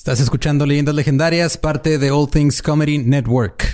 [0.00, 3.66] Estás escuchando Leyendas Legendarias, parte de All Things Comedy Network.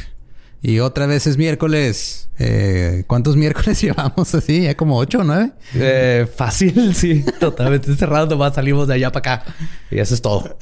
[0.60, 2.28] Y otra vez es miércoles.
[2.40, 4.62] Eh, ¿Cuántos miércoles llevamos así?
[4.62, 5.52] ¿Ya como ocho o nueve?
[5.72, 7.24] Eh, fácil, sí.
[7.38, 8.26] Totalmente cerrado.
[8.26, 9.54] Nomás salimos de allá para acá.
[9.88, 10.58] Y eso es todo.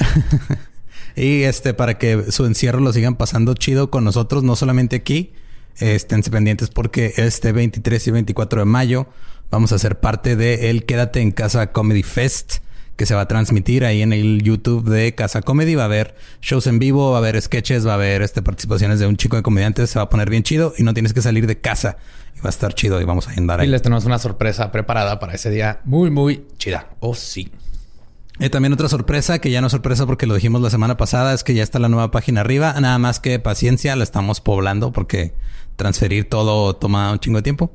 [1.16, 5.32] y este, para que su encierro lo sigan pasando chido con nosotros, no solamente aquí.
[5.78, 9.06] Estén pendientes porque este 23 y 24 de mayo
[9.50, 12.58] vamos a ser parte de el Quédate en Casa Comedy Fest
[12.96, 15.74] que se va a transmitir ahí en el YouTube de Casa Comedy.
[15.74, 19.00] Va a haber shows en vivo, va a haber sketches, va a haber este, participaciones
[19.00, 19.90] de un chico de comediantes.
[19.90, 21.96] Se va a poner bien chido y no tienes que salir de casa.
[22.36, 23.66] Y va a estar chido y vamos a andar ahí.
[23.66, 26.88] Y les tenemos una sorpresa preparada para ese día muy, muy chida.
[27.00, 27.50] Oh, sí.
[28.38, 31.34] Y también otra sorpresa, que ya no es sorpresa porque lo dijimos la semana pasada,
[31.34, 32.74] es que ya está la nueva página arriba.
[32.80, 35.34] Nada más que paciencia, la estamos poblando porque
[35.76, 37.72] transferir todo toma un chingo de tiempo.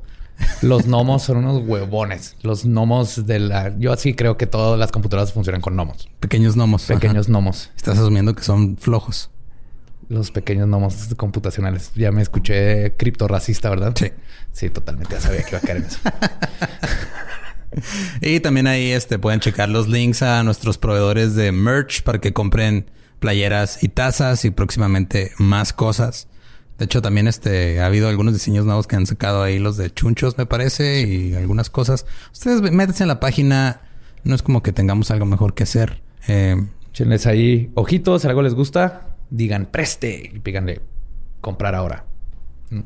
[0.62, 2.36] Los gnomos son unos huevones.
[2.42, 3.76] Los gnomos de la...
[3.78, 6.08] Yo así creo que todas las computadoras funcionan con gnomos.
[6.20, 6.84] Pequeños gnomos.
[6.84, 7.70] Pequeños gnomos.
[7.76, 9.30] Estás asumiendo que son flojos.
[10.08, 11.92] Los pequeños gnomos computacionales.
[11.94, 13.94] Ya me escuché criptorracista, ¿verdad?
[13.96, 14.10] Sí.
[14.52, 15.14] Sí, totalmente.
[15.14, 15.98] Ya sabía que iba a caer en eso.
[18.20, 22.32] y también ahí este, pueden checar los links a nuestros proveedores de merch para que
[22.32, 26.26] compren playeras y tazas y próximamente más cosas.
[26.80, 29.92] De hecho, también este ha habido algunos diseños nuevos que han sacado ahí los de
[29.92, 32.06] chunchos, me parece, y algunas cosas.
[32.32, 33.82] Ustedes métanse en la página.
[34.24, 36.00] No es como que tengamos algo mejor que hacer.
[36.26, 36.56] Eh,
[37.26, 40.80] ahí ojitos, si algo les gusta, digan preste y píganle
[41.42, 42.06] comprar ahora.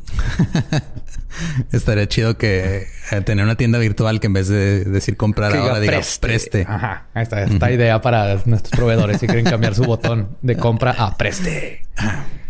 [1.71, 5.79] Estaría chido que eh, tener una tienda virtual que en vez de decir comprar ahora
[5.79, 6.67] diga preste.
[6.69, 7.07] Ajá.
[7.15, 11.87] Esta, esta idea para nuestros proveedores si quieren cambiar su botón de compra a preste.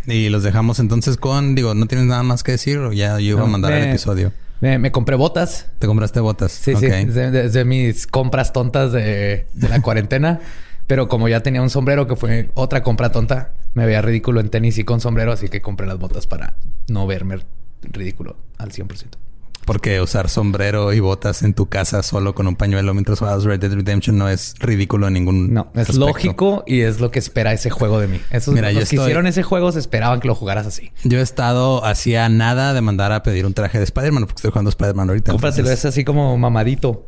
[0.06, 3.36] Y los dejamos entonces con, digo, ¿no tienes nada más que decir o ya yo
[3.36, 4.32] iba a mandar el episodio?
[4.60, 5.66] Me, compré botas.
[5.78, 6.52] ¿Te compraste botas?
[6.52, 6.86] Sí, sí.
[6.86, 10.40] De, mis compras tontas de, de la cuarentena.
[10.86, 14.50] Pero como ya tenía un sombrero que fue otra compra tonta, me veía ridículo en
[14.50, 16.54] tenis y con sombrero, así que compré las botas para
[16.88, 17.38] no verme
[17.82, 19.23] ridículo al 100%.
[19.64, 23.60] Porque usar sombrero y botas en tu casa solo con un pañuelo mientras juegas Red
[23.60, 27.52] Dead Redemption no es ridículo en ningún No, es lógico y es lo que espera
[27.52, 28.20] ese juego de mí.
[28.30, 30.92] Esos Mira, los que hicieron ese juego se esperaban que lo jugaras así.
[31.04, 34.50] Yo he estado hacía nada de mandar a pedir un traje de Spider-Man porque estoy
[34.50, 35.32] jugando Spider-Man ahorita.
[35.32, 37.06] Cómpratelo, es así como mamadito.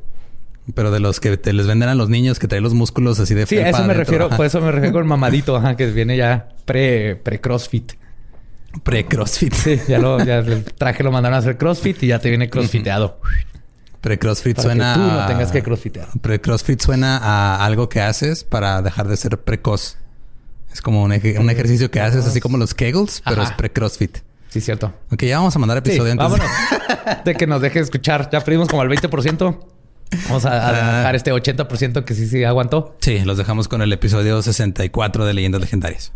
[0.74, 3.34] Pero de los que te les venden a los niños que traen los músculos así
[3.34, 6.16] de Sí, a eso me refiero, por eso me refiero con mamadito, ajá, que viene
[6.16, 7.92] ya pre, pre CrossFit.
[8.82, 9.54] Pre-CrossFit.
[9.54, 12.50] Sí, ya, lo, ya el traje lo mandaron a hacer CrossFit y ya te viene
[12.50, 13.20] crossfiteado.
[14.00, 14.94] Pre-CrossFit suena.
[14.94, 16.08] Que tú no tengas que crossfitear.
[16.20, 19.98] Pre-CrossFit suena a algo que haces para dejar de ser precoz.
[20.72, 24.18] Es como un, ejercicio que haces, así como los Kegels, pero es pre-CrossFit.
[24.48, 24.92] Sí, cierto.
[25.10, 26.46] Ok, ya vamos a mandar episodio sí, Vámonos.
[27.24, 28.28] de que nos deje escuchar.
[28.30, 29.58] Ya pedimos como el 20%.
[30.28, 32.96] Vamos a, a dejar este 80% que sí, sí aguantó.
[33.00, 36.12] Sí, los dejamos con el episodio 64 de Leyendas Legendarias.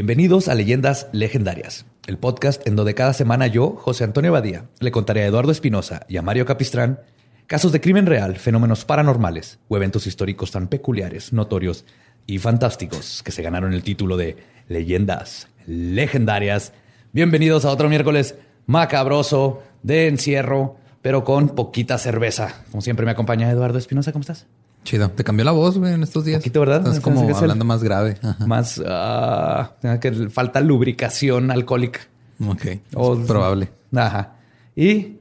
[0.00, 4.92] Bienvenidos a Leyendas Legendarias, el podcast en donde cada semana yo, José Antonio Badía, le
[4.92, 7.00] contaré a Eduardo Espinosa y a Mario Capistrán
[7.46, 11.84] casos de crimen real, fenómenos paranormales o eventos históricos tan peculiares, notorios
[12.26, 16.72] y fantásticos que se ganaron el título de Leyendas Legendarias.
[17.12, 22.64] Bienvenidos a otro miércoles macabroso de encierro, pero con poquita cerveza.
[22.70, 24.46] Como siempre me acompaña Eduardo Espinosa, ¿cómo estás?
[24.84, 25.10] Chido.
[25.10, 26.40] Te cambió la voz, güey, en estos días.
[26.40, 26.78] Poquito, ¿verdad?
[26.78, 28.16] Estás como hablando más grave.
[28.46, 28.82] Más...
[28.86, 32.00] Ah, que falta lubricación alcohólica.
[32.46, 32.66] Ok.
[32.94, 33.70] O, es probable.
[33.94, 34.36] Ajá.
[34.74, 35.16] Y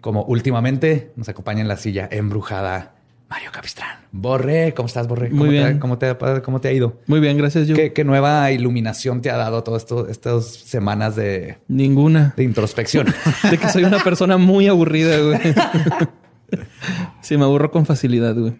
[0.00, 2.94] como últimamente nos acompaña en la silla embrujada
[3.28, 3.96] Mario Capistrán.
[4.10, 5.30] Borre, ¿cómo estás, Borre?
[5.30, 5.78] Muy bien.
[5.78, 7.00] ¿cómo, te, ¿Cómo te ha ido?
[7.06, 7.74] Muy bien, gracias, yo.
[7.74, 11.56] ¿Qué, nueva iluminación te ha dado todas estas semanas de...
[11.66, 12.34] Ninguna.
[12.36, 13.06] De introspección.
[13.50, 15.38] de que soy una persona muy aburrida, güey.
[17.22, 18.52] sí, me aburro con facilidad, güey.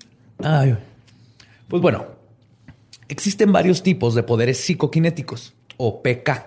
[1.68, 2.06] Pues bueno,
[3.08, 6.46] existen varios tipos de poderes psicoquinéticos o PK,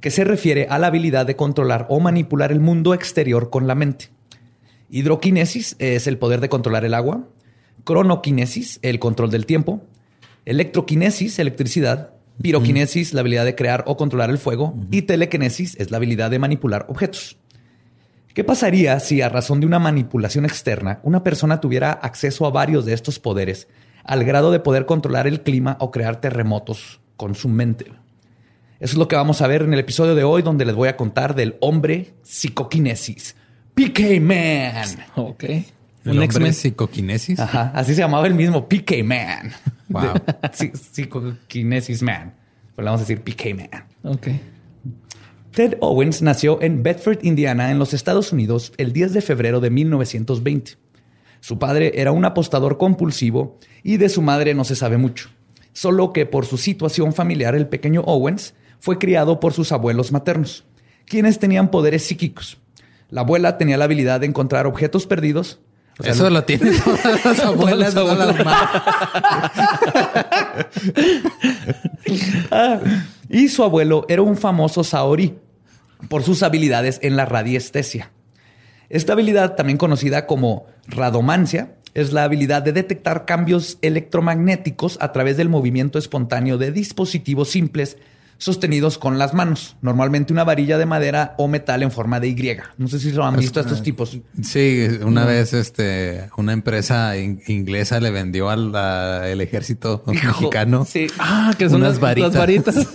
[0.00, 3.74] que se refiere a la habilidad de controlar o manipular el mundo exterior con la
[3.74, 4.10] mente.
[4.90, 7.26] Hidroquinesis es el poder de controlar el agua,
[7.84, 9.82] cronoquinesis, el control del tiempo,
[10.44, 15.96] electroquinesis, electricidad, piroquinesis, la habilidad de crear o controlar el fuego, y telequinesis es la
[15.96, 17.38] habilidad de manipular objetos.
[18.34, 22.84] ¿Qué pasaría si a razón de una manipulación externa una persona tuviera acceso a varios
[22.84, 23.68] de estos poderes
[24.02, 27.86] al grado de poder controlar el clima o crear terremotos con su mente?
[28.80, 30.88] Eso es lo que vamos a ver en el episodio de hoy donde les voy
[30.88, 33.36] a contar del hombre psicoquinesis.
[33.74, 34.84] PK Man.
[35.14, 35.44] Ok.
[36.04, 37.38] Un hombre psicoquinesis.
[37.38, 37.70] Ajá.
[37.72, 39.52] Así se llamaba el mismo PK Man.
[39.88, 40.14] Wow.
[40.52, 42.34] Psicoquinesis Man.
[42.74, 43.84] Pues vamos a decir PK Man.
[44.02, 44.26] Ok.
[45.54, 49.70] Ted Owens nació en Bedford, Indiana, en los Estados Unidos, el 10 de febrero de
[49.70, 50.72] 1920.
[51.40, 55.30] Su padre era un apostador compulsivo y de su madre no se sabe mucho,
[55.72, 60.64] solo que por su situación familiar el pequeño Owens fue criado por sus abuelos maternos,
[61.06, 62.58] quienes tenían poderes psíquicos.
[63.08, 65.60] La abuela tenía la habilidad de encontrar objetos perdidos.
[66.02, 68.36] Eso lo tienen todas las abuelas, todas las
[72.50, 72.80] ah,
[73.28, 75.38] y su abuelo era un famoso Saori,
[76.08, 78.10] por sus habilidades en la radiestesia.
[78.88, 85.36] Esta habilidad, también conocida como radomancia, es la habilidad de detectar cambios electromagnéticos a través
[85.36, 87.96] del movimiento espontáneo de dispositivos simples
[88.38, 92.44] sostenidos con las manos, normalmente una varilla de madera o metal en forma de Y.
[92.76, 94.18] No sé si lo han visto estos tipos.
[94.42, 98.74] Sí, una vez este una empresa inglesa le vendió al
[99.24, 100.84] el ejército mexicano.
[100.84, 101.06] Sí.
[101.18, 102.32] Ah, que son unas varitas,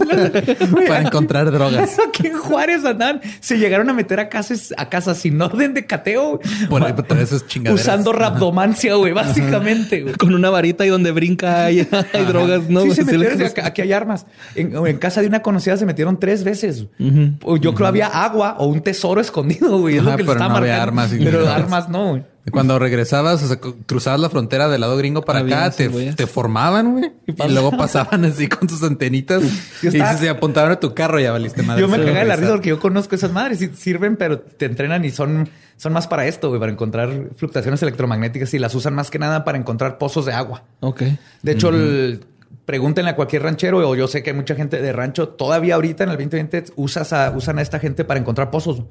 [0.87, 1.97] para encontrar drogas.
[2.07, 5.85] Aquí en Juárez andan, se llegaron a meter a casas a casas sin orden de
[5.85, 6.39] cateo.
[6.69, 6.83] Por,
[7.19, 7.81] esas chingaderas.
[7.81, 10.05] Usando rabdomancia, güey, básicamente.
[10.17, 11.87] Con una varita y donde brinca hay,
[12.27, 12.81] drogas, ¿no?
[12.81, 14.25] Sí, se metieron, aquí hay armas.
[14.55, 16.85] En, en casa de una conocida se metieron tres veces.
[16.97, 19.99] Yo creo había agua o un tesoro escondido, güey.
[19.99, 21.11] pero no había armas.
[21.17, 25.71] Pero armas no, Cuando regresabas, o sea, cruzabas la frontera del lado gringo para acá,
[25.71, 27.11] te, formaban, güey.
[27.27, 29.43] Y, luego pasaban así con tus antenitas
[29.83, 31.81] y, se apuntaban a tu carro y ya valiste madre.
[31.81, 34.65] Yo me cagué de la risa porque yo conozco esas madres y sirven, pero te
[34.65, 38.95] entrenan y son, son más para esto, güey, para encontrar fluctuaciones electromagnéticas y las usan
[38.95, 40.63] más que nada para encontrar pozos de agua.
[40.81, 41.03] Ok.
[41.43, 42.25] De hecho, el
[42.65, 46.03] pregúntenle a cualquier ranchero, o yo sé que hay mucha gente de rancho, todavía ahorita
[46.03, 48.83] en el 2020 usas a, usan a esta gente para encontrar pozos.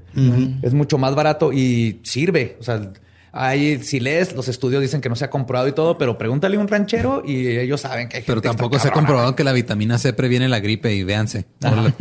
[0.62, 2.56] Es mucho más barato y sirve.
[2.60, 2.90] O sea,
[3.30, 6.56] hay, si lees, los estudios dicen que no se ha comprobado y todo, pero pregúntale
[6.56, 9.52] a un ranchero y ellos saben que hay Pero tampoco se ha comprobado que la
[9.52, 11.46] vitamina C previene la gripe y véanse.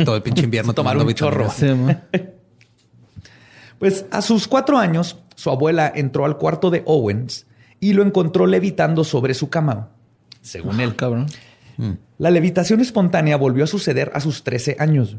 [0.04, 1.48] Todo, el pinche invierno tomar un chorro.
[3.78, 7.46] pues a sus cuatro años, su abuela entró al cuarto de Owens
[7.80, 9.90] y lo encontró levitando sobre su cama.
[10.42, 11.28] Según él, cabrón.
[11.78, 11.92] Mm.
[12.18, 15.18] La levitación espontánea volvió a suceder a sus 13 años,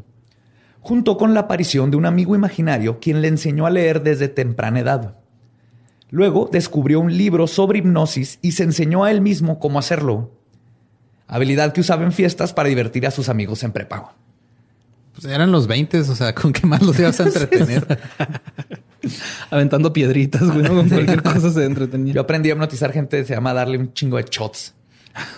[0.81, 4.79] junto con la aparición de un amigo imaginario quien le enseñó a leer desde temprana
[4.79, 5.15] edad.
[6.11, 10.31] Luego descubrió un libro sobre hipnosis y se enseñó a él mismo cómo hacerlo,
[11.27, 14.11] habilidad que usaba en fiestas para divertir a sus amigos en prepago.
[15.13, 17.99] Pues eran los 20, o sea, ¿con qué más los ibas a entretener?
[19.51, 22.13] Aventando piedritas, güey, con cualquier cosa se entretenía.
[22.13, 24.73] Yo aprendí a hipnotizar gente, se llama darle un chingo de shots.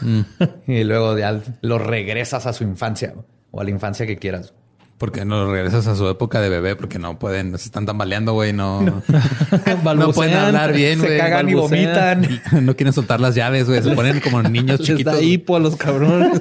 [0.67, 3.13] y luego ya lo regresas a su infancia
[3.51, 4.53] o a la infancia que quieras.
[5.01, 8.33] Porque no lo regresas a su época de bebé, porque no pueden, se están tambaleando,
[8.33, 9.01] güey, no, no,
[10.13, 12.27] pueden hablar bien, Se cagan y vomitan.
[12.61, 13.81] No quieren soltar las llaves, güey.
[13.81, 15.15] Se ponen como niños chiquitos.
[15.15, 16.39] Les hipo a los cabrones.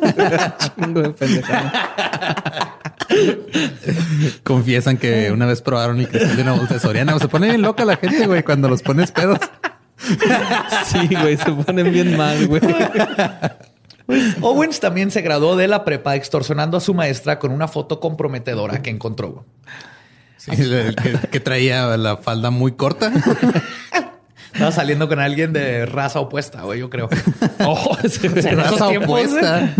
[4.44, 7.19] Confiesan que una vez probaron el cristal de una bolsa de Soriana.
[7.19, 9.38] Se pone bien loca la gente, güey, cuando los pones pedos.
[10.87, 12.61] Sí, güey, se ponen bien mal, güey.
[14.06, 18.01] Pues, Owens también se graduó de la prepa extorsionando a su maestra con una foto
[18.01, 19.44] comprometedora que encontró.
[20.36, 20.51] Sí,
[21.31, 23.13] que, traía la falda muy corta.
[24.53, 27.08] Estaba saliendo con alguien de raza opuesta, güey, yo creo.
[27.65, 29.74] Oh, en raza opuesta.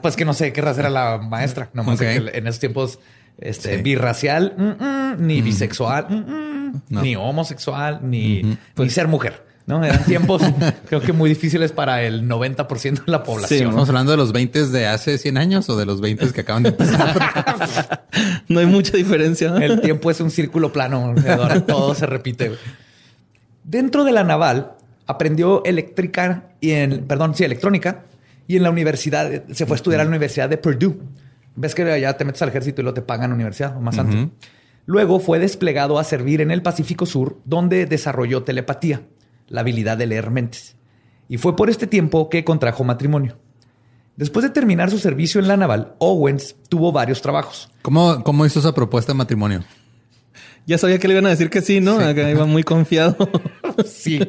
[0.00, 1.70] Pues que no sé qué raza era la maestra.
[1.72, 3.00] No más que en esos tiempos
[3.38, 9.44] este, birracial, mm, mm, ni bisexual, mm, ni homosexual, ni, ni ser mujer.
[9.66, 9.82] ¿No?
[9.84, 10.42] Eran tiempos,
[10.86, 13.58] creo que muy difíciles para el 90% de la población.
[13.58, 16.40] Sí, estamos hablando de los 20 de hace 100 años o de los 20 que
[16.40, 18.06] acaban de empezar.
[18.48, 19.54] no hay mucha diferencia.
[19.56, 21.14] El tiempo es un círculo plano,
[21.66, 22.52] todo se repite.
[23.62, 24.72] Dentro de la naval
[25.06, 28.04] aprendió eléctrica y en, perdón, sí, electrónica
[28.46, 30.98] y en la universidad se fue a estudiar a la Universidad de Purdue.
[31.56, 33.98] Ves que allá te metes al ejército y lo te pagan la universidad o más
[33.98, 34.28] antes.
[34.86, 39.00] Luego fue desplegado a servir en el Pacífico Sur, donde desarrolló telepatía
[39.48, 40.76] la habilidad de leer mentes.
[41.28, 43.38] Y fue por este tiempo que contrajo matrimonio.
[44.16, 47.70] Después de terminar su servicio en la naval, Owens tuvo varios trabajos.
[47.82, 49.64] ¿Cómo, cómo hizo esa propuesta de matrimonio?
[50.66, 51.98] Ya sabía que le iban a decir que sí, ¿no?
[52.10, 53.16] iba muy confiado.
[53.84, 54.20] sí.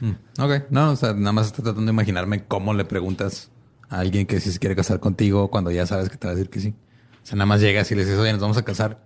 [0.00, 3.50] Hmm, ok, no, o sea, nada más estoy tratando de imaginarme cómo le preguntas
[3.88, 6.34] a alguien que si se quiere casar contigo cuando ya sabes que te va a
[6.34, 6.74] decir que sí.
[7.22, 9.00] O sea, nada más llegas y le dices, oye, nos vamos a casar.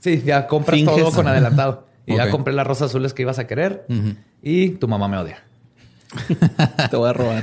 [0.00, 1.86] Sí, ya compras todo con adelantado.
[2.06, 3.86] Y ya compré las rosas azules que ibas a querer.
[4.42, 5.42] Y tu mamá me odia.
[6.90, 7.42] Te voy a robar.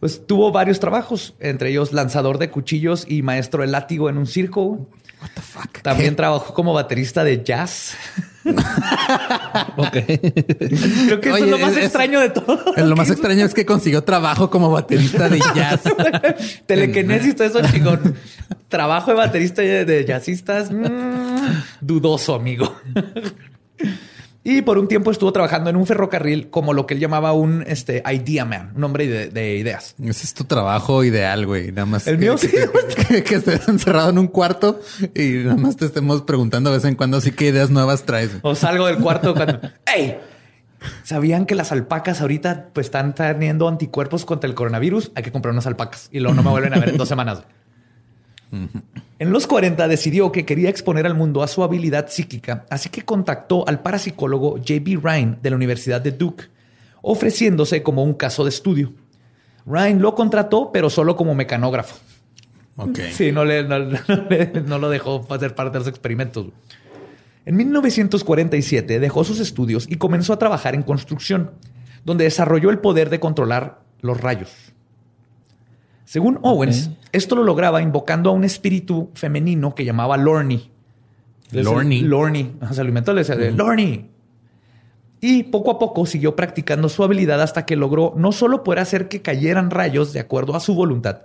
[0.00, 4.26] Pues tuvo varios trabajos, entre ellos lanzador de cuchillos y maestro de látigo en un
[4.26, 4.86] circo.
[5.22, 5.80] What the fuck?
[5.80, 7.96] También trabajó como baterista de jazz.
[8.44, 9.92] ok.
[9.92, 12.60] Creo que eso es lo más extraño de todo.
[12.76, 15.80] Lo más extraño es que consiguió trabajo como baterista de jazz.
[16.66, 18.14] Telequinesis, todo eso chingón.
[18.68, 20.70] Trabajo de baterista de jazzistas.
[20.70, 22.76] Mm, dudoso, amigo.
[24.46, 27.64] Y por un tiempo estuvo trabajando en un ferrocarril como lo que él llamaba un
[27.66, 29.94] este, idea man, un hombre de, ideas.
[29.98, 31.72] Ese es tu trabajo ideal, güey.
[31.72, 32.06] Nada más.
[32.06, 32.50] El mío sí.
[33.08, 34.82] Que, estés encerrado en un cuarto
[35.14, 38.32] y nada más te estemos preguntando de vez en cuando así qué ideas nuevas traes.
[38.42, 39.60] O salgo del cuarto cuando.
[39.96, 40.18] ¡Ey!
[41.04, 45.10] ¿Sabían que las alpacas ahorita pues, están teniendo anticuerpos contra el coronavirus?
[45.14, 47.44] Hay que comprar unas alpacas y luego no me vuelven a ver en dos semanas.
[49.18, 53.02] En los 40 decidió que quería exponer al mundo a su habilidad psíquica, así que
[53.02, 55.00] contactó al parapsicólogo J.B.
[55.02, 56.44] Ryan de la Universidad de Duke,
[57.02, 58.92] ofreciéndose como un caso de estudio.
[59.66, 61.96] Ryan lo contrató, pero solo como mecanógrafo.
[63.12, 66.46] Sí, no, le, no, lo dejó hacer parte de los experimentos.
[67.46, 71.52] En 1947 dejó sus estudios y comenzó a trabajar en construcción,
[72.04, 74.73] donde desarrolló el poder de controlar los rayos.
[76.04, 80.70] Según Owens, esto lo lograba invocando a un espíritu femenino que llamaba Lorny.
[81.50, 82.00] Lorny.
[82.00, 82.56] Lorny.
[82.72, 84.10] Se alimentó, le decía, Lorny.
[85.20, 89.08] Y poco a poco siguió practicando su habilidad hasta que logró no solo poder hacer
[89.08, 91.22] que cayeran rayos de acuerdo a su voluntad,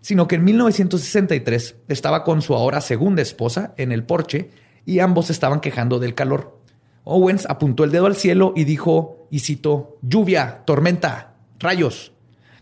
[0.00, 4.50] sino que en 1963 estaba con su ahora segunda esposa en el porche
[4.86, 6.60] y ambos estaban quejando del calor.
[7.02, 12.12] Owens apuntó el dedo al cielo y dijo, y citó, lluvia, tormenta, rayos.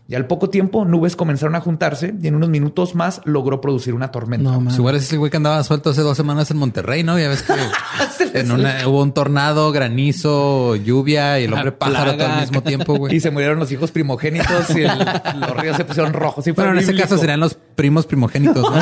[0.09, 3.93] Y al poco tiempo, nubes comenzaron a juntarse y en unos minutos más logró producir
[3.93, 4.57] una tormenta.
[4.57, 7.19] No, Igual es el güey que andaba suelto hace dos semanas en Monterrey, ¿no?
[7.19, 7.53] Ya ves que
[8.39, 12.95] en una, hubo un tornado, granizo, lluvia y el hombre pájaro todo al mismo tiempo,
[12.95, 13.15] güey.
[13.17, 14.79] Y se murieron los hijos primogénitos y
[15.39, 16.43] los ríos se pusieron rojos.
[16.43, 18.79] Sí, Pero en ese caso serían los primos primogénitos, ¿no?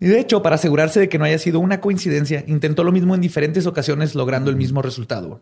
[0.00, 3.14] Y de hecho, para asegurarse de que no haya sido una coincidencia, intentó lo mismo
[3.14, 5.40] en diferentes ocasiones, logrando el mismo resultado.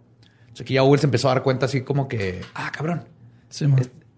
[0.52, 3.04] O sea, que ya Owens empezó a dar cuenta así como que, ah, cabrón,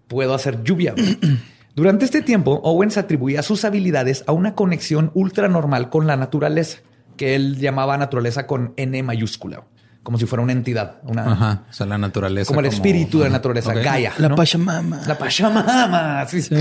[0.07, 0.93] puedo hacer lluvia.
[1.75, 6.79] Durante este tiempo, Owens atribuía sus habilidades a una conexión ultra normal con la naturaleza,
[7.17, 9.63] que él llamaba naturaleza con N mayúscula,
[10.03, 10.97] como si fuera una entidad.
[11.03, 12.47] Una, Ajá, o sea, la naturaleza.
[12.47, 14.13] Como el espíritu de la naturaleza, Gaia.
[14.17, 15.01] La Pachamama.
[15.05, 16.25] La Pachamama.
[16.27, 16.47] Sí.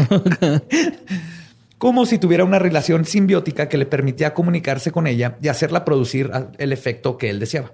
[1.78, 6.31] como si tuviera una relación simbiótica que le permitía comunicarse con ella y hacerla producir
[6.59, 7.73] el efecto que él deseaba.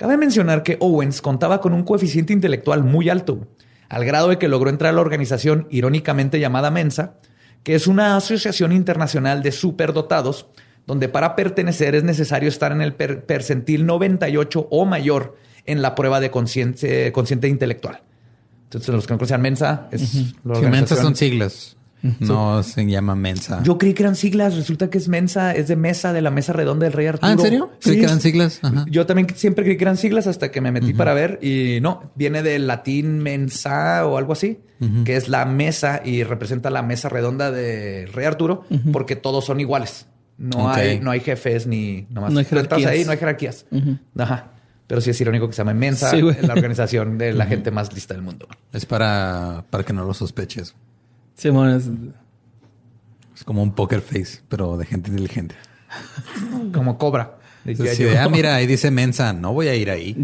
[0.00, 3.46] Cabe mencionar que Owens contaba con un coeficiente intelectual muy alto,
[3.90, 7.18] al grado de que logró entrar a la organización irónicamente llamada Mensa,
[7.64, 10.46] que es una asociación internacional de superdotados,
[10.86, 16.18] donde para pertenecer es necesario estar en el percentil 98 o mayor en la prueba
[16.18, 18.00] de consciente, intelectual.
[18.64, 21.76] Entonces, los que no conocen Mensa es Mensa son siglas.
[22.02, 23.62] No se llama Mensa.
[23.62, 24.56] Yo creí que eran siglas.
[24.56, 27.28] Resulta que es Mensa, es de mesa, de la mesa redonda del Rey Arturo.
[27.28, 27.70] Ah, ¿en serio?
[27.78, 28.60] Sí, que eran siglas.
[28.88, 32.10] Yo también siempre creí que eran siglas hasta que me metí para ver y no,
[32.14, 34.60] viene del latín mensa o algo así,
[35.04, 39.60] que es la mesa y representa la mesa redonda de Rey Arturo porque todos son
[39.60, 40.06] iguales.
[40.38, 42.32] No hay, no hay jefes ni nomás.
[42.32, 42.90] No hay jerarquías.
[42.90, 43.66] ahí, no hay jerarquías.
[44.16, 44.52] Ajá.
[44.86, 47.92] Pero sí es irónico que se llame Mensa, en la organización de la gente más
[47.92, 48.48] lista del mundo.
[48.72, 50.74] Es para, para que no lo sospeches.
[51.40, 51.88] Sí, bueno, es...
[53.46, 55.54] como un poker face, pero de gente inteligente.
[56.74, 57.38] como cobra.
[58.18, 60.14] ah, mira, ahí dice Mensa, no voy a ir ahí.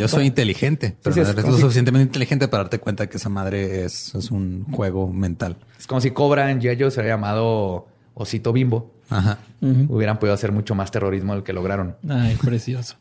[0.00, 3.84] Yo soy inteligente, pero no eres lo suficientemente inteligente para darte cuenta que esa madre
[3.84, 5.56] es, un juego mental.
[5.78, 8.92] Es como si Cobra en Yayo se había llamado Osito Bimbo.
[9.08, 9.38] Ajá.
[9.60, 11.94] Hubieran podido hacer mucho más terrorismo del que lograron.
[12.08, 12.96] Ay, precioso.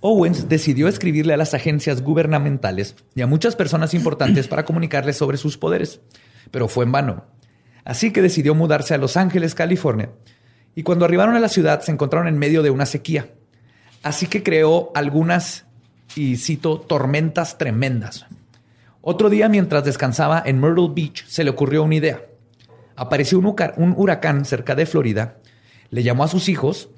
[0.00, 5.36] Owens decidió escribirle a las agencias gubernamentales y a muchas personas importantes para comunicarles sobre
[5.36, 6.00] sus poderes
[6.52, 7.24] pero fue en vano.
[7.84, 10.10] Así que decidió mudarse a Los Ángeles, California.
[10.76, 13.32] Y cuando arribaron a la ciudad se encontraron en medio de una sequía.
[14.04, 15.66] Así que creó algunas,
[16.14, 18.26] y cito, tormentas tremendas.
[19.00, 22.22] Otro día, mientras descansaba en Myrtle Beach, se le ocurrió una idea.
[22.94, 25.38] Apareció un, un huracán cerca de Florida,
[25.90, 26.90] le llamó a sus hijos,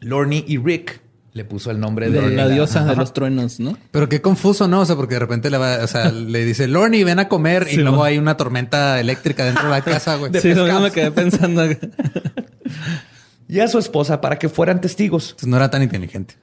[0.00, 1.00] Lorne y Rick,
[1.32, 3.76] le puso el nombre de, la, diosa de los truenos, ¿no?
[3.90, 4.80] Pero qué confuso, ¿no?
[4.80, 7.68] O sea, porque de repente le va, o sea, le dice, Lorny, ven a comer
[7.70, 10.32] y luego hay una tormenta eléctrica dentro de la casa, güey.
[10.40, 11.62] sí, no me quedé pensando.
[13.48, 15.30] y a su esposa para que fueran testigos.
[15.30, 16.34] Entonces no era tan inteligente.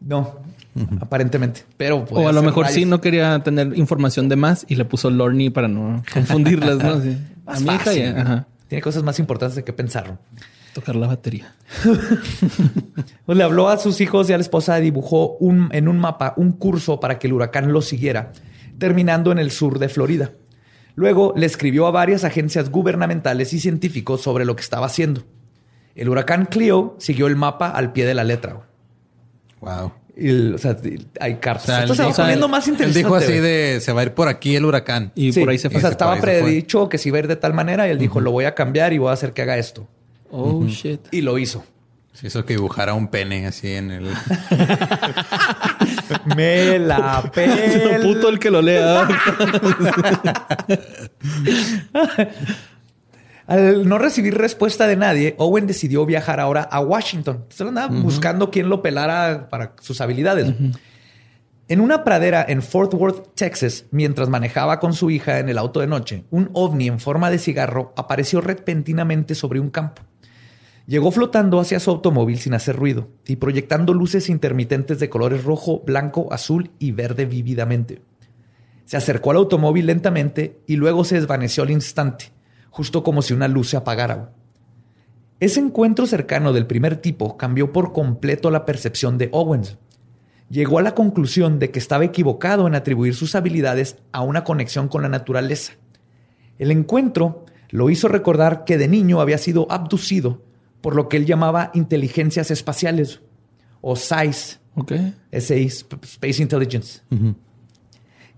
[0.00, 0.40] No,
[1.00, 1.64] aparentemente.
[1.76, 5.10] Pero o a lo mejor sí no quería tener información de más y le puso
[5.10, 7.00] Lorny para no confundirlas, ¿no?
[7.00, 7.16] Sí.
[7.44, 8.16] Más fácil.
[8.16, 8.46] Ajá.
[8.68, 10.18] tiene cosas más importantes de qué pensar.
[10.72, 11.54] Tocar la batería.
[13.26, 16.32] pues le habló a sus hijos y a la esposa, dibujó un, en un mapa
[16.36, 18.32] un curso para que el huracán lo siguiera,
[18.78, 20.32] terminando en el sur de Florida.
[20.94, 25.24] Luego le escribió a varias agencias gubernamentales y científicos sobre lo que estaba haciendo.
[25.94, 28.60] El huracán Clio siguió el mapa al pie de la letra.
[29.60, 29.92] Wow.
[30.54, 30.76] o sea,
[31.20, 31.90] hay cartas.
[31.90, 32.98] O se va poniendo más interesante.
[32.98, 35.12] Él dijo así de se va a ir por aquí el huracán.
[35.14, 35.78] Y por ahí se fue.
[35.78, 38.20] O sea, estaba predicho que se iba a ir de tal manera y él dijo,
[38.20, 39.88] lo voy a cambiar y voy a hacer que haga esto.
[40.32, 41.00] Oh, shit.
[41.12, 41.64] Y lo hizo.
[42.12, 44.04] Se hizo que dibujara un pene así en el.
[46.36, 48.02] Me la pel.
[48.02, 49.08] Puto el que lo lea.
[53.46, 57.44] Al no recibir respuesta de nadie, Owen decidió viajar ahora a Washington.
[57.48, 60.52] Se andaba buscando quién lo pelara para sus habilidades.
[61.68, 65.80] En una pradera en Fort Worth, Texas, mientras manejaba con su hija en el auto
[65.80, 70.02] de noche, un ovni en forma de cigarro apareció repentinamente sobre un campo.
[70.92, 75.82] Llegó flotando hacia su automóvil sin hacer ruido y proyectando luces intermitentes de colores rojo,
[75.86, 78.02] blanco, azul y verde vívidamente.
[78.84, 82.26] Se acercó al automóvil lentamente y luego se desvaneció al instante,
[82.68, 84.34] justo como si una luz se apagara.
[85.40, 89.78] Ese encuentro cercano del primer tipo cambió por completo la percepción de Owens.
[90.50, 94.88] Llegó a la conclusión de que estaba equivocado en atribuir sus habilidades a una conexión
[94.88, 95.72] con la naturaleza.
[96.58, 100.51] El encuentro lo hizo recordar que de niño había sido abducido
[100.82, 103.22] por lo que él llamaba inteligencias espaciales
[103.80, 104.60] o SAIS.
[104.74, 105.14] Okay.
[105.30, 107.02] Space Intelligence.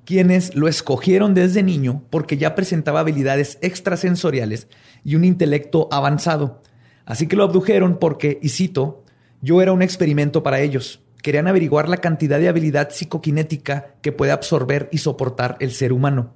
[0.04, 4.68] Quienes lo escogieron desde niño porque ya presentaba habilidades extrasensoriales
[5.04, 6.62] y un intelecto avanzado.
[7.06, 9.04] Así que lo abdujeron porque, y cito,
[9.40, 11.00] yo era un experimento para ellos.
[11.22, 16.34] Querían averiguar la cantidad de habilidad psicoquinética que puede absorber y soportar el ser humano.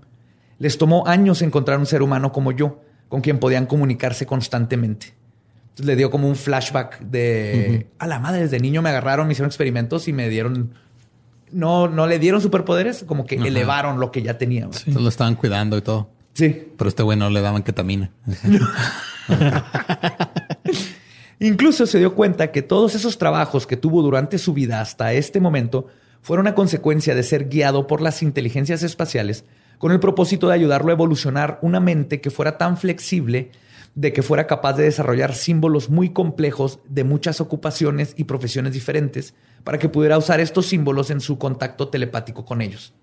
[0.58, 5.18] Les tomó años encontrar un ser humano como yo, con quien podían comunicarse constantemente
[5.78, 9.48] le dio como un flashback de a la madre, desde niño me agarraron, me hicieron
[9.48, 10.74] experimentos y me dieron.
[11.50, 14.68] No, no le dieron superpoderes, como que elevaron lo que ya tenía.
[14.72, 14.90] Sí.
[14.92, 16.10] lo estaban cuidando y todo.
[16.34, 16.68] Sí.
[16.76, 18.10] Pero este güey no le daban ketamina.
[21.40, 25.40] Incluso se dio cuenta que todos esos trabajos que tuvo durante su vida hasta este
[25.40, 25.86] momento
[26.20, 29.44] fueron a consecuencia de ser guiado por las inteligencias espaciales
[29.78, 33.52] con el propósito de ayudarlo a evolucionar una mente que fuera tan flexible
[33.98, 39.34] de que fuera capaz de desarrollar símbolos muy complejos de muchas ocupaciones y profesiones diferentes
[39.64, 42.94] para que pudiera usar estos símbolos en su contacto telepático con ellos.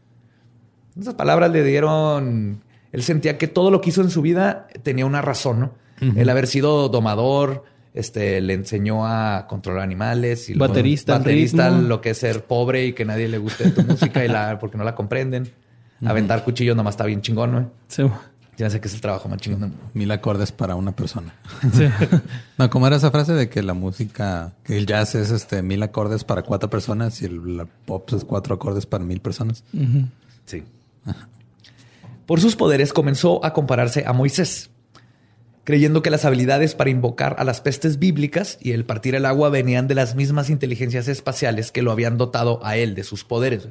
[0.97, 2.62] Esas palabras le dieron,
[2.93, 5.73] él sentía que todo lo que hizo en su vida tenía una razón, ¿no?
[6.15, 12.12] El haber sido domador, este, le enseñó a controlar animales y baterista, baterista lo que
[12.12, 14.95] es ser pobre y que nadie le guste tu música y la, porque no la
[14.95, 15.51] comprenden.
[16.05, 17.71] Aventar cuchillos nomás está bien chingón, ¿no?
[17.89, 18.03] Sí.
[18.58, 19.74] Ya sé que es el trabajo más chingón.
[19.94, 21.36] Mil acordes para una persona.
[21.74, 21.88] Sí.
[22.58, 25.84] no, ¿cómo era esa frase de que la música, que el jazz es este mil
[25.84, 29.63] acordes para cuatro personas y el pop es cuatro acordes para mil personas?
[30.46, 30.63] Sí.
[32.26, 34.70] Por sus poderes comenzó a compararse a Moisés,
[35.63, 39.50] creyendo que las habilidades para invocar a las pestes bíblicas y el partir el agua
[39.50, 43.68] venían de las mismas inteligencias espaciales que lo habían dotado a él de sus poderes.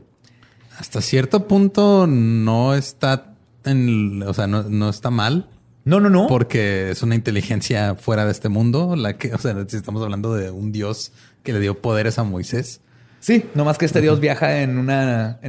[0.79, 3.34] Hasta cierto punto no está
[3.67, 5.49] o sea, no, está mal.
[5.85, 6.27] No, no, no.
[6.27, 8.97] Porque es una inteligencia fuera de este mundo.
[8.97, 12.25] La que, o sea, si estamos hablando de un dios que le dio poderes a
[12.25, 12.81] Moisés.
[13.21, 15.41] Sí, nomás que este dios viaja en una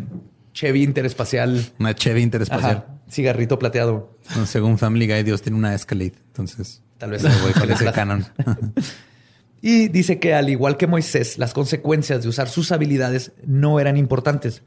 [0.53, 1.65] Chevy interespacial.
[1.79, 2.85] Una Chevy interespacial.
[3.09, 4.17] cigarrito plateado.
[4.45, 6.15] según Family Guy, Dios tiene una Escalade.
[6.27, 8.25] Entonces, tal vez voy con ese canon.
[9.61, 13.97] y dice que al igual que Moisés, las consecuencias de usar sus habilidades no eran
[13.97, 14.63] importantes,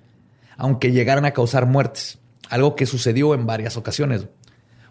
[0.57, 4.27] aunque llegaran a causar muertes algo que sucedió en varias ocasiones,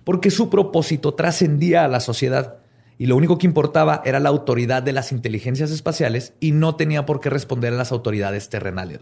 [0.04, 2.58] porque su propósito trascendía a la sociedad
[2.98, 7.06] y lo único que importaba era la autoridad de las inteligencias espaciales y no tenía
[7.06, 9.02] por qué responder a las autoridades terrenales.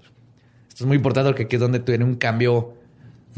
[0.68, 2.74] Esto es muy importante porque aquí es donde tiene un cambio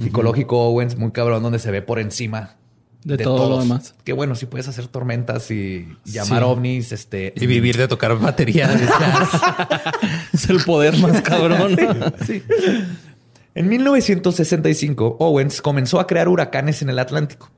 [0.01, 2.57] psicológico Owens muy cabrón, donde se ve por encima
[3.03, 3.95] de, todo lo demás.
[4.03, 7.33] Que bueno, si puedes hacer tormentas y llamar ovnis, este.
[7.35, 8.69] Y vivir de tocar batería.
[10.33, 11.77] es el poder más cabrón.
[12.25, 12.43] sí.
[13.57, 17.49] En 1965, Owens comenzó a crear huracanes en el Atlántico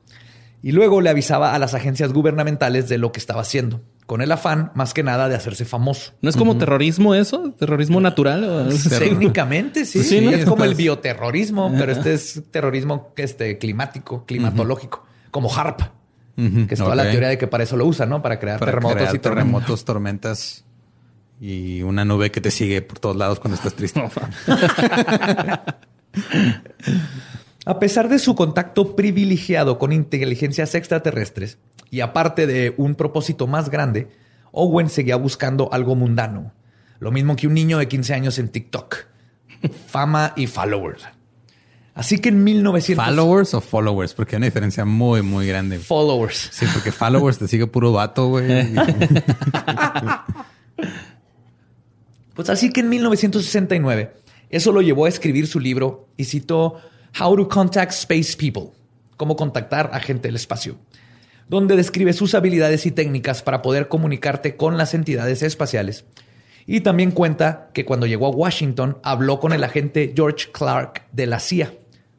[0.62, 4.32] y luego le avisaba a las agencias gubernamentales de lo que estaba haciendo, con el
[4.32, 6.14] afán, más que nada, de hacerse famoso.
[6.22, 7.52] ¿No es como terrorismo eso?
[7.58, 8.70] ¿Terrorismo natural?
[8.98, 10.02] Técnicamente, sí.
[10.02, 15.82] sí, Es como el bioterrorismo, pero este es terrorismo este, climático, climatológico, como HARP,
[16.34, 18.22] que es toda la teoría de que para eso lo usan, ¿no?
[18.22, 20.64] Para crear terremotos y terremotos, tormentas
[21.42, 24.02] y una nube que te sigue por todos lados cuando estás triste.
[27.64, 31.58] A pesar de su contacto privilegiado con inteligencias extraterrestres
[31.90, 34.08] y aparte de un propósito más grande,
[34.52, 36.52] Owen seguía buscando algo mundano.
[36.98, 38.96] Lo mismo que un niño de 15 años en TikTok.
[39.88, 41.06] Fama y followers.
[41.94, 43.04] Así que en 1900...
[43.04, 44.14] ¿Followers o followers?
[44.14, 45.78] Porque hay una diferencia muy, muy grande.
[45.78, 46.48] Followers.
[46.52, 48.46] Sí, porque followers te sigue puro vato, güey.
[52.34, 54.14] pues así que en 1969,
[54.50, 56.80] eso lo llevó a escribir su libro y citó
[57.18, 58.72] How to Contact Space People,
[59.16, 60.76] cómo contactar a gente del espacio,
[61.48, 66.04] donde describe sus habilidades y técnicas para poder comunicarte con las entidades espaciales.
[66.66, 71.26] Y también cuenta que cuando llegó a Washington habló con el agente George Clark de
[71.26, 71.72] la CIA,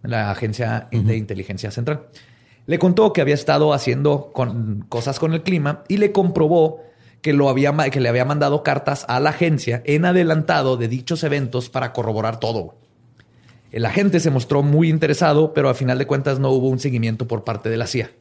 [0.03, 2.07] la Agencia de Inteligencia Central.
[2.65, 4.31] Le contó que había estado haciendo
[4.89, 6.83] cosas con el clima y le comprobó
[7.21, 11.23] que, lo había, que le había mandado cartas a la agencia en adelantado de dichos
[11.23, 12.75] eventos para corroborar todo.
[13.71, 17.27] El agente se mostró muy interesado, pero a final de cuentas no hubo un seguimiento
[17.27, 18.11] por parte de la CIA.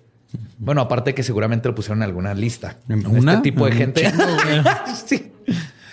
[0.58, 2.76] Bueno, aparte que seguramente lo pusieron en alguna lista.
[2.88, 3.34] ¿Una?
[3.34, 4.12] Este tipo de gente.
[5.06, 5.32] sí.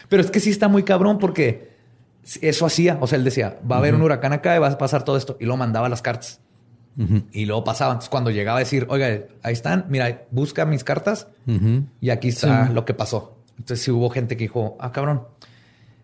[0.09, 1.71] Pero es que sí está muy cabrón porque
[2.41, 2.97] eso hacía.
[3.01, 5.17] O sea, él decía, va a haber un huracán acá y va a pasar todo
[5.17, 5.37] esto.
[5.39, 6.39] Y luego mandaba las cartas.
[7.31, 7.91] Y luego pasaba.
[7.91, 9.07] Entonces, cuando llegaba a decir, oiga,
[9.43, 11.27] ahí están, mira, busca mis cartas
[12.01, 13.37] y aquí está lo que pasó.
[13.57, 15.23] Entonces sí hubo gente que dijo, ah, cabrón.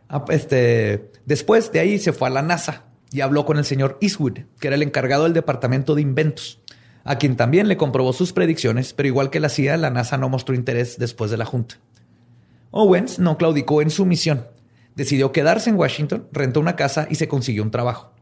[0.09, 3.97] Ah, este, después de ahí se fue a la NASA y habló con el señor
[4.01, 6.59] Eastwood, que era el encargado del departamento de inventos,
[7.03, 10.29] a quien también le comprobó sus predicciones, pero igual que la CIA, la NASA no
[10.29, 11.75] mostró interés después de la junta.
[12.71, 14.47] Owens no claudicó en su misión.
[14.95, 18.12] Decidió quedarse en Washington, rentó una casa y se consiguió un trabajo.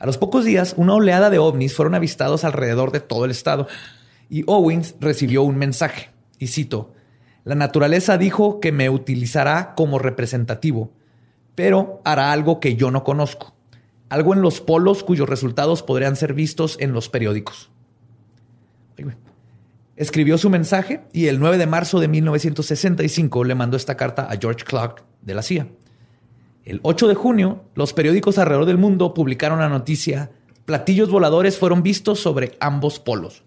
[0.00, 3.68] A los pocos días, una oleada de ovnis fueron avistados alrededor de todo el estado
[4.28, 6.10] y Owens recibió un mensaje,
[6.40, 6.94] y cito,
[7.44, 10.90] La naturaleza dijo que me utilizará como representativo,
[11.54, 13.54] pero hará algo que yo no conozco
[14.10, 17.70] algo en los polos cuyos resultados podrían ser vistos en los periódicos.
[19.96, 24.36] Escribió su mensaje y el 9 de marzo de 1965 le mandó esta carta a
[24.36, 25.68] George Clark de la CIA.
[26.64, 30.30] El 8 de junio, los periódicos alrededor del mundo publicaron la noticia
[30.64, 33.42] platillos voladores fueron vistos sobre ambos polos.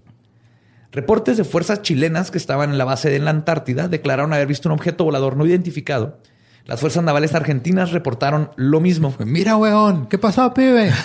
[0.92, 4.68] Reportes de fuerzas chilenas que estaban en la base de la Antártida declararon haber visto
[4.68, 6.20] un objeto volador no identificado
[6.66, 9.14] las fuerzas navales argentinas reportaron lo mismo.
[9.20, 10.94] Mira, weón, ¿qué pasó, pibe?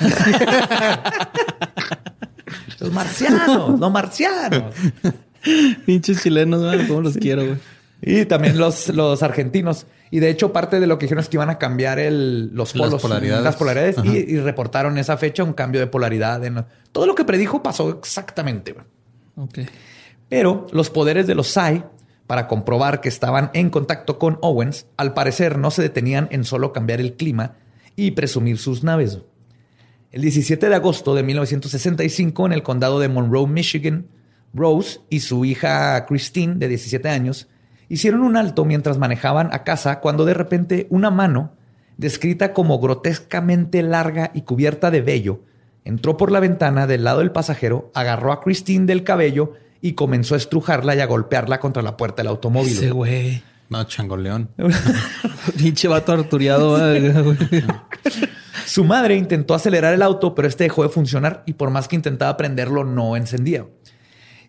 [2.79, 4.73] los marcianos, los marcianos.
[5.85, 7.59] Pinches chilenos, ¿cómo los quiero, güey?
[8.01, 9.87] Y también los, los argentinos.
[10.11, 12.73] Y de hecho, parte de lo que dijeron es que iban a cambiar el, los
[12.73, 16.45] polos, las polaridades, las polaridades y, reportaron esa fecha un cambio de polaridad.
[16.45, 18.75] En, todo lo que predijo pasó exactamente.
[20.29, 21.85] Pero los poderes de los SAI
[22.27, 26.73] para comprobar que estaban en contacto con Owens, al parecer no se detenían en solo
[26.73, 27.57] cambiar el clima
[27.97, 29.19] y presumir sus naves.
[30.11, 34.07] El 17 de agosto de 1965, en el condado de Monroe, Michigan,
[34.55, 37.49] Rose y su hija Christine, de 17 años,
[37.89, 41.53] hicieron un alto mientras manejaban a casa cuando de repente una mano,
[41.97, 45.41] descrita como grotescamente larga y cubierta de vello,
[45.85, 50.35] entró por la ventana del lado del pasajero, agarró a Christine del cabello y comenzó
[50.35, 52.73] a estrujarla y a golpearla contra la puerta del automóvil.
[52.73, 53.43] Ese güey.
[53.69, 54.49] No, changoleón.
[55.57, 56.79] Pinche vato arturiado.
[58.67, 61.97] Su madre intentó acelerar el auto, pero este dejó de funcionar y por más que
[61.97, 63.67] intentaba prenderlo, no encendía.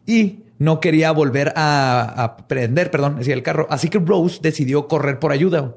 [0.06, 3.66] Y no quería volver a, prender, perdón, decía el carro.
[3.70, 5.76] Así que Rose decidió correr por ayuda.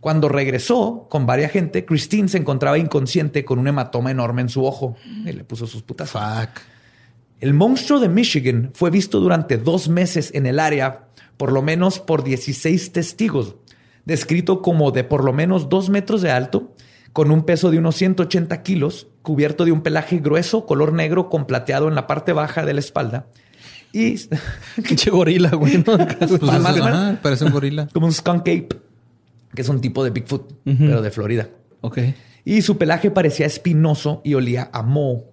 [0.00, 4.64] Cuando regresó con varias gente, Christine se encontraba inconsciente con un hematoma enorme en su
[4.64, 6.10] ojo y le puso sus putas.
[6.10, 6.60] Fuck.
[7.40, 12.00] El monstruo de Michigan fue visto durante dos meses en el área, por lo menos
[12.00, 13.56] por 16 testigos,
[14.04, 16.74] descrito como de por lo menos dos metros de alto,
[17.12, 21.46] con un peso de unos 180 kilos, cubierto de un pelaje grueso, color negro, con
[21.46, 23.26] plateado en la parte baja de la espalda.
[23.92, 24.16] Y.
[25.02, 25.82] Qué gorila, güey.
[25.84, 26.40] Pues
[27.22, 27.88] parece un gorila.
[27.92, 28.68] Como un skunk ape,
[29.54, 31.48] que es un tipo de Bigfoot, pero de Florida.
[31.80, 31.98] Ok.
[32.44, 35.32] Y su pelaje parecía espinoso y olía a moho.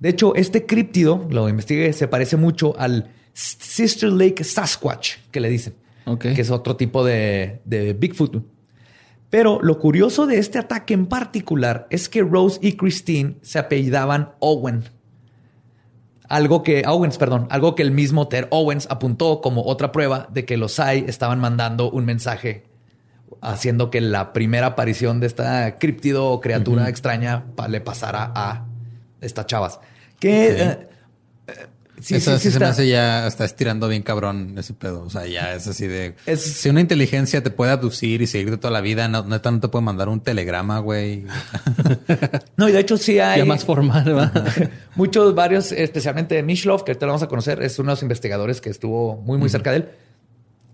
[0.00, 5.50] De hecho, este críptido, lo investigué, se parece mucho al Sister Lake Sasquatch, que le
[5.50, 5.74] dicen,
[6.18, 7.60] que es otro tipo de,
[7.98, 8.42] Bigfoot.
[9.30, 14.32] Pero lo curioso de este ataque en particular es que Rose y Christine se apellidaban
[14.40, 14.84] Owen.
[16.28, 20.44] Algo que, Owens, perdón, algo que el mismo Ter Owens apuntó como otra prueba de
[20.44, 22.64] que los SAI estaban mandando un mensaje
[23.40, 28.66] haciendo que la primera aparición de esta críptido o criatura extraña le pasara a
[29.20, 29.80] estas chavas.
[30.18, 30.88] Que eh,
[32.00, 35.02] Sí, Eso sí, se me hace ya, está estirando bien cabrón ese pedo.
[35.02, 36.14] O sea, ya es así de...
[36.36, 39.84] Si una inteligencia te puede aducir y seguirte toda la vida, no, no te puede
[39.84, 41.24] mandar un telegrama, güey.
[42.56, 43.40] no, y de hecho sí hay...
[43.40, 44.32] Ya más formal, ¿va?
[44.94, 48.60] muchos, varios, especialmente Mishlov, que ahorita lo vamos a conocer, es uno de los investigadores
[48.60, 49.88] que estuvo muy, muy cerca de él.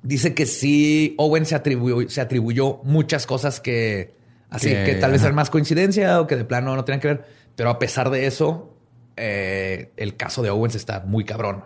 [0.03, 4.13] Dice que sí, Owen se atribuyó, se atribuyó muchas cosas que...
[4.51, 7.25] Así que, tal vez era más coincidencia o que de plano no tenían que ver.
[7.57, 8.74] Pero a pesar de eso,
[9.17, 11.65] eh, el caso de Owens está muy cabrón.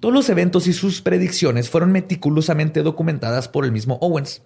[0.00, 4.42] Todos los eventos y sus predicciones fueron meticulosamente documentadas por el mismo Owens.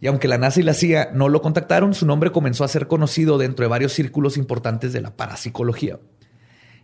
[0.00, 2.86] Y aunque la NASA y la CIA no lo contactaron, su nombre comenzó a ser
[2.86, 5.98] conocido dentro de varios círculos importantes de la parapsicología.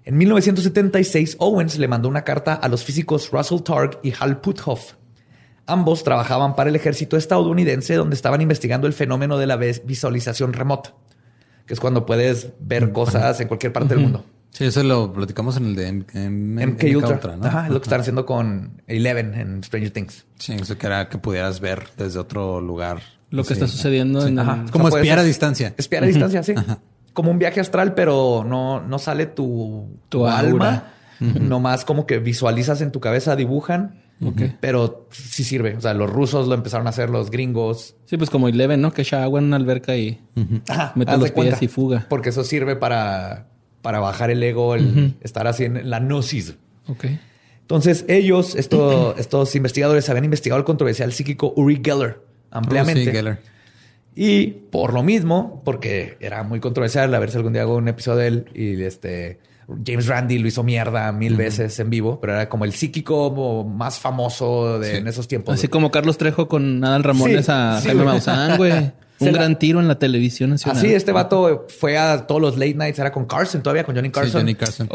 [0.05, 4.95] En 1976, Owens le mandó una carta a los físicos Russell Targ y Hal Puthoff.
[5.67, 10.95] Ambos trabajaban para el ejército estadounidense donde estaban investigando el fenómeno de la visualización remota
[11.67, 14.25] que es cuando puedes ver cosas en cualquier parte del mundo.
[14.51, 17.39] Sí, eso lo platicamos en el de MK, Ultra.
[17.43, 20.27] Ajá, es lo que están haciendo con Eleven en Stranger Things.
[20.39, 23.01] Sí, eso que era que pudieras ver desde otro lugar.
[23.31, 24.37] Lo que está sucediendo en
[24.71, 25.75] Como espiar a distancia.
[25.79, 26.55] Espiar a distancia, sí.
[27.15, 30.89] Como un viaje astral, pero no, no sale tu, tu alma.
[31.21, 34.02] Nomás como que visualizas en tu cabeza, dibujan
[34.61, 35.77] pero sí sirve.
[35.77, 37.97] O sea, los rusos lo empezaron a hacer, los gringos.
[38.05, 38.93] Sí, pues como Eleven, ¿no?
[38.93, 40.21] Que echa agua en una alberca y
[40.95, 42.07] mete los pies y fuga.
[42.09, 43.49] Porque eso sirve para,
[43.83, 46.57] para bajar el ego, el estar así en la gnosis.
[46.89, 47.07] Ok.
[47.61, 53.09] Entonces, ellos, estos investigadores, habían investigado el controversial psíquico Uri Geller ampliamente.
[53.09, 53.39] Oh, Geller.
[54.15, 57.89] Y por lo mismo, porque era muy controversial, a ver si algún día hago un
[57.89, 59.39] episodio de él y este
[59.85, 63.99] James Randi lo hizo mierda mil veces en vivo, pero era como el psíquico más
[63.99, 65.55] famoso de, en esos tiempos.
[65.55, 68.93] Así como Carlos Trejo con Nadal Ramones a Jaime Maussan, güey.
[69.23, 70.77] Un gran tiro en la televisión nacional.
[70.77, 74.11] Así, este vato fue a todos los late nights, era con Carson todavía, con Johnny
[74.11, 74.41] Carson.
[74.41, 74.89] Johnny Carson.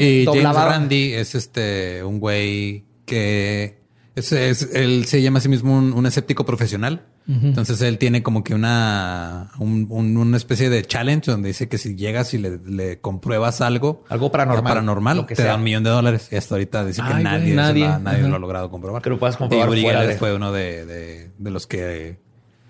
[0.00, 3.82] y James Randi es este un güey que
[4.14, 7.02] es, él se llama a sí mismo un escéptico profesional.
[7.28, 12.32] Entonces él tiene como que una, una especie de challenge donde dice que si llegas
[12.32, 16.28] y le, compruebas algo, algo paranormal, paranormal te da un millón de dólares.
[16.32, 19.02] Y hasta ahorita dice que nadie, nadie, lo ha logrado comprobar.
[19.02, 19.68] Que lo puedas comprobar.
[19.76, 22.18] Y fue uno de, los que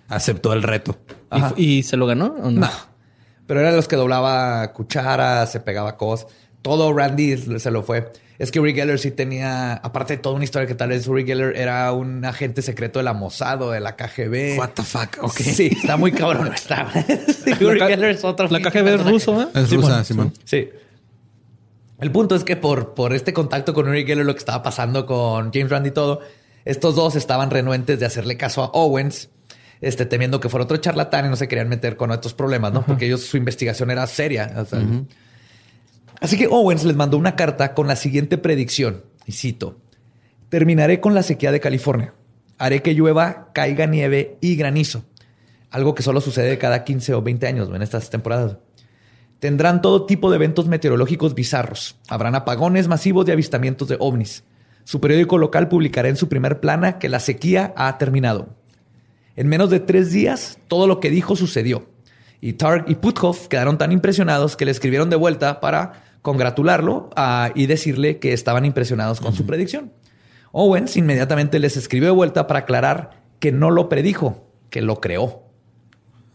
[0.08, 0.96] aceptó el reto.
[1.56, 2.68] ¿Y, se lo ganó o no?
[3.46, 6.26] Pero era de los que doblaba cucharas, se pegaba cosas.
[6.62, 8.10] Todo Randy se lo fue.
[8.38, 11.24] Es que Uri Geller sí tenía, aparte de toda una historia que tal vez Uri
[11.24, 14.56] Geller era un agente secreto de la Mossad o de la KGB.
[14.58, 15.18] What the fuck?
[15.22, 15.38] Ok.
[15.38, 16.52] Sí, está muy cabrón.
[16.54, 16.88] Está.
[17.60, 18.46] Uri Geller es otro.
[18.48, 19.48] La KGB es ruso, ¿eh?
[19.54, 20.32] Es rusa, Simón.
[20.44, 20.68] Sí.
[22.00, 25.04] El punto es que por, por este contacto con Uri Geller, lo que estaba pasando
[25.04, 26.20] con James Rand y todo,
[26.64, 29.30] estos dos estaban renuentes de hacerle caso a Owens,
[29.80, 32.86] este, temiendo que fuera otro charlatán y no se querían meter con estos problemas, ¿no?
[32.86, 34.52] Porque ellos, su investigación era seria.
[34.58, 34.80] O sea,
[36.20, 39.78] Así que Owens les mandó una carta con la siguiente predicción, y cito,
[40.48, 42.14] terminaré con la sequía de California,
[42.58, 45.04] haré que llueva, caiga nieve y granizo,
[45.70, 48.56] algo que solo sucede cada 15 o 20 años en estas temporadas.
[49.38, 54.42] Tendrán todo tipo de eventos meteorológicos bizarros, habrán apagones masivos de avistamientos de ovnis.
[54.82, 58.56] Su periódico local publicará en su primer plana que la sequía ha terminado.
[59.36, 61.86] En menos de tres días, todo lo que dijo sucedió.
[62.40, 67.50] Y Targ y Puthoff quedaron tan impresionados que le escribieron de vuelta para congratularlo ah,
[67.54, 69.92] y decirle que estaban impresionados con su predicción.
[70.52, 75.42] Owens inmediatamente les escribió de vuelta para aclarar que no lo predijo, que lo creó.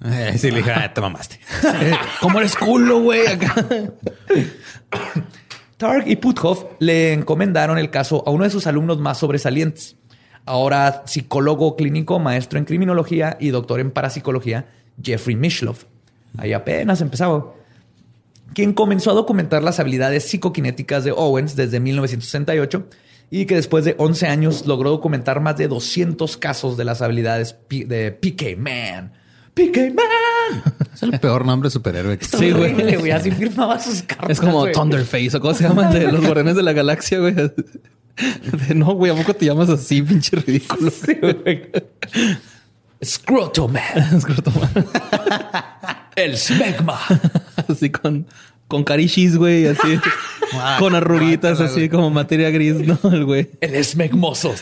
[0.06, 1.40] Eh, sí, le dije, ah, te mamaste.
[2.22, 3.22] ¿Cómo eres culo, güey?
[5.78, 9.96] Targ y Puthoff le encomendaron el caso a uno de sus alumnos más sobresalientes,
[10.46, 14.68] ahora psicólogo clínico, maestro en criminología y doctor en parapsicología,
[15.02, 15.86] Jeffrey Mishloff.
[16.38, 17.54] Ahí apenas empezaba
[18.54, 22.88] quien comenzó a documentar las habilidades psicoquinéticas de Owens desde 1968
[23.30, 27.56] y que después de 11 años logró documentar más de 200 casos de las habilidades
[27.70, 29.14] de PK Man.
[29.54, 30.64] PK Man.
[30.94, 33.12] Es el peor nombre superhéroe que Sí, güey.
[33.12, 34.30] Así firmaba sus cartas.
[34.30, 37.36] Es como Thunderface o cómo se llaman de los guardianes de la galaxia, güey.
[38.76, 40.92] no, güey, ¿a poco te llamas así, pinche ridículo?
[40.92, 41.72] Sí, güey.
[43.04, 43.84] Scrotoman.
[44.74, 44.86] Man.
[46.16, 47.00] El smegma.
[47.70, 48.26] Así con,
[48.68, 50.00] con carishis, güey, así.
[50.56, 53.00] Ah, con arruguitas, así como materia gris, ¿no?
[53.12, 53.50] El güey.
[53.60, 54.54] El smegmoso.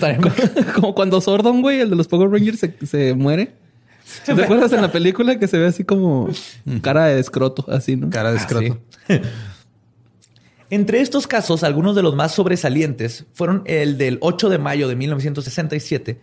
[0.73, 3.51] como cuando Sordon, güey, el de los Power Rangers, se, se muere.
[4.25, 6.29] ¿Te acuerdas en la película que se ve así como
[6.81, 8.09] cara de escroto, así, no?
[8.09, 8.79] Cara de ah, escroto.
[10.69, 14.95] Entre estos casos, algunos de los más sobresalientes fueron el del 8 de mayo de
[14.95, 16.21] 1967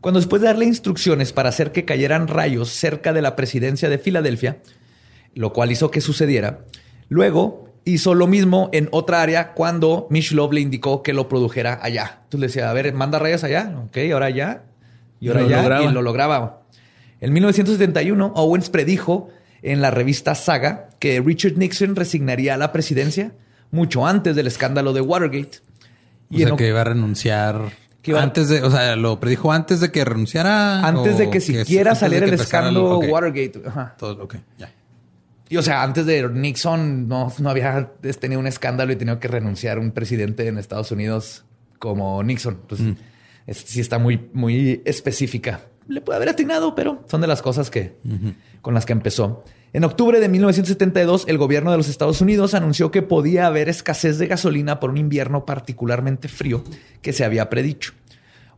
[0.00, 3.98] cuando después de darle instrucciones para hacer que cayeran rayos cerca de la presidencia de
[3.98, 4.58] Filadelfia,
[5.34, 6.60] lo cual hizo que sucediera,
[7.08, 11.78] luego hizo lo mismo en otra área cuando Mitch Love le indicó que lo produjera
[11.82, 12.20] allá.
[12.24, 13.74] Entonces le decía, a ver, manda rayas allá.
[13.86, 14.62] Ok, ahora allá.
[15.20, 15.56] Y ahora Lo allá.
[15.62, 15.84] lograba.
[15.84, 16.62] Y lo lograba.
[17.20, 19.28] En 1971, Owens predijo
[19.62, 23.32] en la revista Saga que Richard Nixon resignaría a la presidencia
[23.70, 25.58] mucho antes del escándalo de Watergate.
[26.30, 27.60] O Y sea, en- que iba a renunciar
[28.02, 30.86] Que iba- antes de, o sea, lo predijo antes de que renunciara.
[30.86, 32.98] antes o de que siquiera saliera que el escándalo.
[33.00, 33.62] Watergate.
[33.66, 33.94] Ajá.
[33.98, 34.70] Todo, ok, ya.
[35.50, 39.28] Y o sea, antes de Nixon no, no había tenido un escándalo y tenía que
[39.28, 41.44] renunciar un presidente en Estados Unidos
[41.78, 42.58] como Nixon.
[42.62, 42.94] Entonces,
[43.46, 45.60] es- sí está muy, muy específica.
[45.88, 47.96] Le puede haber atinado, pero son de las cosas que
[48.62, 49.44] con las que empezó.
[49.72, 54.18] En octubre de 1972, el gobierno de los Estados Unidos anunció que podía haber escasez
[54.18, 56.62] de gasolina por un invierno particularmente frío
[57.02, 57.92] que se había predicho.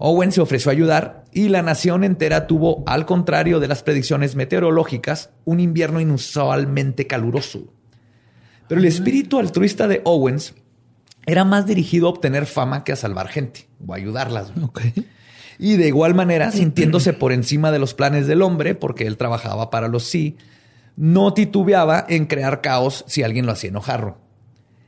[0.05, 4.35] Owen se ofreció a ayudar y la nación entera tuvo, al contrario de las predicciones
[4.35, 7.73] meteorológicas, un invierno inusualmente caluroso.
[8.67, 10.55] Pero el espíritu altruista de Owens
[11.25, 14.53] era más dirigido a obtener fama que a salvar gente o a ayudarlas.
[15.57, 19.71] Y de igual manera, sintiéndose por encima de los planes del hombre, porque él trabajaba
[19.71, 20.37] para los sí,
[20.97, 24.17] no titubeaba en crear caos si alguien lo hacía enojar.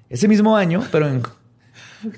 [0.09, 1.22] Ese mismo año, pero en...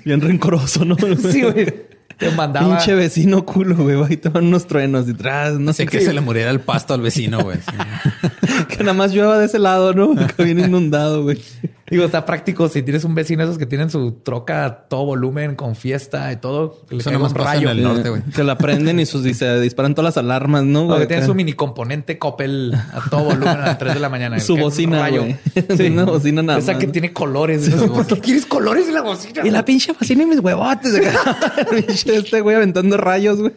[0.03, 0.95] Bien rencoroso, ¿no?
[1.31, 1.86] Sí, güey.
[2.17, 2.77] Te mandaba...
[2.77, 4.03] Pinche vecino culo, güey.
[4.03, 5.53] Ahí te van unos truenos detrás.
[5.59, 6.05] No sé Así que qué.
[6.05, 7.57] se le muriera el pasto al vecino, güey.
[7.57, 8.27] Sí.
[8.69, 10.15] que nada más llueva de ese lado, ¿no?
[10.35, 11.41] Que viene inundado, güey.
[11.89, 15.55] Digo, está práctico si tienes un vecino esos que tienen su troca a todo volumen
[15.55, 16.81] con fiesta y todo.
[16.89, 17.69] que le Eso caiga nomás pasa rayo.
[17.71, 18.21] en el norte, güey.
[18.23, 20.87] Que la prenden y, sus, y se disparan todas las alarmas, ¿no?
[20.89, 24.09] O que tiene su mini componente Coppel a todo volumen a las 3 de la
[24.09, 24.37] mañana.
[24.41, 25.23] Su bocina, rayo.
[25.23, 25.87] güey.
[25.93, 26.91] Una bocina nada Esa más, que ¿no?
[26.91, 27.69] tiene colores.
[27.69, 29.47] ¿Por qué quieres colores en la bocina?
[29.47, 30.93] Y la pinche bocina y mis huevotes.
[32.05, 33.53] este güey aventando rayos, güey.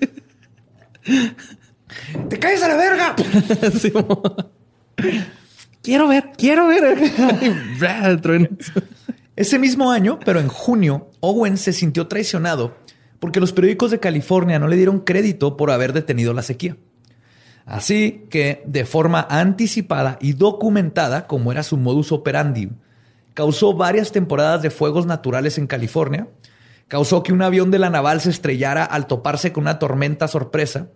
[2.28, 3.16] ¡Te caes a la verga!
[3.92, 4.22] Como,
[5.82, 6.98] quiero ver, quiero ver.
[9.36, 12.76] Ese mismo año, pero en junio, Owen se sintió traicionado
[13.20, 16.76] porque los periódicos de California no le dieron crédito por haber detenido la sequía.
[17.66, 22.70] Así que, de forma anticipada y documentada, como era su modus operandi,
[23.34, 26.28] causó varias temporadas de fuegos naturales en California,
[26.88, 30.88] causó que un avión de la naval se estrellara al toparse con una tormenta sorpresa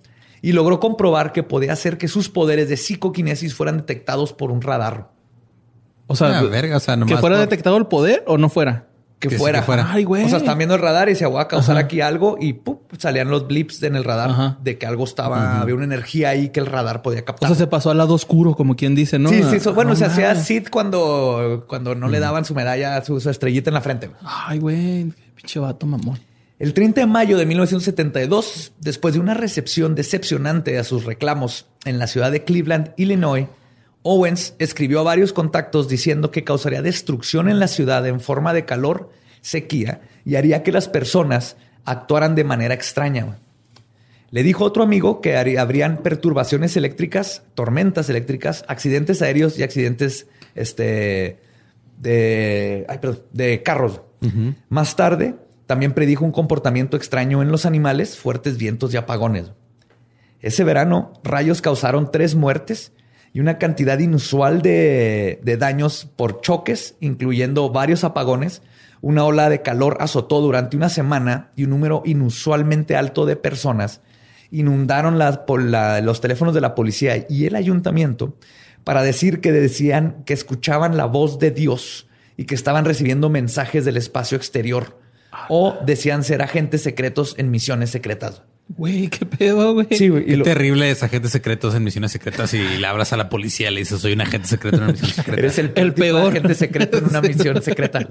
[0.47, 4.61] y logró comprobar que podía hacer que sus poderes de psicoquinesis fueran detectados por un
[4.61, 5.11] radar.
[6.07, 8.49] O sea, Ah, verga, o sea, que nomás fuera por- detectado el poder o no
[8.51, 8.89] fuera.
[9.19, 9.61] Que, Que sí, fuera.
[9.61, 9.89] que fuera.
[9.91, 10.25] Ay, güey.
[10.25, 11.87] O sea, están viendo el radar y se voy a causar Ajá.
[11.87, 12.77] aquí algo y ¡pum!
[12.99, 14.59] salían los blips en el radar Ajá.
[14.63, 17.49] de que algo estaba, había una energía ahí que el radar podía O captar.
[17.49, 19.31] sea, se pasó al lado oscuro, como quien dice, ¿no?
[19.31, 20.35] sí, sí, bueno, No se hacía.
[20.35, 24.11] Sid cuando, cuando no le daban su medalla, su, su estrellita en la frente.
[24.23, 25.11] Ay, güey.
[25.35, 26.19] Pinche vato mamón.
[26.61, 31.99] El 30 de mayo de 1972, después de una recepción decepcionante a sus reclamos en
[31.99, 33.49] la ciudad de Cleveland, Illinois,
[34.03, 38.65] Owens escribió a varios contactos diciendo que causaría destrucción en la ciudad en forma de
[38.65, 43.39] calor, sequía y haría que las personas actuaran de manera extraña.
[44.31, 50.29] Le dijo a otro amigo que habrían perturbaciones eléctricas, tormentas eléctricas, accidentes aéreos y accidentes
[50.55, 51.39] este,
[51.99, 54.03] de, ay, perdón, de carros.
[54.71, 55.35] Más tarde,
[55.67, 59.53] también predijo un comportamiento extraño en los animales, fuertes vientos y apagones.
[60.41, 62.93] Ese verano, rayos causaron tres muertes
[63.33, 68.63] y una cantidad inusual de, daños por choques, incluyendo varios apagones.
[69.01, 74.01] Una ola de calor azotó durante una semana y un número inusualmente alto de personas
[74.51, 78.37] inundaron los teléfonos de la policía y el ayuntamiento
[78.85, 83.85] para decir que decían que escuchaban la voz de Dios y que estaban recibiendo mensajes
[83.85, 85.04] del espacio exterior
[85.49, 88.43] o decían ser agentes secretos en misiones secretas.
[88.69, 89.87] Güey, qué pedo, güey.
[89.91, 90.23] Sí, güey.
[90.23, 93.29] y Qué lo- terrible es agentes secretos en misiones secretas y le abras a la
[93.29, 95.39] policía y le dices soy un agente secreto en una misión secreta.
[95.41, 96.31] Eres el, El peor.
[96.31, 98.09] agente secreto en una misión secreta.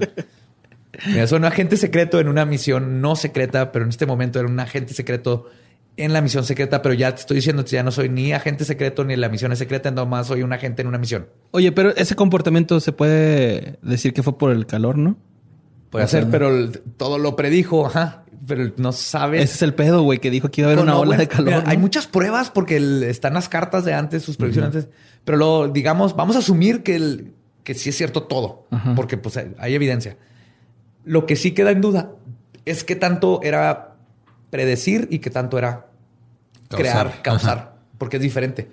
[1.08, 4.48] Mira, soy un agente secreto en una misión no secreta, pero en este momento era
[4.48, 5.50] un agente secreto
[5.98, 8.64] en la misión secreta, pero ya te estoy diciendo que ya no soy ni agente
[8.66, 11.28] secreto ni en la misión es secreta, nomás soy un agente en una misión.
[11.52, 15.18] Oye, pero ese comportamiento se puede decir que fue por el calor, ¿no?
[15.94, 19.42] Puede ser, pero el- todo lo predijo, ajá, pero no sabes.
[19.44, 21.46] Ese es el pedo, güey, que dijo que iba a haber una ola de calor.
[21.46, 21.70] mira, ¿no?
[21.70, 24.90] Hay muchas pruebas porque el- están las cartas de antes, sus predicciones antes,
[25.24, 29.38] pero luego, digamos, vamos a asumir que, el, que sí es cierto todo, porque pues
[29.38, 30.18] hay- evidencia.
[31.06, 32.10] Lo que sí queda en duda
[32.66, 33.96] es qué tanto era
[34.50, 35.88] predecir y qué tanto era
[36.70, 36.80] Causar.
[37.10, 38.70] crear, causar, porque es diferente.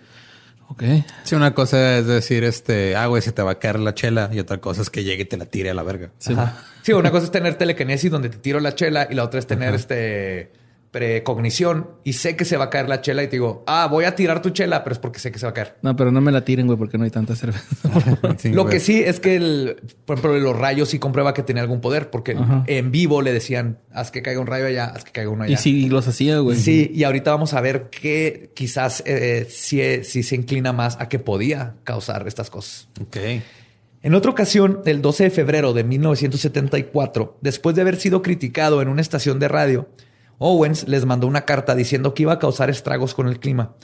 [0.71, 0.85] Ok.
[1.25, 4.31] Sí, una cosa es decir, este, ah, güey, se te va a caer la chela
[4.33, 6.11] y otra cosa es que llegue y te la tire a la verga.
[6.19, 6.35] Sí.
[6.83, 9.47] Sí, una cosa es tener telequinesis donde te tiro la chela y la otra es
[9.47, 10.53] tener este
[10.91, 14.05] precognición y sé que se va a caer la chela y te digo, ah, voy
[14.05, 15.77] a tirar tu chela, pero es porque sé que se va a caer.
[15.83, 17.65] No, pero no me la tiren, güey, porque no hay tanta cerveza.
[18.39, 21.63] Sí, Lo que sí es que, el, por ejemplo, los rayos sí comprueba que tenía
[21.63, 22.37] algún poder, porque
[22.67, 25.55] en vivo le decían, haz que caiga un rayo allá, haz que caiga uno allá.
[25.55, 26.57] Y sí, los hacía, güey.
[26.57, 31.09] Sí, y ahorita vamos a ver que quizás eh, sí, sí se inclina más a
[31.09, 32.89] que podía causar estas cosas.
[33.01, 33.17] Ok.
[34.03, 38.89] En otra ocasión, el 12 de febrero de 1974, después de haber sido criticado en
[38.89, 39.89] una estación de radio,
[40.41, 43.75] Owens les mandó una carta diciendo que iba a causar estragos con el clima,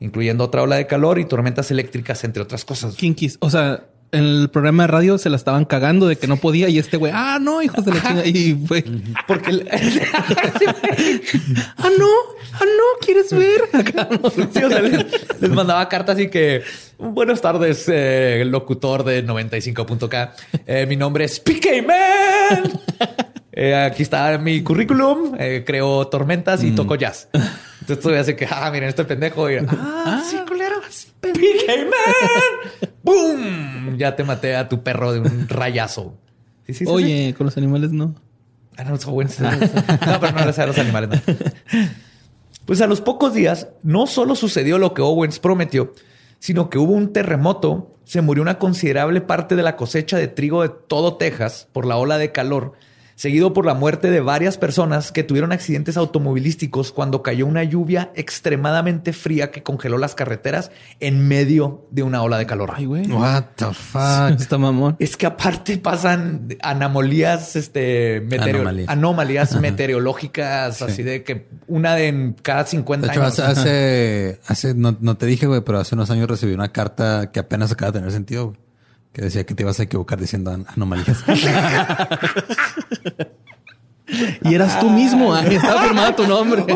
[0.00, 2.96] incluyendo otra ola de calor y tormentas eléctricas, entre otras cosas.
[2.96, 3.36] Kinkis.
[3.40, 6.70] O sea, en el programa de radio se la estaban cagando de que no podía
[6.70, 8.26] y este güey, ah, no, hijos de la chingada.
[8.26, 8.82] Y fue
[9.28, 9.66] porque
[11.76, 12.08] ah, no,
[12.52, 13.60] ah, no, ¿quieres ver?
[14.52, 16.62] sí, o sea, les, les, mandaba cartas y que
[16.96, 20.34] buenas tardes, eh, locutor de 95.k.
[20.66, 22.80] Eh, mi nombre es PK Man.
[23.58, 27.30] Eh, aquí está mi currículum, eh, creo tormentas y toco jazz.
[27.80, 29.50] Entonces todavía hace que, ah, miren, este pendejo.
[29.50, 30.76] Y, ah, sí, culero.
[31.20, 32.90] PK Man.
[33.02, 33.96] ¡Boom!
[33.96, 36.18] Ya te maté a tu perro de un rayazo.
[36.66, 38.14] ¿Sí, sí, Oye, con los animales no.
[38.76, 39.40] Ah, no, son buenos.
[39.40, 41.08] No, pero no les a los animales.
[41.26, 41.34] No.
[42.66, 45.94] Pues a los pocos días, no solo sucedió lo que Owens prometió,
[46.40, 50.62] sino que hubo un terremoto, se murió una considerable parte de la cosecha de trigo
[50.62, 52.74] de todo Texas por la ola de calor
[53.16, 58.12] seguido por la muerte de varias personas que tuvieron accidentes automovilísticos cuando cayó una lluvia
[58.14, 62.72] extremadamente fría que congeló las carreteras en medio de una ola de calor.
[62.74, 63.10] Ay, güey.
[63.10, 64.38] What the fuck?
[64.38, 64.96] Está mamón.
[64.98, 68.26] Es que aparte pasan anomalías, este,
[68.86, 73.38] anomalías, meteorológicas, así de que una de en cada 50 años.
[73.38, 77.40] Hace, hace, no, no te dije, güey, pero hace unos años recibí una carta que
[77.40, 78.65] apenas acaba de tener sentido, güey
[79.16, 81.24] que decía que te ibas a equivocar diciendo anomalías.
[84.44, 85.54] y eras tú mismo, ¿eh?
[85.54, 86.66] estaba firmado tu nombre.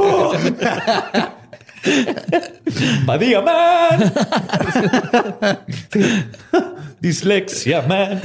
[3.05, 4.11] Badía man.
[7.01, 8.23] Dislexia man.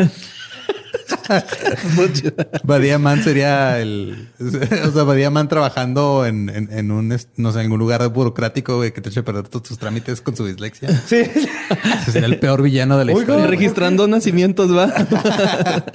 [2.63, 4.29] Badía Man sería el.
[4.39, 8.91] O sea, Badía Man trabajando en, en, un, no sé, en un lugar burocrático que
[8.91, 10.89] te eche a perder todos tus trámites con su dislexia.
[10.89, 11.23] Sí.
[12.05, 13.47] sería el peor villano de la historia.
[13.47, 14.91] Registrando nacimientos, va.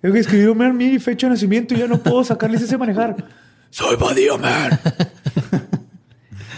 [0.00, 3.16] Tengo que escribirme mi fecha de nacimiento y ya no puedo sacar licencia de manejar.
[3.70, 4.80] Soy Badía Man.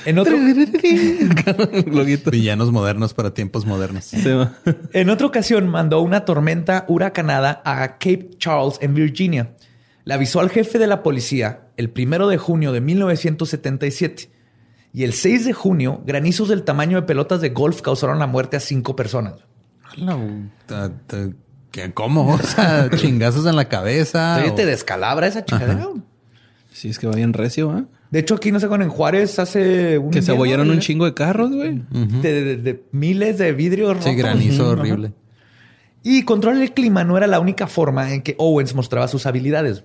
[0.04, 0.36] En otro...
[2.30, 4.12] Villanos modernos para tiempos modernos.
[4.92, 9.54] en otra ocasión mandó una tormenta huracanada a Cape Charles en Virginia.
[10.04, 14.30] Le avisó al jefe de la policía el primero de junio de 1977.
[14.94, 18.56] Y el 6 de junio, granizos del tamaño de pelotas de golf causaron la muerte
[18.58, 19.36] a cinco personas.
[21.94, 22.34] ¿Cómo?
[22.34, 24.42] O sea, chingazos en la cabeza.
[24.54, 25.88] te descalabra esa chingadera.
[26.72, 27.84] Sí, es que va bien recio, ¿eh?
[28.12, 30.10] De hecho, aquí no sé cuándo en Juárez hace un.
[30.10, 31.82] Que se abollaron un chingo de carros, güey.
[31.90, 34.04] de, miles de vidrios rotos.
[34.04, 35.14] Sí, granizo horrible.
[36.02, 39.84] Y controlar el clima no era la única forma en que Owens mostraba sus habilidades.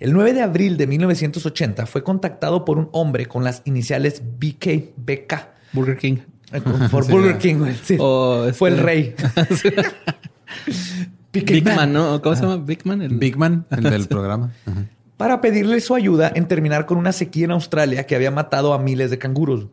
[0.00, 4.92] El 9 de abril de 1980 fue contactado por un hombre con las iniciales BK,
[4.96, 5.34] BK.
[5.72, 6.16] Burger King.
[6.52, 7.74] Eh, por Burger King, güey.
[7.84, 7.96] Sí.
[7.96, 9.14] Fue el este- rey.
[11.32, 12.20] Big Man, ¿no?
[12.20, 12.56] ¿Cómo se llama?
[12.56, 13.00] Big Man.
[13.00, 13.16] El...
[13.16, 14.50] Big Man, el del programa
[15.16, 18.78] para pedirle su ayuda en terminar con una sequía en Australia que había matado a
[18.78, 19.66] miles de canguros.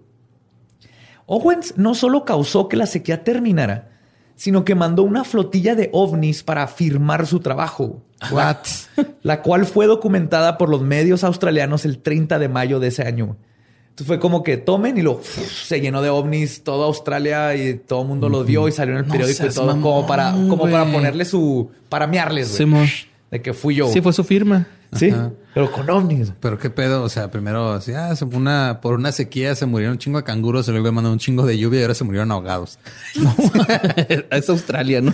[1.26, 3.90] Owens no solo causó que la sequía terminara,
[4.36, 8.02] sino que mandó una flotilla de ovnis para firmar su trabajo.
[8.32, 8.58] What?
[9.22, 13.38] La cual fue documentada por los medios australianos el 30 de mayo de ese año.
[13.90, 18.04] Entonces fue como que tomen y lo se llenó de ovnis toda Australia y todo
[18.04, 20.90] el mundo lo vio y salió en el periódico y todo como para como para
[20.90, 22.48] ponerle su para miarles,
[23.32, 23.92] de que fui yo.
[23.92, 24.68] Sí, fue su firma.
[24.94, 25.14] Sí,
[25.54, 26.34] pero con ovnis.
[26.42, 30.00] Pero qué pedo, o sea, primero, así, ah, una, por una sequía se murieron un
[30.00, 32.78] chingo de canguros, se luego mandó un chingo de lluvia y ahora se murieron ahogados.
[34.30, 35.14] es Australia, ¿no?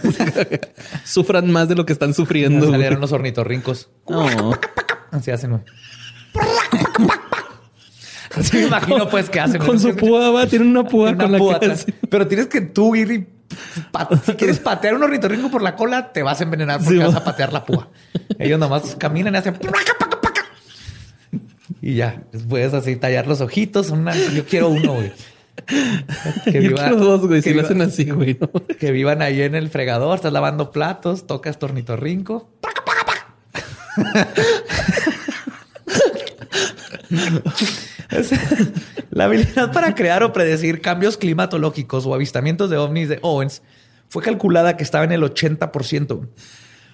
[1.06, 2.72] Sufran más de lo que están sufriendo.
[2.72, 3.90] salieron los ornitorrincos.
[4.10, 4.52] No.
[5.12, 5.64] Así hacen,
[8.36, 9.62] Así me imagino, pues, que hacen.
[9.62, 11.60] Con su púa, va, tienen una púa con la púa
[12.10, 13.28] Pero tienes que tú ir y
[14.26, 17.24] si quieres patear un ornitorrinco por la cola, te vas a envenenar porque vas a
[17.24, 17.90] patear la púa.
[18.40, 19.58] Ellos nomás caminan y hacen
[21.82, 23.94] y ya, puedes así tallar los ojitos.
[24.34, 25.12] yo quiero uno, güey.
[26.46, 27.42] Que yo quiero dos, güey.
[27.42, 28.38] Si lo hacen así, güey.
[28.80, 32.50] Que vivan ahí en el fregador, estás lavando platos, tocas tornitorrinco.
[39.12, 43.62] La habilidad para crear o predecir cambios climatológicos o avistamientos de ovnis de Owens
[44.10, 46.28] fue calculada que estaba en el 80%,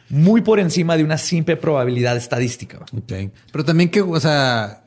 [0.09, 2.79] muy por encima de una simple probabilidad estadística.
[2.95, 3.31] Ok.
[3.51, 4.79] Pero también que, o sea,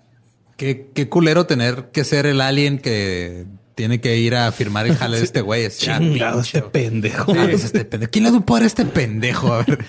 [0.57, 4.97] Qué, qué culero tener que ser el alien que tiene que ir a firmar el
[4.97, 5.65] jale de este güey.
[5.65, 7.35] Es Chingado, este pendejo.
[7.35, 8.11] este pendejo.
[8.11, 9.53] ¿Quién le un poder a este pendejo?
[9.53, 9.85] A ver.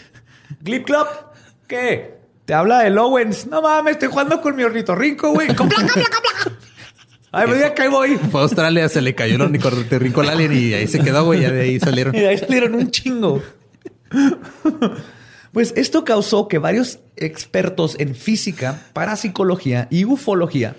[0.60, 1.08] Glip Club,
[1.68, 2.16] ¿qué?
[2.48, 3.45] Te habla el Owens.
[3.48, 5.54] No mames, estoy jugando con mi ornitorrinco, güey.
[5.54, 6.58] Con placa, placa, placa.
[7.34, 8.16] Ay, me que ahí voy.
[8.16, 11.41] Fue a Australia, se le cayó el ornitorrinco al alien y ahí se quedó, güey.
[11.41, 12.16] Ya de ahí salieron.
[12.16, 13.43] Y de ahí salieron un chingo.
[15.52, 20.78] Pues esto causó que varios expertos en física, parapsicología y ufología,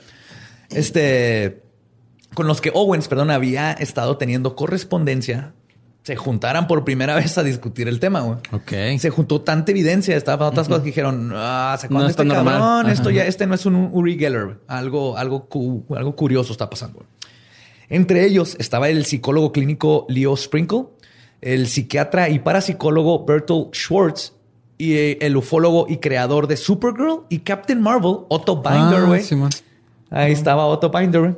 [0.71, 1.63] este,
[2.33, 5.53] con los que Owens, perdón, había estado teniendo correspondencia,
[6.09, 8.39] se juntaran por primera vez a discutir el tema, güey.
[8.53, 8.99] Ok.
[8.99, 13.11] Se juntó tanta evidencia, estaban otras cosas que dijeron, ah, sacó No este cabrón, esto
[13.11, 17.05] ya, este no es un Uri Geller, algo, algo, cu- algo curioso está pasando.
[17.91, 20.85] Entre ellos estaba el psicólogo clínico Leo Sprinkle,
[21.43, 24.33] el psiquiatra y parapsicólogo Bertolt Schwartz
[24.79, 29.23] y eh, el ufólogo y creador de Supergirl y Captain Marvel, Otto Binder, Ah, güey.
[29.23, 29.51] Simón.
[30.11, 31.37] Ahí estaba Otto Binder.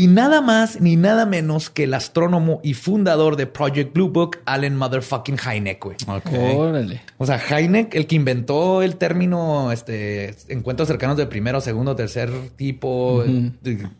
[0.00, 4.38] Y nada más ni nada menos que el astrónomo y fundador de Project Blue Book,
[4.46, 5.96] Allen Motherfucking Hynek, güey.
[6.06, 6.30] Ok.
[6.56, 7.02] Órale.
[7.18, 12.30] O sea, Hynek, el que inventó el término este, encuentros cercanos de primero, segundo, tercer
[12.56, 13.22] tipo,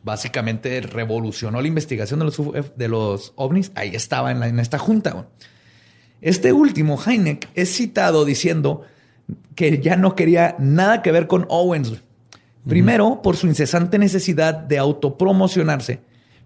[0.03, 3.71] básicamente revolucionó la investigación de los, UFO de los ovnis.
[3.75, 5.11] Ahí estaba en, la- en esta junta.
[5.11, 5.25] güey.
[6.23, 8.83] Este último, Hynek, es citado diciendo
[9.55, 11.89] que ya no quería nada que ver con Owens.
[11.91, 12.01] güey.
[12.69, 16.01] Primero, por su incesante necesidad de autopromocionarse,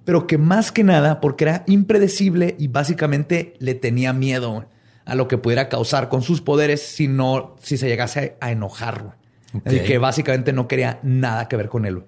[0.05, 4.67] pero que más que nada porque era impredecible y básicamente le tenía miedo
[5.05, 9.03] a lo que pudiera causar con sus poderes si no, si se llegase a, enojar.
[9.03, 9.15] güey.
[9.55, 9.67] Ok.
[9.67, 11.97] Así que básicamente no quería nada que ver con él.
[11.97, 12.07] güey.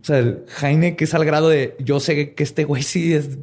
[0.00, 3.38] O sea, el Heine es al grado de yo sé que este güey sí es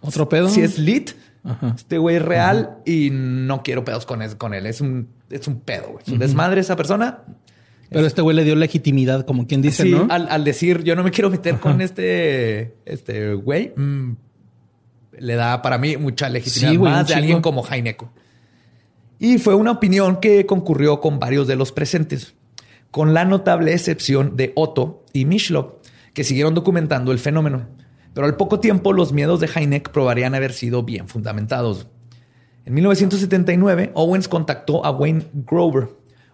[0.00, 0.48] ¿Otro pedo?
[0.48, 1.12] sí es lit.
[1.44, 1.74] Ajá.
[1.76, 4.36] Este güey es real y no quiero pedos con él.
[4.36, 4.66] Con él.
[4.66, 6.02] Es un, es un pedo, güey.
[6.04, 7.22] Es un desmadre esa persona.
[7.90, 10.06] Pero este güey le dio legitimidad, como quien dice, Sí, ¿no?
[10.10, 14.12] al, al decir yo no me quiero meter con este, este güey, mm,
[15.18, 18.12] le da para mí mucha legitimidad Sí, güey, más de alguien como Heineco.
[19.18, 22.34] Y fue una opinión que concurrió con varios de los presentes,
[22.90, 25.78] con la notable excepción de Otto y Mishlov,
[26.14, 27.66] que siguieron documentando el fenómeno.
[28.14, 31.88] Pero al poco tiempo los miedos de Heineck probarían haber sido bien fundamentados.
[32.64, 35.88] En 1979, Owens contactó a Wayne Grover,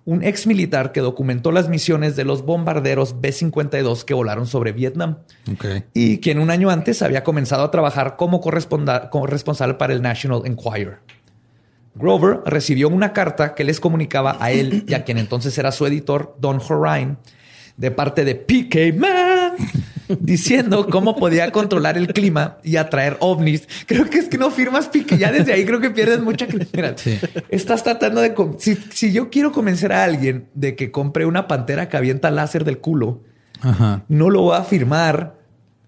[0.06, 5.18] un ex militar que documentó las misiones de los bombarderos B-52 que volaron sobre Vietnam.
[5.94, 10.98] Y quien un año antes había comenzado a trabajar como corresponsal para el National Enquirer.
[11.94, 15.86] Grover recibió una carta que les comunicaba a él y a quien entonces era su
[15.86, 17.16] editor, Don Horine,
[17.76, 19.52] de parte de PK Man,
[20.08, 23.66] diciendo cómo podía controlar el clima y atraer ovnis.
[23.86, 25.16] Creo que es que no firmas PK.
[25.16, 26.96] Ya desde ahí creo que pierdes mucha credibilidad.
[26.96, 27.18] Sí.
[27.48, 28.34] Estás tratando de...
[28.34, 32.30] con- Si, si yo quiero convencer a alguien de que compre una pantera que avienta
[32.30, 33.22] láser del culo,
[33.60, 34.02] Ajá.
[34.08, 35.34] no lo va a firmar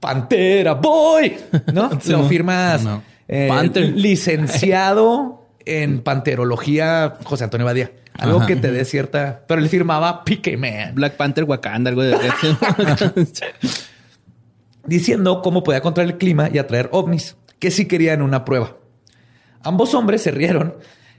[0.01, 1.37] Pantera Boy,
[1.73, 1.91] ¿no?
[2.03, 3.03] Sí, lo firmas No.
[3.29, 3.93] eh, Panther.
[3.97, 7.91] licenciado en panterología José Antonio Badía.
[8.19, 8.47] Algo Ajá.
[8.47, 9.43] que te dé cierta...
[9.47, 10.95] Pero él firmaba PK Man.
[10.95, 12.17] Black Panther Wakanda, algo de
[14.87, 18.77] diciendo cómo podía controlar el clima y atraer ovnis, que sí querían una prueba.
[19.63, 20.75] Ambos hombres se rieron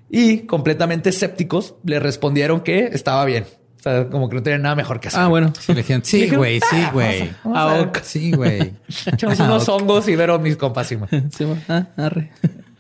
[0.09, 3.45] y, completamente escépticos, le respondieron que estaba bien.
[3.79, 5.19] O sea, como que no tenían nada mejor que hacer.
[5.19, 5.53] Ah, bueno.
[5.59, 7.19] Sí, le dijeron, sí, güey, sí, "Ah, güey.
[7.19, 7.85] vamos a- vamos a ver".
[7.85, 7.97] Ah, ok.
[8.03, 8.73] Sí, güey.
[9.13, 10.87] Echamos unos hongos y ver ovnis, compas.
[10.87, 10.97] sí,
[11.69, 12.31] ah, arre.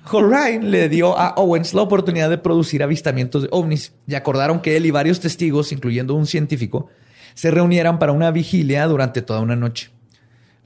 [0.09, 4.77] Horine le dio a Owens la oportunidad de producir avistamientos de ovnis y acordaron que
[4.77, 6.87] él y varios testigos, incluyendo un científico,
[7.33, 9.89] se reunieran para una vigilia durante toda una noche.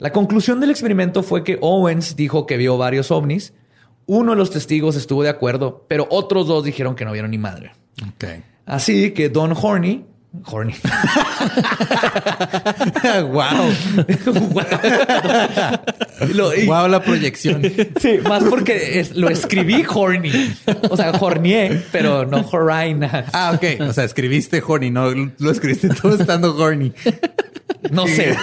[0.02, 3.54] La conclusión del experimento fue que Owens dijo que vio varios ovnis.
[4.06, 7.38] Uno de los testigos estuvo de acuerdo, pero otros dos dijeron que no vieron ni
[7.38, 7.70] madre.
[8.66, 10.04] Así que Don Horny,
[10.46, 10.74] Horny,
[13.32, 13.70] wow.
[16.34, 17.62] Lo- y- Wow, la proyección.
[18.00, 20.32] Sí, más porque es- lo escribí horny.
[20.90, 23.10] O sea, hornié, pero no horine.
[23.32, 23.80] Ah, ok.
[23.88, 26.92] O sea, escribiste horny, no lo escribiste todo estando horny.
[27.90, 28.36] No sé.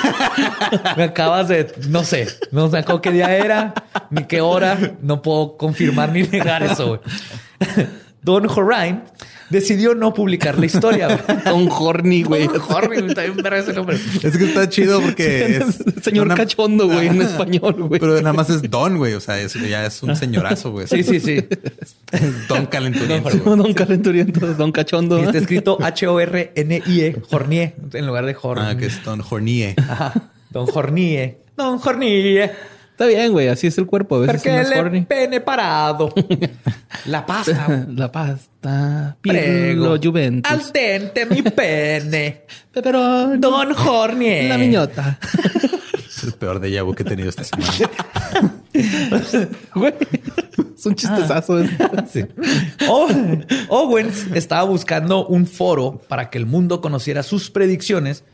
[0.97, 1.71] Me acabas de...
[1.87, 2.27] No sé.
[2.51, 3.73] No sé qué día era,
[4.11, 4.77] ni qué hora.
[5.01, 6.87] No puedo confirmar ni negar eso.
[6.87, 7.87] güey.
[8.21, 9.01] Don Horine
[9.49, 11.07] decidió no publicar la historia.
[11.07, 11.55] güey.
[11.55, 12.47] Un horny, güey.
[12.47, 13.97] Don Horny, está bien verga ese nombre.
[14.21, 15.83] Es que está chido porque es.
[16.03, 17.99] Señor una- cachondo, güey, en español, güey.
[17.99, 19.13] Pero nada más es Don, güey.
[19.13, 20.87] O sea, es, ya es un señorazo, güey.
[20.87, 21.45] Sí, sí, sí.
[22.11, 23.29] Es Don Calenturiento.
[23.37, 23.59] Don.
[23.59, 25.19] Don calenturiento, don cachondo.
[25.19, 28.63] Y está escrito H-O-R-N-I-E, Hornie, en lugar de Horny.
[28.65, 29.75] Ah, que es Don Hornie.
[29.77, 30.13] Ajá.
[30.49, 31.37] Don Hornie.
[31.55, 32.49] Don Hornie.
[32.99, 33.47] Está bien, güey.
[33.47, 34.17] Así es el cuerpo.
[34.17, 36.13] A veces Porque es el pene parado.
[37.05, 37.87] La pasta.
[37.95, 39.15] La pasta.
[39.21, 39.95] Prego.
[40.03, 40.51] Juventus.
[40.51, 42.41] Al dente mi pene.
[42.73, 43.37] Pepperoni.
[43.39, 44.49] Don Hornier.
[44.49, 45.17] La miñota.
[46.09, 47.71] Es el peor de vu que he tenido esta semana.
[49.73, 49.93] Güey.
[50.75, 51.63] Es un chistezazo.
[52.11, 52.25] Sí.
[52.89, 53.07] O-
[53.69, 58.25] Owens estaba buscando un foro para que el mundo conociera sus predicciones.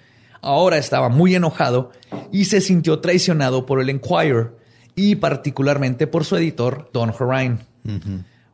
[0.41, 1.91] Ahora estaba muy enojado
[2.32, 4.55] y se sintió traicionado por el Enquirer
[4.95, 7.59] y particularmente por su editor, Don Horine.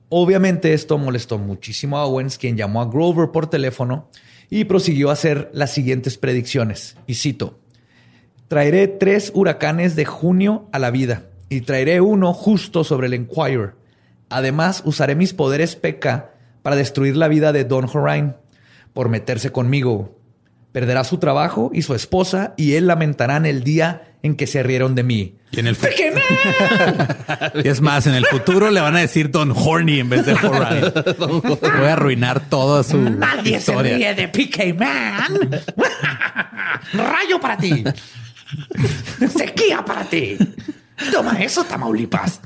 [0.09, 4.09] Obviamente esto molestó muchísimo a Owens, quien llamó a Grover por teléfono
[4.49, 6.97] y prosiguió a hacer las siguientes predicciones.
[7.07, 7.59] Y cito,
[8.49, 13.75] traeré tres huracanes de junio a la vida y traeré uno justo sobre el Enquirer.
[14.29, 18.35] Además, usaré mis poderes PK para destruir la vida de Don Horine
[18.93, 20.17] por meterse conmigo.
[20.71, 24.95] Perderá su trabajo y su esposa y él lamentarán el día en que se rieron
[24.95, 25.35] de mí.
[25.51, 25.77] Y en el
[27.63, 30.33] Y es más, en el futuro le van a decir Don Horny en vez de
[30.33, 31.17] Horror.
[31.59, 35.61] Voy a arruinar toda su Nadie se ríe de PK Man.
[36.93, 37.83] Rayo para ti.
[39.35, 40.37] Sequía para ti.
[41.11, 42.39] Toma eso, Tamaulipas.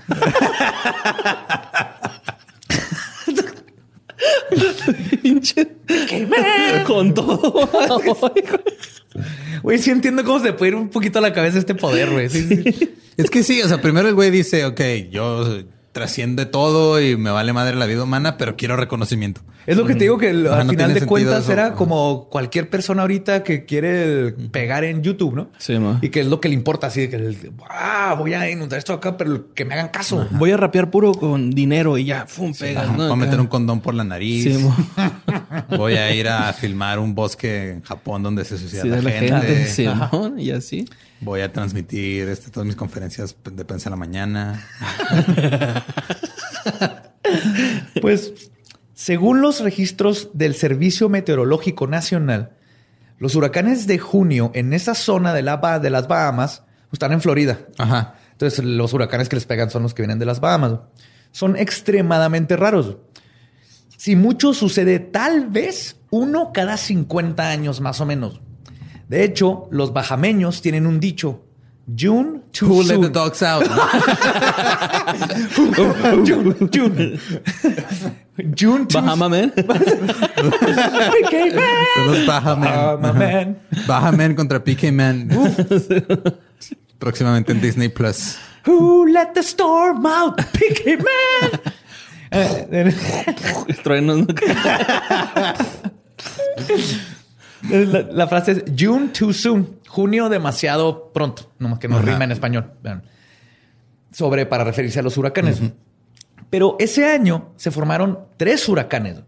[5.22, 5.68] Pinche.
[6.86, 7.70] Con todo.
[9.64, 12.30] Güey, sí entiendo cómo se puede ir un poquito a la cabeza este poder, güey.
[12.30, 12.94] Sí, sí.
[13.18, 15.64] Es que sí, o sea, primero el güey dice, ok, yo
[15.96, 19.40] trasciende todo y me vale madre la vida humana, pero quiero reconocimiento.
[19.66, 21.54] Es lo que te digo que al no final de cuentas eso.
[21.54, 25.50] era como cualquier persona ahorita que quiere pegar en YouTube, ¿no?
[25.58, 25.98] Sí, ma.
[26.02, 28.78] Y que es lo que le importa, así de que el- ah, voy a inundar
[28.78, 30.28] esto acá, pero que me hagan caso.
[30.32, 32.82] Voy a rapear puro con dinero y ya, fum, pega.
[32.84, 33.04] Ajá, ¿no?
[33.06, 34.44] Voy a meter un condón por la nariz.
[34.44, 34.68] Sí.
[35.78, 39.02] Voy a ir a filmar un bosque en Japón donde se suicida Sí, la, de
[39.02, 39.48] la gente.
[39.48, 39.66] gente.
[39.68, 39.88] Sí,
[40.38, 40.86] y así.
[41.26, 44.66] Voy a transmitir este, todas mis conferencias de prensa en la mañana.
[48.02, 48.52] Pues,
[48.94, 52.52] según los registros del Servicio Meteorológico Nacional,
[53.18, 57.60] los huracanes de junio en esa zona de, la, de las Bahamas están en Florida.
[57.80, 58.16] Ajá.
[58.32, 60.80] Entonces, los huracanes que les pegan son los que vienen de las Bahamas.
[61.32, 62.98] Son extremadamente raros.
[63.98, 68.40] Si mucho sucede, tal vez uno cada 50 años más o menos.
[69.08, 71.42] De hecho, los bajameños tienen un dicho.
[71.88, 73.02] June too Who let soon.
[73.02, 73.64] the dogs out?
[76.26, 77.20] June, June.
[78.56, 79.52] June too Bahama Man.
[79.52, 79.64] PK
[81.54, 81.86] Man.
[82.08, 82.26] Los
[83.14, 83.60] Man.
[83.88, 84.34] Bahama Man.
[84.36, 85.30] Contra PK Man.
[86.98, 88.38] Próximamente en Disney Plus.
[88.66, 90.38] Who let the storm out?
[90.54, 91.52] PK Man.
[93.84, 94.26] Truenos.
[97.70, 99.80] La, la frase es June too soon.
[99.88, 101.52] Junio demasiado pronto.
[101.60, 102.06] No que no Ajá.
[102.06, 102.72] rima en español.
[104.12, 105.62] Sobre para referirse a los huracanes.
[106.50, 109.24] Pero ese año se formaron tres huracanes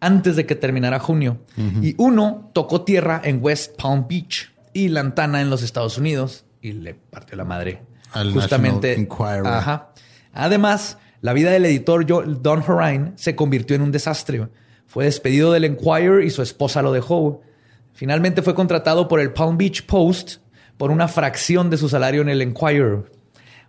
[0.00, 1.40] antes de que terminara junio.
[1.80, 6.72] Y uno tocó tierra en West Palm Beach y Lantana en los Estados Unidos y
[6.72, 7.82] le partió la madre.
[8.12, 9.08] Al justamente.
[9.44, 9.92] Ajá.
[10.32, 14.48] Además, la vida del editor Don Horine se convirtió en un desastre.
[14.86, 17.42] Fue despedido del Enquirer y su esposa lo dejó.
[17.94, 20.36] Finalmente fue contratado por el Palm Beach Post
[20.76, 23.04] por una fracción de su salario en el Enquirer.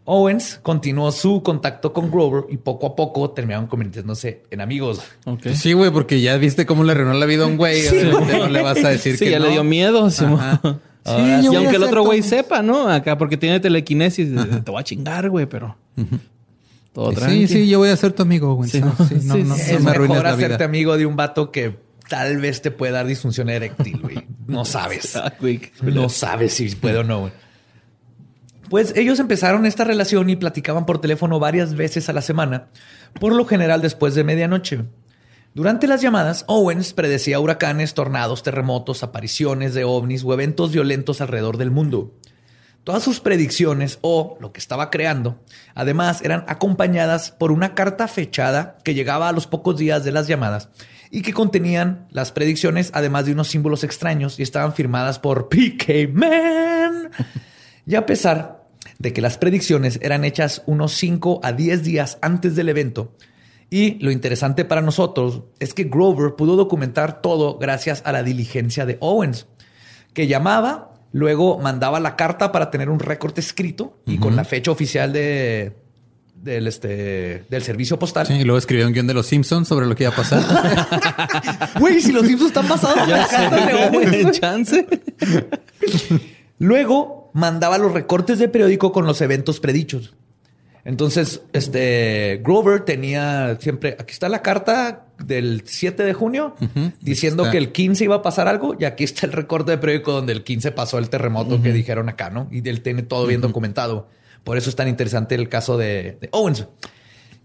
[0.06, 5.02] Owens continuó su contacto con Grover y poco a poco terminaron convirtiéndose en amigos.
[5.54, 7.88] Sí, güey, porque ya viste cómo le arruinó la vida a un güey.
[7.88, 9.46] Obviamente no le vas a decir Sí, que ya no.
[9.46, 10.10] le dio miedo.
[10.10, 10.26] sí,
[11.06, 12.30] Sí, y voy a aunque el otro güey todo.
[12.30, 12.88] sepa, ¿no?
[12.90, 14.30] Acá porque tiene telequinesis,
[14.64, 15.76] te voy a chingar, güey, pero
[16.94, 17.48] todo Sí, tranqui.
[17.48, 18.70] sí, yo voy a ser tu amigo, güey.
[18.70, 19.72] Sí, Sí, no, sí, no, sí, no, sí.
[19.72, 20.66] no es me mejor la hacerte vida.
[20.66, 21.78] amigo de un vato que
[22.14, 24.28] tal vez te puede dar disfunción eréctil, güey.
[24.46, 25.16] No sabes.
[25.16, 25.34] Ah.
[25.82, 27.22] No sabes si puede o no.
[27.22, 27.34] güey.
[28.70, 32.68] Pues ellos empezaron esta relación y platicaban por teléfono varias veces a la semana,
[33.20, 34.84] por lo general después de medianoche.
[35.56, 41.58] Durante las llamadas, Owens predecía huracanes, tornados, terremotos, apariciones de ovnis o eventos violentos alrededor
[41.58, 42.14] del mundo.
[42.84, 45.40] Todas sus predicciones o lo que estaba creando,
[45.74, 50.28] además, eran acompañadas por una carta fechada que llegaba a los pocos días de las
[50.28, 50.70] llamadas
[51.14, 56.12] y que contenían las predicciones, además de unos símbolos extraños y estaban firmadas por PK
[56.12, 57.12] Man.
[57.86, 58.66] Y a pesar
[58.98, 63.16] de que las predicciones eran hechas unos 5 a 10 días antes del evento,
[63.70, 68.88] y lo interesante para nosotros es que Grover pudo documentar todo gracias a la diligencia
[68.88, 69.46] de Owens,
[70.14, 74.72] que llamaba, luego mandaba la carta para tener un récord escrito y con la fecha
[74.72, 75.76] oficial de,
[76.44, 78.28] del, este, del servicio postal.
[78.28, 80.44] Sí, y luego escribió un guion de los Simpsons sobre lo que iba a pasar.
[81.80, 84.32] Güey, si los Simpsons están de Owens.
[84.40, 84.88] Chance.
[86.60, 90.14] Luego mandaba los recortes de periódico con los eventos predichos.
[90.86, 96.56] Entonces, este Grover tenía siempre, aquí está la carta del 7 de junio
[97.00, 100.12] diciendo que el 15 iba a pasar algo y aquí está el recorte de periódico
[100.12, 102.50] donde el 15 pasó el terremoto que dijeron acá, ¿no?
[102.52, 104.10] Y él tiene todo bien documentado.
[104.44, 106.68] Por eso es tan interesante el caso de, Owens.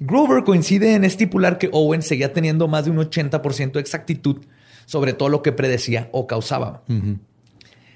[0.00, 4.38] Grover coincide en estipular que Owens seguía teniendo más de un 80% de exactitud
[4.88, 6.82] sobre todo lo que predecía o causaba.
[6.86, 7.20] Teniendo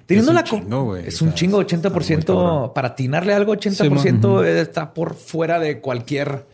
[0.09, 2.74] es un la chingo, Es un chingo, 80%.
[2.74, 6.46] Para atinarle algo, 80% está por fuera de cualquier.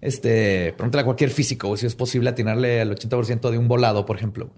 [0.00, 4.16] Este, pregúntale a cualquier físico si es posible atinarle al 80% de un volado, por
[4.16, 4.50] ejemplo.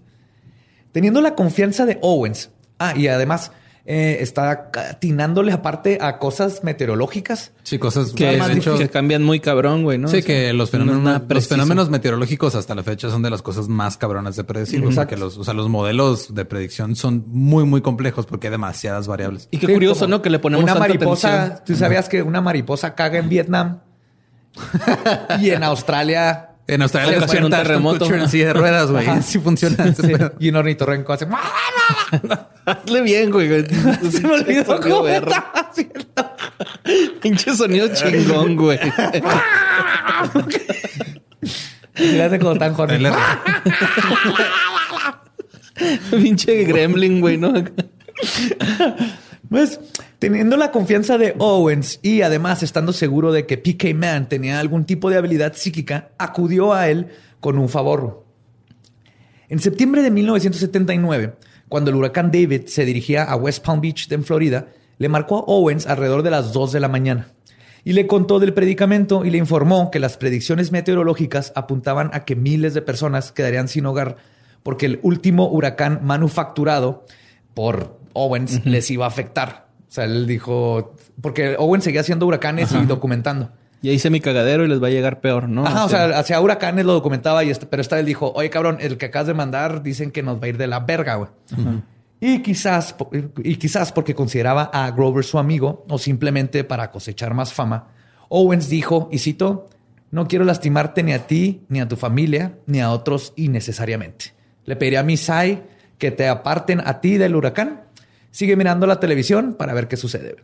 [0.91, 2.49] Teniendo la confianza de Owens.
[2.79, 3.51] Ah, y además,
[3.89, 7.53] eh, está atinándole aparte a cosas meteorológicas.
[7.63, 10.09] Sí, cosas que, cambian muy cabrón, güey, ¿no?
[10.09, 13.95] Sí, que los fenómenos, los fenómenos meteorológicos hasta la fecha son de las cosas más
[13.95, 14.85] cabronas de predecir.
[14.85, 18.47] O sea, que los, o sea, los modelos de predicción son muy, muy complejos porque
[18.47, 19.47] hay demasiadas variables.
[19.51, 20.21] Y qué curioso, ¿no?
[20.21, 21.63] Que le ponemos una mariposa.
[21.65, 23.79] ¿Tú sabías que una mariposa caga en Vietnam?
[25.39, 28.13] y en Australia en Australia es un terremoto.
[28.13, 29.07] En silla de ruedas, güey.
[29.23, 29.93] Sí funciona.
[30.39, 31.27] Y un ornitorrinco hace...
[32.65, 33.47] Hazle bien, güey.
[34.11, 35.05] Se me olvidó cómo
[35.73, 36.35] ¿cierto?
[37.21, 38.79] Pinche sonido chingón, güey.
[41.95, 43.13] Le hace como tan jornal.
[46.11, 47.53] Pinche gremlin, güey, ¿no?
[49.49, 49.79] Pues
[50.19, 54.85] teniendo la confianza de Owens y además estando seguro de que PK Man tenía algún
[54.85, 57.07] tipo de habilidad psíquica, acudió a él
[57.39, 58.25] con un favor.
[59.49, 61.35] En septiembre de 1979,
[61.69, 64.67] cuando el huracán David se dirigía a West Palm Beach, en Florida,
[64.97, 67.27] le marcó a Owens alrededor de las 2 de la mañana
[67.83, 72.35] y le contó del predicamento y le informó que las predicciones meteorológicas apuntaban a que
[72.35, 74.17] miles de personas quedarían sin hogar
[74.63, 77.05] porque el último huracán manufacturado
[77.53, 79.67] por Owens les iba a afectar.
[79.87, 83.51] O sea, él dijo, porque Owens seguía haciendo huracanes y documentando.
[83.81, 85.65] Ya hice mi cagadero y les va a llegar peor, ¿no?
[85.65, 88.49] Ajá, o sea, este hacia huracanes lo documentaba, y este, pero esta vez dijo, oye,
[88.49, 91.15] cabrón, el que acabas de mandar dicen que nos va a ir de la verga,
[91.15, 91.29] güey.
[92.19, 92.95] Y quizás,
[93.43, 97.89] y quizás porque consideraba a Grover su amigo o simplemente para cosechar más fama,
[98.29, 99.69] Owens dijo, y cito,
[100.09, 104.33] no quiero lastimarte ni a ti, ni a tu familia, ni a otros innecesariamente.
[104.65, 105.63] Le pediría a Misai
[105.99, 107.86] que te aparten a ti del huracán
[108.31, 110.35] Sigue mirando la televisión para ver qué sucede.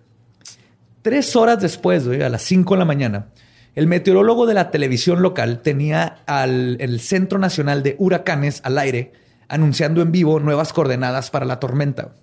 [1.02, 3.28] Tres horas después, a las cinco de la mañana,
[3.76, 9.12] el meteorólogo de la televisión local tenía al, el Centro Nacional de Huracanes al aire
[9.48, 12.16] anunciando en vivo nuevas coordenadas para la tormenta.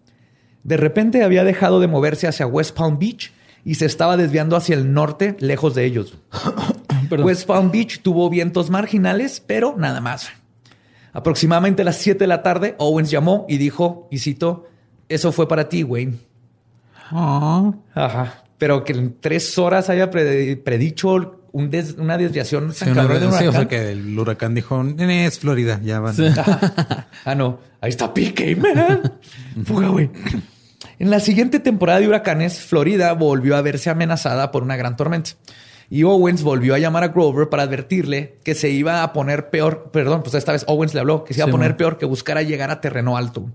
[0.63, 3.33] De repente había dejado de moverse hacia West Palm Beach
[3.65, 6.19] y se estaba desviando hacia el norte, lejos de ellos.
[7.11, 10.31] West Palm Beach tuvo vientos marginales, pero nada más.
[11.13, 14.67] Aproximadamente a las 7 de la tarde, Owens llamó y dijo, y cito,
[15.11, 16.19] eso fue para ti, Wayne.
[17.11, 17.73] Ah.
[17.95, 18.45] Ajá.
[18.57, 24.55] Pero que en tres horas haya predicho una desviación sí, o sea que el huracán
[24.55, 26.15] dijo, es Florida, ya van.
[27.25, 27.59] ah, no.
[27.81, 29.19] Ahí está Pique, man.
[29.65, 30.11] Fuga, güey.
[30.99, 35.31] En la siguiente temporada de huracanes, Florida volvió a verse amenazada por una gran tormenta.
[35.89, 39.91] Y Owens volvió a llamar a Grover para advertirle que se iba a poner peor.
[39.93, 42.43] Perdón, pues esta vez Owens le habló que se iba a poner peor que buscara
[42.43, 43.51] llegar a terreno alto.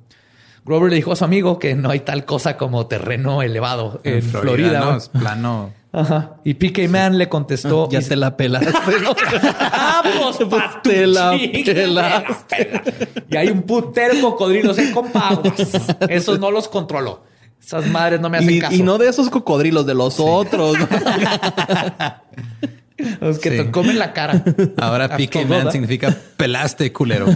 [0.65, 4.23] Grover le dijo a su amigo que no hay tal cosa como terreno elevado en,
[4.23, 4.79] Florida.
[4.79, 5.71] no, es plano.
[5.91, 6.37] Ajá.
[6.43, 7.87] Y PK Man le contestó.
[7.89, 8.73] Ya te la pelaste.
[9.59, 10.39] ah, pues,
[10.83, 12.81] te la pelaste.
[13.29, 15.53] y hay un putero cocodrilos en compaguas.
[16.09, 17.23] Esos no los controló.
[17.61, 18.75] Esas madres no me hacen caso.
[18.75, 20.77] Y no de esos cocodrilos, de los otros.
[23.21, 24.43] los que te comen la cara.
[24.77, 27.27] Ahora PK Man significa pelaste, culero.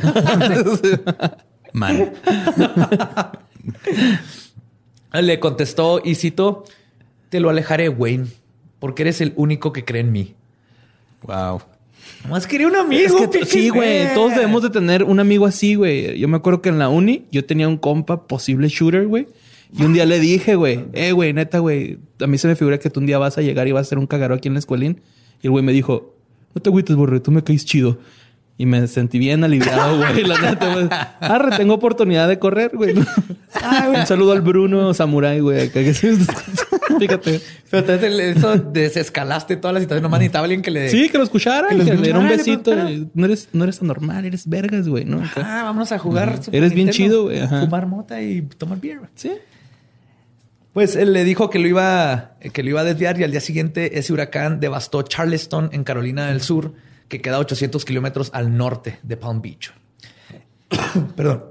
[1.73, 2.13] Man.
[5.13, 6.65] Le contestó y citó,
[7.29, 8.27] te lo alejaré, Wayne,
[8.79, 10.35] porque eres el único que cree en mí.
[11.23, 11.61] Wow.
[12.29, 13.29] Más quería un amigo.
[13.45, 14.13] sí, güey.
[14.13, 16.17] Todos debemos de tener un amigo así, güey.
[16.19, 19.27] Yo me acuerdo que en la uni yo tenía un compa posible shooter, güey.
[19.77, 22.79] Y un día le dije, güey, eh, güey, neta, güey, a mí se me figura
[22.79, 24.55] que tú un día vas a llegar y vas a hacer un cagaro aquí en
[24.55, 25.01] la escuelín.
[25.43, 26.15] Y el güey me dijo,
[26.55, 27.99] no te agüites, borre, tú me caes chido.
[28.59, 30.25] Y me sentí bien aliviado, güey.
[30.25, 30.87] La neta, güey.
[30.91, 32.93] Ah, tengo oportunidad de correr, güey.
[32.93, 35.69] Un saludo al Bruno Samurai, güey.
[35.69, 37.39] Fíjate.
[37.69, 40.03] Pero entonces eso desescalaste toda la situación.
[40.03, 40.89] Nomás necesitaba alguien que le...
[40.89, 41.69] Sí, que lo escuchara.
[41.69, 42.75] Que, le diera un besito.
[43.13, 45.05] No eres, no eres normal, eres vergas, güey.
[45.05, 45.23] ¿no?
[45.37, 46.41] Ah, vámonos a jugar.
[46.51, 47.47] Eres bien chido, güey.
[47.47, 48.99] Fumar mota y tomar beer.
[49.15, 49.31] Sí.
[50.73, 53.39] Pues él le dijo que lo iba, que lo iba a desviar y al día
[53.39, 56.73] siguiente ese huracán devastó Charleston en Carolina del Sur
[57.09, 59.73] que queda a 800 kilómetros al norte de Palm Beach.
[61.15, 61.43] Perdón.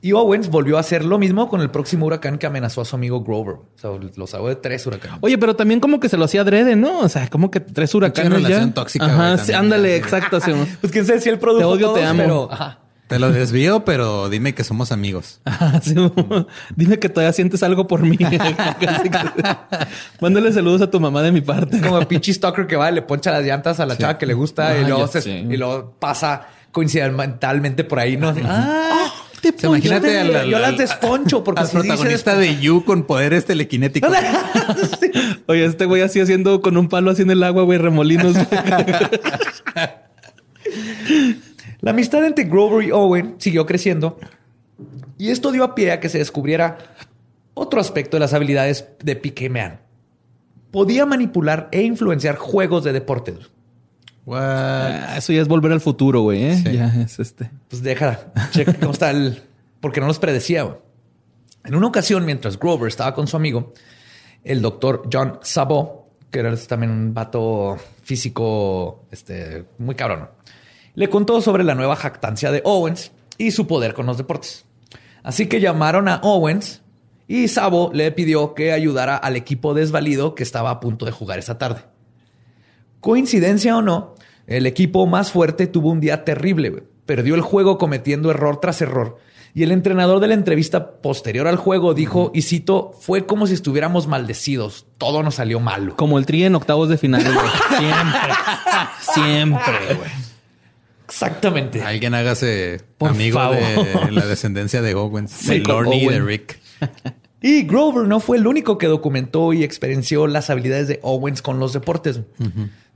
[0.00, 2.94] Y Owens volvió a hacer lo mismo con el próximo huracán que amenazó a su
[2.94, 3.54] amigo Grover.
[3.54, 5.18] O sea, lo salvó de tres huracanes.
[5.22, 7.00] Oye, pero también como que se lo hacía adrede, ¿no?
[7.00, 8.36] O sea, como que tres huracanes ya.
[8.36, 10.38] relación tóxica, Ajá, güey, sí, ándale, exacto.
[10.82, 12.22] Pues quién sabe si él produjo Te odio, te amo.
[12.22, 12.52] pero...
[12.52, 12.83] ajá.
[13.14, 15.40] Te lo desvío, pero dime que somos amigos.
[15.82, 15.94] Sí,
[16.76, 18.18] Dime que todavía sientes algo por mí.
[20.20, 21.80] Mándale saludos a tu mamá de mi parte.
[21.80, 24.26] Como el pinche stalker que va y le poncha las llantas a la chava que
[24.26, 28.34] le gusta Ah, y, luego se- y luego pasa coincidentalmente por ahí, ¿no?
[28.44, 32.84] Ah, te O sea, imagínate al- yo las desponcho porque al si protagonista de You
[32.84, 34.10] con poderes telequinéticos.
[35.46, 38.34] Oye, este güey así haciendo con un palo así en el agua, güey, remolinos.
[41.84, 44.18] La amistad entre Grover y Owen siguió creciendo
[45.18, 46.78] y esto dio a pie a que se descubriera
[47.52, 49.80] otro aspecto de las habilidades de Piqué Man.
[50.70, 53.36] Podía manipular e influenciar juegos de deportes.
[54.24, 54.40] What?
[54.40, 56.42] Ah, Eso ya es volver al futuro, güey.
[56.44, 56.56] ¿eh?
[56.56, 56.72] Sí.
[56.72, 57.50] Ya es este.
[57.68, 59.42] Pues deja, checa cómo está el...
[59.80, 60.62] Porque no los predecía.
[60.62, 60.78] güey.
[61.64, 63.74] En una ocasión, mientras Grover estaba con su amigo,
[64.42, 70.30] el doctor John Sabot, que era también un vato físico este, muy cabrón,
[70.94, 74.64] le contó sobre la nueva jactancia de Owens y su poder con los deportes.
[75.22, 76.82] Así que llamaron a Owens
[77.26, 81.38] y Sabo le pidió que ayudara al equipo desvalido que estaba a punto de jugar
[81.38, 81.82] esa tarde.
[83.00, 84.14] Coincidencia o no,
[84.46, 86.84] el equipo más fuerte tuvo un día terrible.
[87.06, 89.18] Perdió el juego cometiendo error tras error.
[89.56, 93.54] Y el entrenador de la entrevista posterior al juego dijo, y cito, fue como si
[93.54, 94.86] estuviéramos maldecidos.
[94.98, 95.94] Todo nos salió mal.
[95.94, 97.22] Como el tri en octavos de final.
[97.78, 98.32] Siempre.
[99.14, 100.23] Siempre, güey.
[101.14, 101.80] Exactamente.
[101.80, 103.58] Alguien hágase Por amigo favor.
[104.06, 105.46] de la descendencia de Owens.
[105.46, 106.20] de Michael Lorne y de.
[106.20, 106.58] Rick.
[107.40, 111.60] Y Grover no fue el único que documentó y experienció las habilidades de Owens con
[111.60, 112.20] los deportes.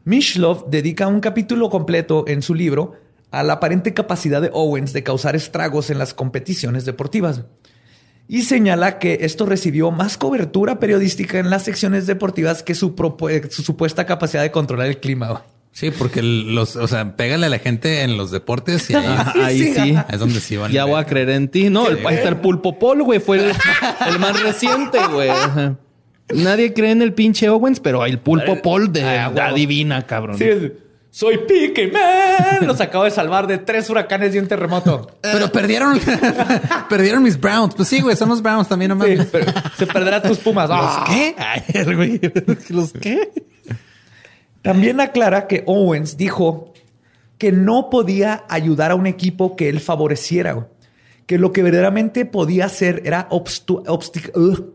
[0.04, 2.96] Mishlov dedica un capítulo completo en su libro
[3.30, 7.42] a la aparente capacidad de Owens de causar estragos en las competiciones deportivas.
[8.26, 12.94] Y señala que esto recibió más cobertura periodística en las secciones deportivas que su,
[13.50, 15.44] su supuesta capacidad de controlar el clima.
[15.78, 19.74] Sí, porque los, o sea, pégale a la gente en los deportes y ahí, Sí,
[19.74, 19.94] sí.
[20.10, 20.72] es donde sí van.
[20.72, 21.70] Ya voy a creer en ti.
[21.70, 23.20] No, el, ahí está el pulpo pol, güey.
[23.20, 23.52] Fue el,
[24.08, 25.28] el más reciente, güey.
[25.30, 25.76] Ajá.
[26.34, 29.40] Nadie cree en el pinche Owens, pero el pulpo pol de Ah, huevo.
[29.48, 30.36] adivina, cabrón.
[30.36, 30.72] Sí, es-
[31.10, 32.66] soy Pique Man.
[32.66, 35.10] Los acabo de salvar de tres huracanes y un terremoto.
[35.22, 35.98] Pero perdieron,
[36.90, 37.74] perdieron mis Browns.
[37.74, 39.28] Pues sí, güey, son los Browns también, no Sí, mames.
[39.32, 39.46] pero
[39.78, 40.68] se perderán tus pumas.
[40.72, 41.04] Ah.
[41.08, 41.34] ¿Qué?
[41.38, 42.20] Ay, güey.
[42.68, 43.30] ¿Los qué?
[44.62, 46.72] También aclara que Owens dijo
[47.38, 50.68] que no podía ayudar a un equipo que él favoreciera,
[51.26, 53.82] que lo que verdaderamente podía hacer era obstu-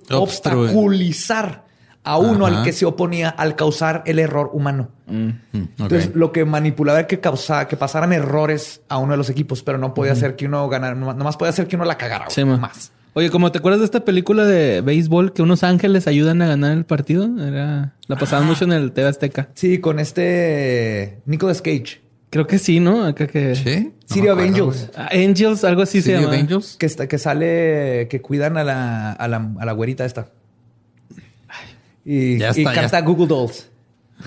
[0.09, 1.63] obstaculizar
[2.05, 2.57] a uno Ajá.
[2.59, 4.89] al que se oponía al causar el error humano.
[5.07, 5.69] Mm, ok.
[5.79, 9.63] Entonces, lo que manipulaba era que causaba que pasaran errores a uno de los equipos,
[9.63, 12.25] pero no podía hacer que uno ganara, nomás podía hacer que uno la cagara.
[12.29, 12.57] Sí, ma.
[12.57, 12.91] más.
[13.16, 16.76] Oye, como te acuerdas de esta película de béisbol que unos ángeles ayudan a ganar
[16.76, 17.30] el partido?
[17.45, 19.49] Era, la pasaban mucho en el TV Azteca.
[19.53, 22.01] Sí, con este Nicolas Cage.
[22.32, 23.05] Creo que sí, ¿no?
[23.05, 23.55] Acá que...
[23.55, 23.91] Sí.
[24.09, 24.89] No City me of Angels.
[24.95, 26.03] Ah, Angels, algo así güey.
[26.03, 26.36] se City llama.
[26.36, 26.76] of Angels.
[26.80, 30.30] Que, está, que sale, que cuidan a la, a la, a la güerita esta.
[32.03, 33.01] Y, Ya y está, ya canta está.
[33.01, 33.70] Google Dolls.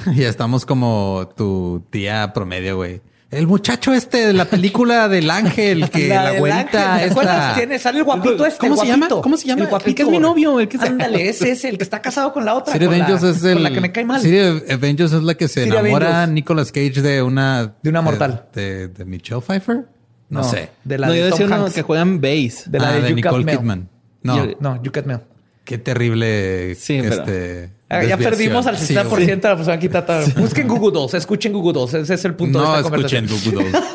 [0.14, 3.00] Ya estamos como tu tía promedio, güey.
[3.30, 7.36] El muchacho este de la película del ángel, que la, del güerita ángel, ¿te acuerdas?
[7.36, 7.54] esta...
[7.56, 8.58] Tiene, sale el guapito este.
[8.60, 9.06] ¿Cómo el se llama?
[9.06, 9.22] guapito.
[9.22, 9.62] ¿Cómo se llama?
[9.62, 9.88] El guapito.
[9.88, 12.32] El que es mi novio, el que se- Ándale, ese es el que está casado
[12.32, 12.74] con la otra.
[12.74, 13.54] Of con la- es el...
[13.54, 14.20] Con la que me cae mal.
[14.20, 16.34] Of Angels es la que se of enamora Angels.
[16.34, 17.74] Nicolas Cage de una...
[17.82, 18.46] De una mortal.
[18.54, 19.86] De, de Michelle Pfeiffer.
[20.28, 20.70] No, sé.
[20.84, 22.64] De la no, de yo decía uno que juegan base.
[22.66, 23.44] De la ah, de, de Nicole.
[23.44, 23.88] Kidman.
[24.22, 25.20] No, no, You Cut Mail.
[25.66, 29.26] Qué terrible Sí, este, Ah, ya perdimos al Sí, 60% güey.
[29.26, 30.24] de la persona quitada.
[30.38, 31.92] Busquen Google Dolls, escuchen Google Dolls.
[31.94, 33.54] Ese es el punto No de esta escuchen conversación.
[33.54, 33.86] Google Dolls.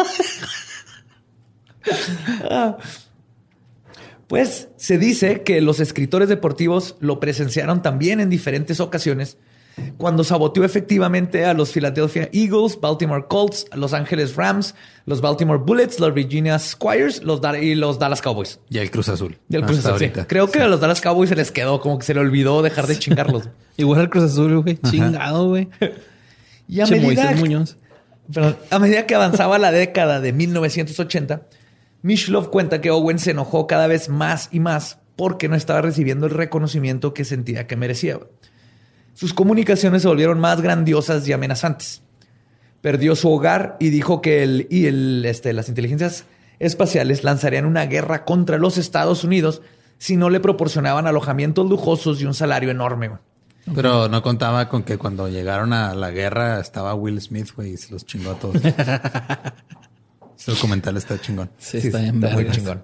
[4.27, 9.37] Pues se dice que los escritores deportivos lo presenciaron también en diferentes ocasiones
[9.97, 15.99] cuando saboteó efectivamente a los Philadelphia Eagles, Baltimore Colts, Los Angeles Rams, los Baltimore Bullets,
[15.99, 18.59] los Virginia Squires los Da- y los Dallas Cowboys.
[18.69, 19.37] Y el Cruz Azul.
[19.49, 20.09] Y el Cruz Azul, sí.
[20.27, 22.85] Creo que a los Dallas Cowboys se les quedó, como que se le olvidó dejar
[22.87, 23.49] de chingarlos.
[23.77, 24.77] Igual al Cruz Azul, güey.
[24.77, 25.69] Chingado, güey.
[26.67, 27.77] Y a Che, medida, Moisés Muñoz.
[28.33, 28.57] Perdón.
[28.69, 31.41] a medida que avanzaba la década de 1980,
[32.01, 36.25] Mishlov cuenta que Owen se enojó cada vez más y más porque no estaba recibiendo
[36.27, 38.19] el reconocimiento que sentía que merecía.
[39.13, 42.01] Sus comunicaciones se volvieron más grandiosas y amenazantes.
[42.81, 46.25] Perdió su hogar y dijo que el, y el, este, las inteligencias
[46.59, 49.61] espaciales lanzarían una guerra contra los Estados Unidos
[49.97, 53.11] si no le proporcionaban alojamientos lujosos y un salario enorme.
[53.75, 57.77] Pero no contaba con que cuando llegaron a la guerra estaba Will Smith, güey, y
[57.77, 58.55] se los chingó a todos.
[60.37, 61.51] Ese documental está chingón.
[61.59, 62.83] Sí, Sí, está bien está muy chingón.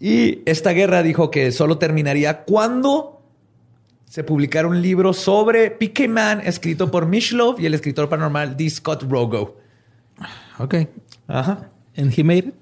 [0.00, 3.13] Y esta guerra dijo que solo terminaría cuando
[4.14, 8.70] se publicara un libro sobre PK Man escrito por Mishlove y el escritor paranormal D.
[8.70, 9.56] Scott Rogo.
[10.60, 10.76] Ok.
[11.26, 11.72] Ajá.
[11.94, 12.54] ¿En He Made It?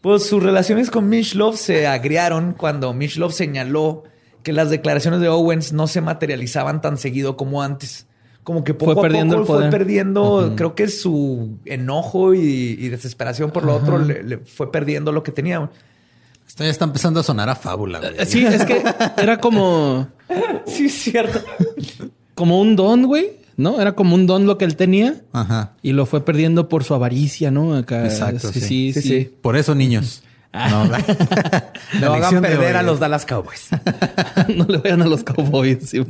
[0.00, 4.04] Pues sus relaciones con Mishlove se agriaron cuando Mishlove señaló
[4.44, 8.06] que las declaraciones de Owens no se materializaban tan seguido como antes.
[8.44, 12.76] Como que poco Fue a perdiendo poco el fue perdiendo, creo que su enojo y,
[12.78, 15.68] y desesperación por lo otro le, le fue perdiendo lo que tenía.
[16.48, 18.14] Esto ya está empezando a sonar a fábula, güey.
[18.18, 18.82] Eh, Sí, es que
[19.18, 20.08] era como,
[20.66, 21.40] Sí, es cierto.
[22.34, 23.80] como un don, güey, ¿no?
[23.80, 25.74] Era como un don lo que él tenía Ajá.
[25.82, 27.76] y lo fue perdiendo por su avaricia, ¿no?
[27.76, 28.66] Acá, Exacto, sí, sí.
[28.66, 29.08] sí, Sí, sí.
[29.24, 29.32] sí.
[29.42, 30.22] Por eso, niños.
[30.52, 30.68] Ah.
[30.70, 30.98] No, la-
[32.00, 33.00] la No hagan perder a los güey.
[33.02, 33.68] Dallas Cowboys.
[34.56, 35.90] no le vayan a los Cowboys.
[35.90, 36.00] sí.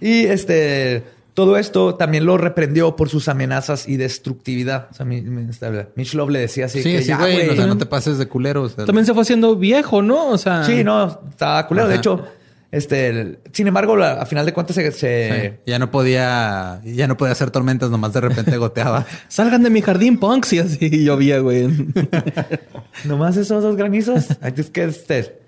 [0.00, 1.04] Y este,
[1.34, 4.88] todo esto también lo reprendió por sus amenazas y destructividad.
[4.90, 7.48] O sea, mi, mi- esta- Mishlove le decía así Sí, que sí, ya, güey.
[7.48, 8.62] O sea, no te pases de culero.
[8.62, 10.28] o sea, También se fue haciendo viejo, ¿no?
[10.30, 11.88] O sea, Sí, no, estaba culero.
[11.88, 12.24] De hecho,
[12.70, 15.56] este, el- sin embargo, la- a final de cuentas se, se- sí.
[15.66, 19.04] Ya no podía, ya no podía hacer tormentas, nomás de repente goteaba.
[19.28, 21.66] salgan de mi jardín, punks, y así llovía, güey.
[23.04, 24.26] nomás esos dos granizos.
[24.56, 25.38] Es que este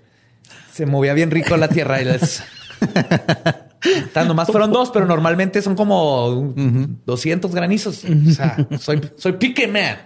[0.73, 2.43] se movía bien rico la tierra y les.
[4.13, 6.53] Tan, nomás fueron dos, pero normalmente son como
[7.05, 8.03] 200 granizos.
[8.03, 9.97] O sea, soy, soy pique man.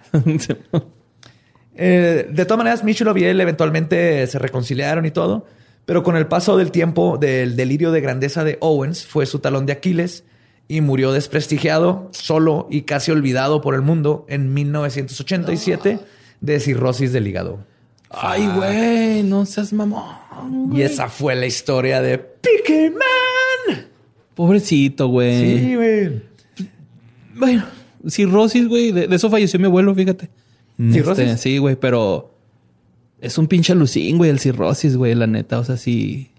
[1.74, 5.46] Eh, de todas maneras, Michel y él eventualmente se reconciliaron y todo,
[5.86, 9.66] pero con el paso del tiempo del delirio de grandeza de Owens fue su talón
[9.66, 10.26] de Aquiles
[10.68, 16.00] y murió desprestigiado, solo y casi olvidado por el mundo en 1987
[16.40, 17.66] de cirrosis del hígado.
[18.10, 20.72] Ay, güey, no seas mamón.
[20.74, 23.31] Y esa fue la historia de Pique Man.
[24.36, 25.60] Pobrecito, güey.
[25.60, 26.22] Sí, güey.
[27.36, 27.64] Bueno,
[28.08, 28.92] cirrosis, güey.
[28.92, 30.30] De, de eso falleció mi abuelo, fíjate.
[30.92, 31.26] ¿Cirrosis?
[31.26, 32.34] Este, sí, güey, pero
[33.20, 35.60] es un pinche alucín, güey, el cirrosis, güey, la neta.
[35.60, 36.32] O sea, sí,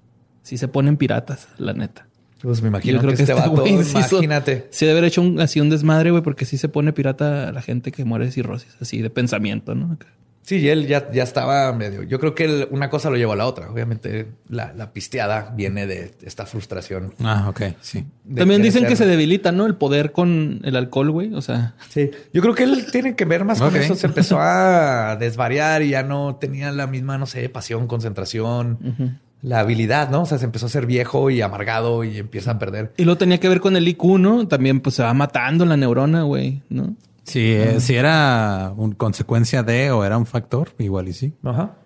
[0.42, 2.08] sí se ponen piratas, la neta.
[2.42, 4.66] Pues me imagino que, este vato, güey sí hizo- imagínate.
[4.70, 7.62] Sí, debe haber hecho un, así un desmadre, güey, porque sí se pone pirata la
[7.62, 9.96] gente que muere de cirrosis, así de pensamiento, ¿no?
[10.44, 12.02] Sí, y él ya, ya estaba medio.
[12.02, 13.70] Yo creo que él- una cosa lo llevó a la otra.
[13.70, 17.14] Obviamente, la, la pisteada viene de esta frustración.
[17.22, 18.04] Ah, ok, sí.
[18.36, 19.66] También dicen que se debilita, ¿no?
[19.66, 21.32] El poder con el alcohol, güey.
[21.34, 23.94] O sea, Sí, yo creo que él tiene que ver más con eso.
[23.94, 29.60] Se empezó a desvariar y ya no tenía la misma, no sé, pasión, concentración, la
[29.60, 30.22] habilidad, ¿no?
[30.22, 32.92] O sea, se empezó a ser viejo y amargado y empieza a perder.
[32.96, 34.46] y lo tenía que ver con el IQ, ¿no?
[34.48, 36.94] También, pues se va matando la neurona, güey, ¿no?
[37.54, 41.34] Eh, si era una consecuencia de o era un factor, igual y sí.
[41.44, 41.76] Ajá.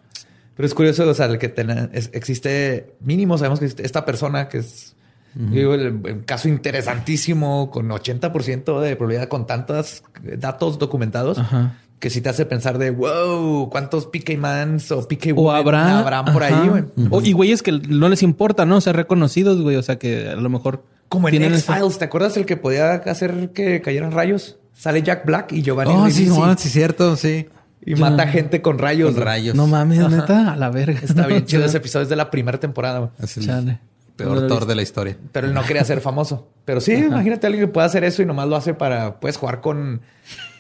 [0.57, 4.05] Pero es curioso, o sea, el que ten- es- existe mínimo, sabemos que existe esta
[4.07, 4.95] persona que es,
[5.35, 10.03] yo digo, el, el caso interesantísimo con 80% de probabilidad con tantos
[10.39, 11.77] datos documentados Ajá.
[11.99, 16.01] Que sí te hace pensar de wow, cuántos PK Mans o PK O habrá.
[16.01, 16.63] habrán por ajá.
[16.63, 16.85] ahí, güey.
[17.11, 18.81] O- y güeyes que no les importa, ¿no?
[18.81, 19.77] Ser reconocidos, güey.
[19.77, 20.83] O sea, que a lo mejor.
[21.09, 24.59] Como en X-Files, ¿te acuerdas el que podía hacer que cayeran rayos?
[24.75, 27.47] Sale Jack Black y Giovanni Oh, sí, no, sí, cierto, sí.
[27.85, 29.15] y mata gente con rayos.
[29.15, 29.55] Con rayos.
[29.55, 30.09] No mames, Ajá.
[30.17, 31.01] neta, a la verga.
[31.03, 32.99] Está bien chido ese episodio, es de la primera temporada.
[32.99, 33.11] güey.
[33.23, 33.79] Es el Chale.
[34.17, 35.17] peor No Thor de la historia.
[35.33, 36.49] Pero él no quería ser famoso.
[36.67, 39.37] Pero sí, imagínate a alguien que pueda hacer eso y nomás lo hace para, puedes
[39.39, 40.03] jugar con,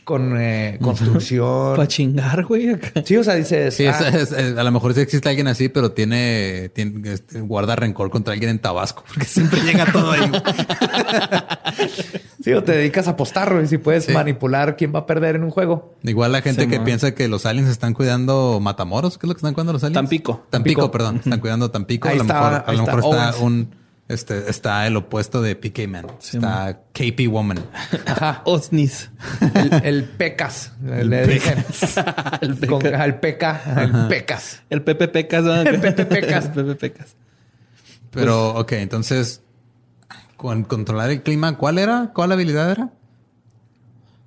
[0.06, 1.72] con eh, construcción.
[1.76, 2.70] Para chingar, güey.
[2.70, 3.02] acá.
[3.04, 5.68] Sí, o sea, dices, Sí, ah, es- es- a lo mejor sí existe alguien así,
[5.68, 10.30] pero tiene, tiene este, guarda rencor contra alguien en Tabasco, porque siempre llega todo ahí.
[12.42, 14.12] sí, o te dedicas a apostar, güey, si puedes Sí.
[14.12, 15.94] manipular quién va a perder en un juego.
[16.04, 19.34] Igual la gente Sí, que piensa que los aliens están cuidando Matamoros, ¿qué es lo
[19.34, 19.94] que están cuidando los aliens?
[19.96, 20.46] Tampico.
[20.50, 20.90] Tampico, Tampico.
[20.92, 21.16] perdón.
[21.16, 22.08] Están cuidando Tampico.
[22.08, 23.42] Ahí a lo está, mejor, a ahí lo está mejor está Owens.
[23.42, 26.06] un este está el opuesto de PK Man.
[26.20, 27.58] Sí, está KP Woman.
[28.06, 28.42] Ajá.
[28.46, 29.10] Osnis.
[29.54, 30.72] El, el pecas.
[30.82, 31.22] le
[32.40, 34.62] el, Con, peca- el peca, el pecas.
[34.70, 35.42] el Pepe Pecas.
[35.44, 35.54] ¿no?
[35.54, 36.44] El Pepe Pecas.
[36.46, 37.16] El Pepe Pecas.
[38.12, 39.42] Pero, ok, entonces,
[40.36, 42.12] con controlar el clima, ¿cuál era?
[42.14, 42.90] ¿Cuál habilidad era?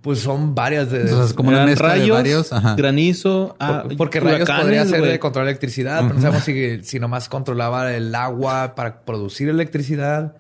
[0.02, 1.04] Pues son varias de.
[1.04, 2.54] O sea, es como una Eran mezcla de rayos, varios.
[2.54, 2.76] Ajá.
[2.76, 7.00] granizo, ah, Por- porque rayos podría ser de controlar electricidad, pero no sabemos si, si
[7.02, 10.36] nomás controlaba el agua para producir electricidad.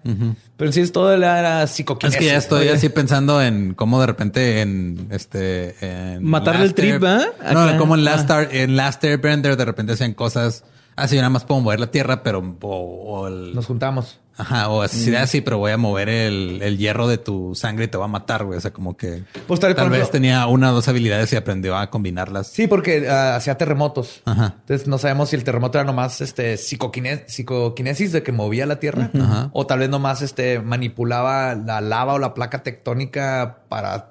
[0.55, 2.19] Pero sí es todo era, era Es psicoquinesis.
[2.19, 2.73] que ya estoy ¿no?
[2.73, 7.25] así pensando en cómo de repente en este en Matarle el trip, ¿ah?
[7.53, 8.43] No, como en Last, Ah.
[8.43, 10.63] Air- en Last Airbender de repente hacían cosas
[11.01, 14.19] así, nada más puedo mover la tierra, pero o, o el- Nos juntamos.
[14.37, 17.85] ajá, o así de así, pero voy a mover el, el hierro de tu sangre
[17.85, 18.57] y te va a matar, güey.
[18.57, 21.35] O sea, como que Pues tal- tal vez ejemplo- tenía una o dos habilidades y
[21.35, 22.47] aprendió a combinarlas.
[22.47, 24.21] Sí, porque ah, hacía terremotos.
[24.25, 24.55] Ajá.
[24.61, 28.79] Entonces no sabemos si el terremoto era nomás este psicoquine- psicoquinesis de que movía la
[28.79, 29.49] tierra Ajá.
[29.53, 34.09] o tal vez nomás este manipulaba la lava o la placa tectónica para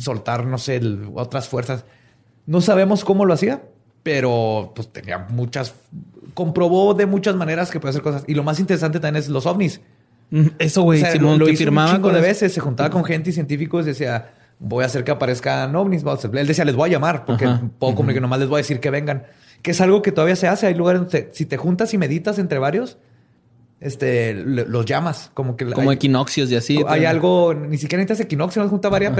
[0.00, 1.84] soltar, no sé, el- otras fuerzas.
[2.44, 3.62] No sabemos cómo lo hacía,
[4.02, 5.74] pero pues tenía muchas,
[6.34, 8.24] comprobó de muchas maneras que puede hacer cosas.
[8.26, 9.80] Y lo más interesante también es los ovnis.
[10.30, 12.60] Mm, Eso, güey, O sea, Simón, lo hizo firmaba un chingo con de veces, se
[12.60, 16.04] juntaba con gente y científicos y decía, voy a hacer que aparezcan ovnis.
[16.32, 17.62] Él decía, les voy a llamar porque Ajá.
[17.78, 19.24] puedo como que nomás les voy a decir que vengan.
[19.60, 20.66] Que es algo que todavía se hace.
[20.66, 22.96] Hay lugares donde si te juntas y meditas entre varios,
[23.80, 25.30] este, los llamas.
[25.34, 26.76] Como que Como hay, equinoccios y así.
[26.86, 29.12] hay pero- algo, ni siquiera necesitas equinoccio, no junta varias,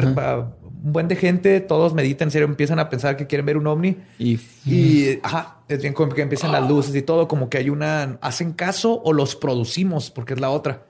[0.84, 3.66] un buen de gente, todos meditan en serio, empiezan a pensar que quieren ver un
[3.66, 3.96] ovni.
[4.18, 7.70] Y Y, ajá, es bien como que empiezan las luces y todo, como que hay
[7.70, 10.82] una, hacen caso o los producimos, porque es la otra.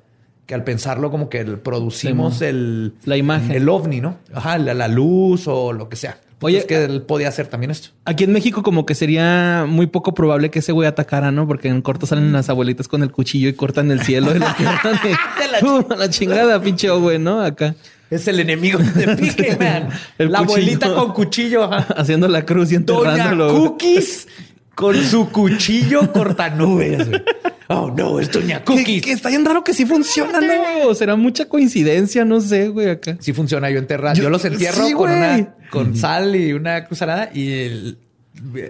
[0.46, 2.94] Que al pensarlo como que el- producimos Sí, el...
[3.04, 3.52] La imagen.
[3.52, 4.16] El ovni, ¿no?
[4.34, 6.18] Ajá, la, la luz o lo que sea.
[6.42, 7.88] Oye, es que él podía hacer también esto.
[8.04, 11.46] Aquí en México como que sería muy poco probable que ese güey atacara, ¿no?
[11.46, 14.46] Porque en corto salen las abuelitas con el cuchillo y cortan el cielo y lo
[14.56, 15.84] quiebran y- ¡Pum!
[15.90, 17.40] a la chingada, pinche güey, ¿no?
[17.40, 17.74] Acá
[18.10, 19.88] Es el enemigo de Pique, man.
[20.18, 20.54] El la cuchillo.
[20.56, 23.50] abuelita con cuchillo, haciendo la cruz y Doña enterrándolo.
[23.52, 23.62] güey.
[23.68, 24.28] Cookies
[24.74, 27.08] con su cuchillo cortanubes.
[27.08, 27.22] güey.
[27.68, 29.02] Oh, no, es Doña Cookies.
[29.02, 30.94] que está bien raro que sí funciona, ¿no?
[30.94, 33.16] Será mucha coincidencia, no sé, güey, acá.
[33.20, 34.14] Sí funciona, yo enterrar.
[34.16, 35.16] Yo, Yo- los entierro sí, con güey.
[35.40, 37.98] una con sal y una cruzarada y el-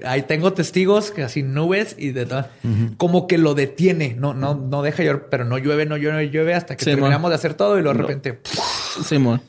[0.07, 2.47] ahí tengo testigos que así nubes y de todo.
[2.97, 6.31] Como que lo detiene, no, no, no deja llover, pero no llueve, no llueve, no
[6.33, 8.09] llueve hasta que Sí, terminamos de hacer todo y luego de No.
[8.09, 8.41] repente.
[9.05, 9.41] Simón.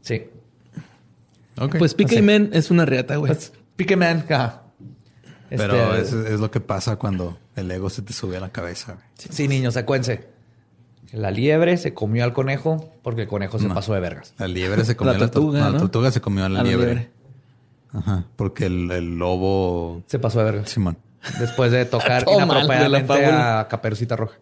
[0.00, 0.22] Sí.
[1.78, 2.22] Pues así.
[2.22, 3.32] Men es una reata, güey.
[3.32, 4.62] Pues, Pique Man, ajá.
[5.56, 8.50] Pero Este, es, es lo que pasa cuando el ego se te sube a la
[8.50, 8.94] cabeza.
[8.94, 9.04] güey.
[9.30, 10.28] Sí, niños, acuérdense.
[11.12, 13.74] La liebre se comió al conejo porque el conejo se No.
[13.74, 14.34] pasó de vergas.
[14.38, 16.48] La liebre se comió La a la, to- tortuga, no, la tortuga se comió a
[16.48, 17.10] la, A la liebre.
[17.92, 18.24] Ajá.
[18.36, 20.02] Porque el, el lobo.
[20.06, 20.70] Se pasó de vergas.
[20.70, 20.96] Simón.
[21.38, 23.60] Después de tocar inapropiadamente fábula.
[23.60, 24.34] a Caperucita Roja.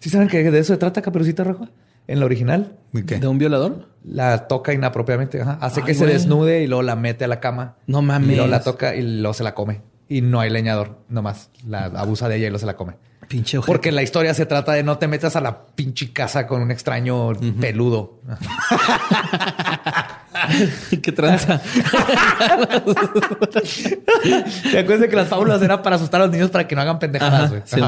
[0.00, 1.70] ¿Sí saben que de eso se trata Caperucita Roja?
[2.08, 2.76] En la original.
[2.92, 3.18] ¿De qué?
[3.18, 3.88] ¿De un violador?
[4.04, 5.40] La toca inapropiadamente.
[5.40, 5.58] ajá.
[5.60, 7.76] Hace Ay, que se desnude y luego la mete a la cama.
[7.86, 8.30] No mames.
[8.30, 9.80] Y luego la toca y luego se la come.
[10.08, 11.50] Y no hay leñador, nomás.
[11.66, 12.94] La abusa de ella y luego se la come.
[13.28, 13.72] Pinche ojete.
[13.72, 16.70] Porque la historia se trata de no te metas a la pinche casa con un
[16.70, 18.20] extraño peludo.
[21.02, 21.60] ¿Qué tranza?
[24.70, 27.00] ¿Te acuerdas que las fábulas eran para asustar a los niños para que no hagan
[27.00, 27.52] pendejadas?
[27.52, 27.80] Ajá, sí,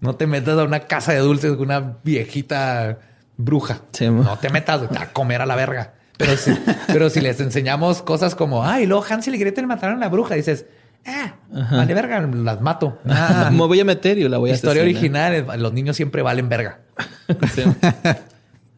[0.00, 2.98] no te metas a una casa de dulces con una viejita
[3.36, 3.80] bruja.
[3.92, 5.94] Sí, no te metas a comer a la verga.
[6.16, 6.52] Pero si,
[6.86, 10.34] pero si les enseñamos cosas como, ay, luego Hansel y Gretel mataron a la bruja,
[10.34, 10.64] dices,
[11.06, 11.34] ah,
[11.72, 12.98] vale verga, las mato.
[13.08, 15.32] Ah, Me voy a meter y la voy a historia asesinar.
[15.32, 16.80] original, eh, los niños siempre valen verga.
[17.54, 17.62] Sí.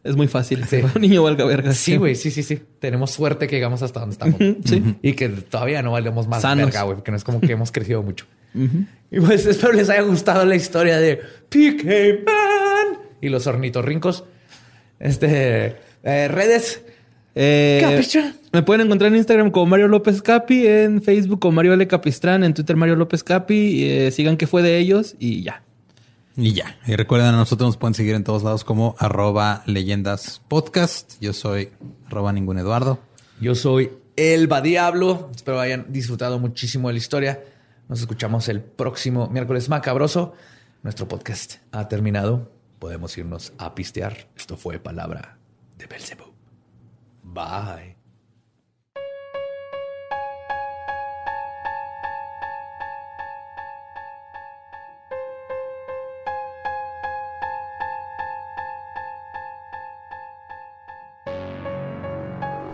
[0.03, 0.63] Es muy fácil.
[0.65, 0.81] Sí.
[0.95, 1.73] Un niño valga verga.
[1.73, 2.61] Sí, güey, sí, sí, sí.
[2.79, 4.37] Tenemos suerte que llegamos hasta donde estamos.
[4.65, 4.95] Sí.
[5.01, 6.65] Y que todavía no valemos más Sanos.
[6.67, 8.25] verga, güey, porque no es como que hemos crecido mucho.
[9.11, 11.17] Y pues espero les haya gustado la historia de
[11.49, 14.23] PK Man y los ornitorrincos.
[14.99, 16.81] Este, eh, redes.
[17.35, 18.35] Eh, Capistrán.
[18.51, 21.87] me pueden encontrar en Instagram como Mario López Capi, en Facebook como Mario L.
[21.87, 23.83] Capistrán, en Twitter Mario López Capi.
[23.83, 25.63] eh, sigan que fue de ellos y ya.
[26.35, 26.77] Y ya.
[26.87, 31.15] Y recuerden, a nosotros nos pueden seguir en todos lados como arroba leyendas podcast.
[31.19, 31.69] Yo soy
[32.07, 32.99] arroba ningún Eduardo.
[33.41, 35.29] Yo soy Elba Diablo.
[35.35, 37.43] Espero hayan disfrutado muchísimo de la historia.
[37.89, 40.33] Nos escuchamos el próximo miércoles macabroso.
[40.83, 42.51] Nuestro podcast ha terminado.
[42.79, 44.27] Podemos irnos a pistear.
[44.37, 45.37] Esto fue Palabra
[45.77, 46.28] de Belzebub.
[47.33, 47.95] Bye.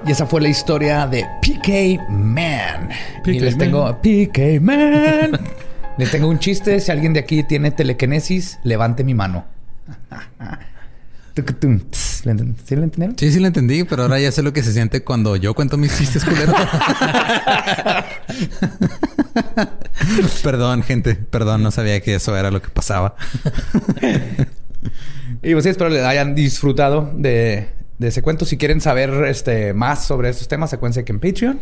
[0.08, 2.90] Y esa fue la historia de PK Man.
[2.92, 3.60] y PK les Man.
[3.60, 5.40] tengo PK Man.
[5.98, 6.80] les tengo un chiste.
[6.80, 9.46] Si alguien de aquí tiene telequinesis, levante mi mano.
[12.26, 12.26] Tucutum, tss.
[12.26, 13.18] ¿Le enten- ¿Sí lo entendieron?
[13.18, 15.78] Sí, sí lo entendí, pero ahora ya sé lo que se siente cuando yo cuento
[15.78, 16.56] mis chistes culeros.
[20.44, 21.16] perdón, gente.
[21.16, 23.16] Perdón, no sabía que eso era lo que pasaba.
[25.42, 27.70] Y pues sí, espero les hayan disfrutado de,
[28.00, 28.46] de ese cuento.
[28.46, 31.60] Si quieren saber este, más sobre estos temas, acuérdense que en Patreon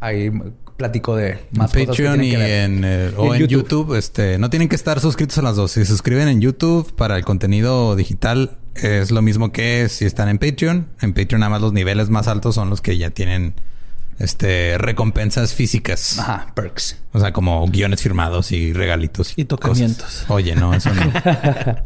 [0.00, 0.30] ahí
[0.76, 2.50] platico de más en cosas Patreon y que ver.
[2.70, 3.68] en, eh, Y o en en YouTube.
[3.86, 3.94] YouTube.
[3.96, 5.72] este, no tienen que estar suscritos a las dos.
[5.72, 10.28] Si se suscriben en YouTube para el contenido digital, es lo mismo que si están
[10.28, 10.86] en Patreon.
[11.00, 13.54] En Patreon nada más los niveles más altos son los que ya tienen
[14.18, 16.18] este recompensas físicas.
[16.18, 16.96] Ajá, perks.
[17.12, 19.34] O sea, como guiones firmados y regalitos.
[19.36, 20.02] Y tocamientos.
[20.04, 20.30] cosas.
[20.30, 21.02] Oye, no, eso no.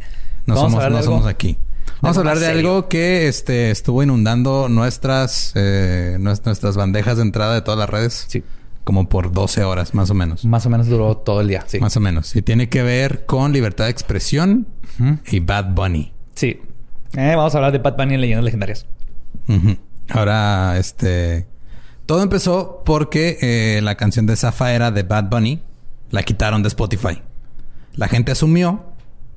[0.47, 1.55] No somos, no somos aquí.
[2.01, 2.59] Vamos a hablar de serio.
[2.61, 7.87] algo que este estuvo inundando nuestras eh, nues- nuestras bandejas de entrada de todas las
[7.89, 8.25] redes.
[8.27, 8.43] Sí.
[8.83, 10.43] Como por 12 horas, más o menos.
[10.43, 11.63] Más o menos duró todo el día.
[11.67, 11.79] Sí.
[11.79, 12.35] Más o menos.
[12.35, 14.65] Y tiene que ver con libertad de expresión
[15.27, 16.11] y Bad Bunny.
[16.33, 16.59] Sí.
[17.13, 18.85] Eh, vamos a hablar de Bad Bunny en Leyendas Legendarias.
[20.09, 21.47] Ahora, este.
[22.05, 25.61] Todo empezó porque eh, la canción de Zafa era de Bad Bunny
[26.09, 27.21] La quitaron de Spotify.
[27.93, 28.85] La gente asumió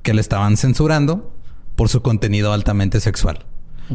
[0.01, 1.33] que le estaban censurando
[1.75, 3.45] por su contenido altamente sexual.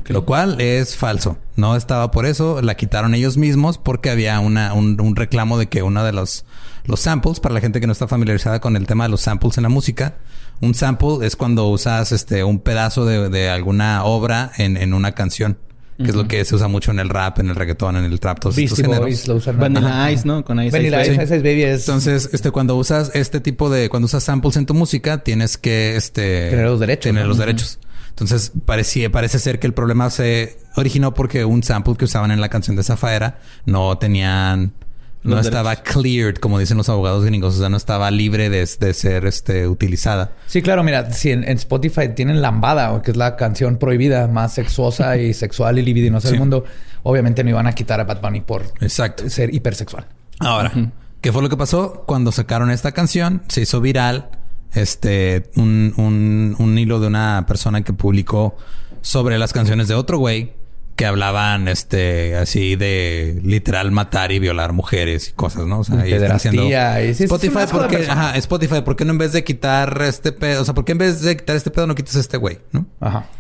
[0.07, 1.39] Lo cual es falso.
[1.57, 2.63] No estaba por eso.
[2.63, 6.45] La quitaron ellos mismos porque había una, un, reclamo de que uno de los,
[6.85, 9.57] los samples, para la gente que no está familiarizada con el tema de los samples
[9.59, 10.17] en la música,
[10.61, 15.59] un sample es cuando usas este un pedazo de, alguna obra en, en una canción
[16.05, 18.19] que es lo que se usa mucho en el rap, en el reggaetón, en el
[18.21, 19.29] trap, todos estos géneros.
[19.29, 20.45] lo usan Vanilla Ice, ¿no?
[20.45, 21.81] Con Ice Vanilla Ice, Ice, Baby es...
[21.81, 23.91] Entonces, este, cuando usas este tipo de...
[23.91, 26.49] Cuando usas samples en tu música, tienes que, este...
[26.51, 27.03] Tener los derechos.
[27.03, 27.79] Tener los derechos.
[28.09, 32.41] Entonces, parecía, parece ser que el problema se originó porque un sample que usaban en
[32.41, 34.73] la canción de Zafaera no tenían
[35.23, 39.27] no estaba cleared, como dicen los abogados gringos, o sea, no estaba libre de, ser
[39.27, 40.33] este, utilizada.
[40.47, 45.17] Sí, claro, mira, si en, Spotify tienen Lambada, que es la canción prohibida más sexuosa
[45.17, 46.65] y sexual y libidinosa del mundo,
[47.03, 50.07] obviamente no iban a quitar a Bad Bunny por ser hipersexual.
[50.39, 50.73] Ahora,
[51.21, 52.05] ¿qué fue lo que pasó?
[52.07, 54.31] Cuando sacaron esta canción, se hizo viral
[54.73, 58.57] este un, un, un hilo de una persona que publicó
[59.03, 60.53] sobre las canciones de otro güey
[61.01, 65.79] que hablaban este así de literal matar y violar mujeres y cosas, ¿no?
[65.79, 69.43] O sea, y están haciendo Spotify porque ajá, Spotify, ¿por qué no en vez de
[69.43, 72.17] quitar este pedo, o sea, por qué en vez de quitar este pedo no quitas
[72.17, 72.85] este güey, ¿no?
[73.01, 73.31] Ajá.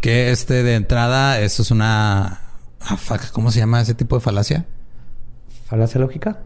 [0.00, 2.42] Que este de entrada eso es una
[2.80, 2.98] ah,
[3.32, 4.66] ¿cómo se llama ese tipo de falacia?
[5.66, 6.38] ¿Falacia lógica?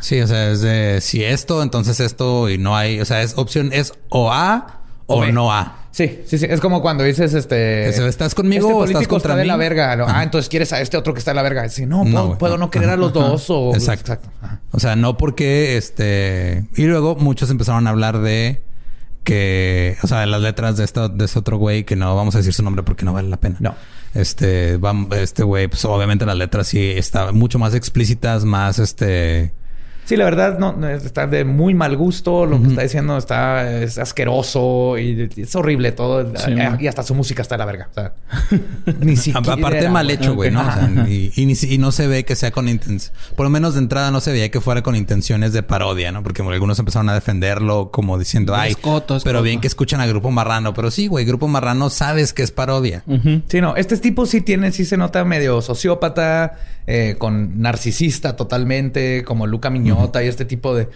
[0.00, 3.36] Sí, o sea, es de si esto, entonces esto y no hay, o sea, es
[3.36, 5.87] opción es o A o, no A.
[5.90, 6.46] Sí, sí, sí.
[6.48, 7.88] Es como cuando dices, este...
[7.88, 9.92] ¿Estás conmigo este o estás contra está de la verga.
[10.06, 11.68] Ah, entonces quieres a este otro que está de la verga.
[11.68, 12.04] Sí, no,
[12.38, 13.72] puedo no, querer a los dos o...
[13.74, 14.18] Exacto.
[14.70, 16.64] O sea, no porque, este...
[16.76, 18.62] Y luego muchos empezaron a hablar de
[19.24, 19.96] que...
[20.02, 22.38] O sea, de las letras de, esto, de este otro güey que no vamos a
[22.38, 23.56] decir su nombre porque no vale la pena.
[23.60, 23.74] No.
[24.14, 24.78] Este,
[25.16, 29.52] este güey, pues obviamente las letras sí están mucho más explícitas, más este
[30.08, 32.46] Sí, la verdad, no, está de muy mal gusto.
[32.46, 36.32] Lo que está diciendo está es asqueroso y es horrible todo.
[36.80, 37.88] y hasta su música está de la verga.
[37.90, 38.12] O sea,
[39.00, 39.52] ni siquiera.
[39.52, 40.62] Aparte, mal hecho, güey, ¿no?
[40.62, 43.14] O sea, y, y, no se ve que sea con intención.
[43.36, 46.22] Por lo menos de entrada no se veía que fuera con intenciones de parodia, ¿no?
[46.22, 48.74] Porque algunos empezaron a defenderlo como diciendo, ay,
[49.24, 50.72] pero bien que escuchan a Grupo Marrano.
[50.72, 53.04] Pero sí, güey, Grupo Marrano sabes que es parodia.
[53.48, 53.76] Sí, no.
[53.76, 56.56] Este tipo sí tiene, sí se nota medio sociópata,
[56.90, 60.88] eh, con narcisista totalmente, como Luca Miñón y este tipo de,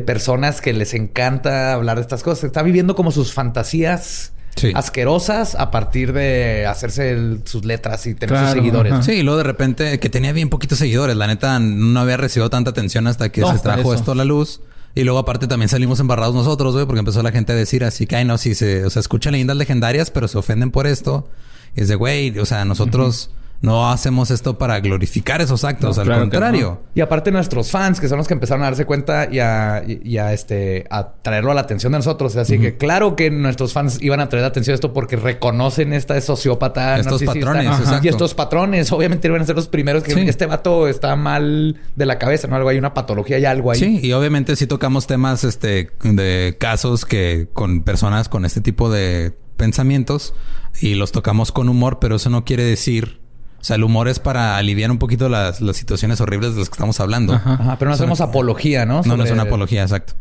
[0.00, 2.42] personas que les encanta hablar de estas cosas.
[2.42, 4.32] Está viviendo como sus fantasías.
[4.74, 9.06] asquerosas a partir de hacerse sus letras y tener sus seguidores.
[9.06, 11.14] Sí, y luego de repente que tenía bien poquitos seguidores.
[11.14, 14.60] La neta no había recibido tanta atención hasta que se trajo esto a la luz.
[14.96, 18.08] Y luego aparte también salimos embarrados nosotros, güey, porque empezó la gente a decir así
[18.08, 21.28] que, ay, no, sí, se, o sea, escuchan leyendas legendarias, pero se ofenden por esto.
[21.76, 23.30] Y es de, güey, o sea, nosotros...
[23.62, 26.80] No hacemos esto para glorificar esos actos, al contrario.
[26.94, 30.86] Y aparte nuestros fans, que son los que empezaron a darse cuenta y a, este
[30.88, 32.36] a traerlo a la atención de nosotros.
[32.36, 36.18] Así que claro que nuestros fans iban a traer atención a esto porque reconocen esta
[36.20, 36.98] sociópata.
[36.98, 37.70] Estos patrones,
[38.02, 42.06] Y estos patrones, obviamente, iban a ser los primeros que este vato está mal de
[42.06, 42.56] la cabeza, ¿no?
[42.56, 43.78] Algo hay una patología y algo ahí.
[43.78, 48.90] Sí, y obviamente sí tocamos temas este de casos que con personas con este tipo
[48.90, 50.34] de pensamientos
[50.80, 53.19] y los tocamos con humor, pero eso no quiere decir
[53.60, 56.70] o sea, el humor es para aliviar un poquito las, las situaciones horribles de las
[56.70, 57.34] que estamos hablando.
[57.34, 59.02] Ajá, pero no hacemos apología, ¿no?
[59.04, 60.14] No, no es una apología, exacto.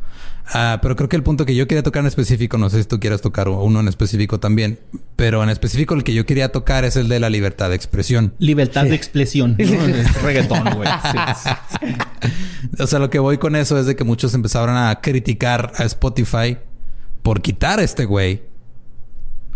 [0.51, 2.87] Ah, pero creo que el punto que yo quería tocar en específico, no sé si
[2.87, 4.79] tú quieras tocar uno en específico también,
[5.15, 8.33] pero en específico el que yo quería tocar es el de la libertad de expresión.
[8.39, 9.55] Libertad de expresión.
[9.57, 10.21] ¿no?
[10.23, 10.89] reggaetón, güey.
[12.79, 15.83] o sea, lo que voy con eso es de que muchos empezaron a criticar a
[15.83, 16.57] Spotify
[17.21, 18.48] por quitar a este güey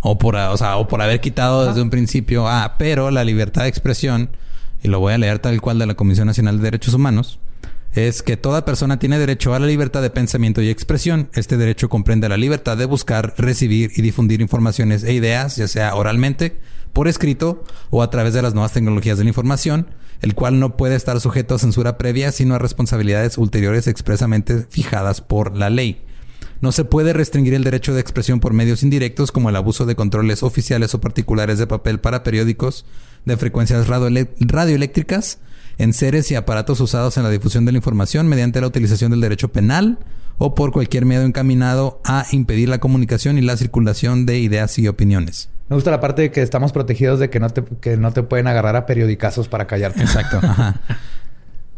[0.03, 3.63] o por, o sea, o por haber quitado desde un principio, ah, pero la libertad
[3.63, 4.29] de expresión,
[4.83, 7.39] y lo voy a leer tal cual de la Comisión Nacional de Derechos Humanos,
[7.93, 11.29] es que toda persona tiene derecho a la libertad de pensamiento y expresión.
[11.33, 15.95] Este derecho comprende la libertad de buscar, recibir y difundir informaciones e ideas, ya sea
[15.95, 16.59] oralmente,
[16.91, 19.87] por escrito o a través de las nuevas tecnologías de la información,
[20.21, 25.21] el cual no puede estar sujeto a censura previa, sino a responsabilidades ulteriores expresamente fijadas
[25.21, 26.01] por la ley.
[26.63, 29.97] No se puede restringir el derecho de expresión por medios indirectos como el abuso de
[29.97, 32.85] controles oficiales o particulares de papel para periódicos
[33.25, 35.39] de frecuencias radioeléctricas
[35.77, 39.19] en seres y aparatos usados en la difusión de la información mediante la utilización del
[39.19, 39.99] derecho penal
[40.37, 44.87] o por cualquier medio encaminado a impedir la comunicación y la circulación de ideas y
[44.87, 45.49] opiniones.
[45.67, 48.23] Me gusta la parte de que estamos protegidos de que no te, que no te
[48.23, 50.01] pueden agarrar a periodicazos para callarte.
[50.01, 50.39] Exacto.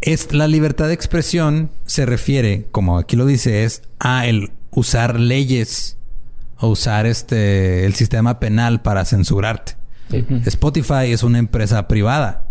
[0.01, 5.19] Es, la libertad de expresión se refiere, como aquí lo dice, es a el usar
[5.19, 5.97] leyes
[6.57, 9.73] o usar este el sistema penal para censurarte.
[10.45, 12.43] Spotify es una empresa privada.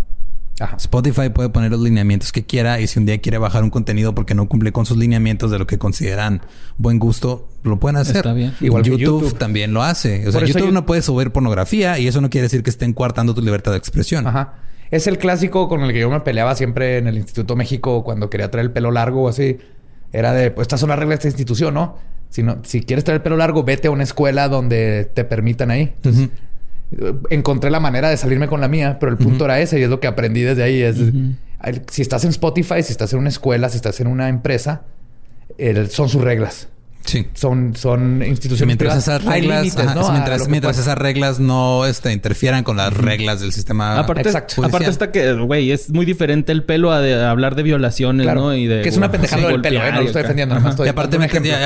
[0.61, 0.77] Ajá.
[0.77, 4.15] Spotify puede poner los lineamientos que quiera y si un día quiere bajar un contenido
[4.15, 6.43] porque no cumple con sus lineamientos de lo que consideran
[6.77, 8.17] buen gusto, lo pueden hacer.
[8.17, 8.55] Está bien.
[8.61, 10.29] Igual YouTube, YouTube, también lo hace.
[10.29, 13.35] O sea, YouTube no puede subir pornografía y eso no quiere decir que estén coartando
[13.35, 14.27] tu libertad de expresión.
[14.27, 14.55] Ajá.
[14.91, 18.31] Es el clásico con el que yo me peleaba siempre en el Instituto México cuando
[18.31, 19.59] quería traer el pelo largo o así.
[20.13, 21.99] Era de, pues estas son las reglas de esta institución, ¿no?
[22.35, 25.71] Si, no, si quieres traer el pelo largo, vete a una escuela donde te permitan
[25.71, 25.93] ahí.
[26.03, 26.31] Entonces,
[27.31, 29.89] encontré la manera de salirme con la mía, pero el punto era ese y es
[29.89, 30.83] lo que aprendí desde ahí.
[30.83, 30.97] Es,
[31.93, 34.83] Si estás en Spotify, si estás en una escuela, si estás en una empresa,
[35.91, 36.67] son sus reglas.
[37.05, 37.27] Sí.
[37.35, 39.77] Son, son instituciones mientras esas reglas,
[40.49, 43.99] mientras, esas reglas no este, interfieran con las reglas del sistema.
[43.99, 48.55] Aparte, aparte está que, güey, es muy diferente el pelo a, hablar de violaciones, ¿no?
[48.55, 49.93] Y de, que es una pendejada del pelo, ¿eh?
[49.93, 50.57] No lo estoy defendiendo.
[50.85, 51.19] y aparte,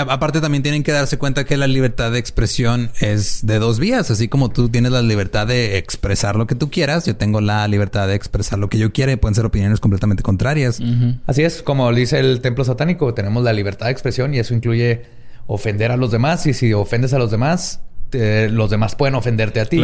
[0.09, 4.10] aparte también tienen que darse cuenta que la libertad de expresión es de dos vías.
[4.10, 7.66] Así como tú tienes la libertad de expresar lo que tú quieras, yo tengo la
[7.69, 10.81] libertad de expresar lo que yo quiera y pueden ser opiniones completamente contrarias.
[11.27, 15.02] Así es, como dice el templo satánico, tenemos la libertad de expresión y eso incluye
[15.49, 17.81] ofender a los demás y si ofendes a los demás,
[18.12, 19.83] los demás pueden ofenderte a ti.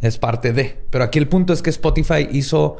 [0.00, 0.78] Es parte de.
[0.90, 2.76] Pero aquí el punto es que Spotify hizo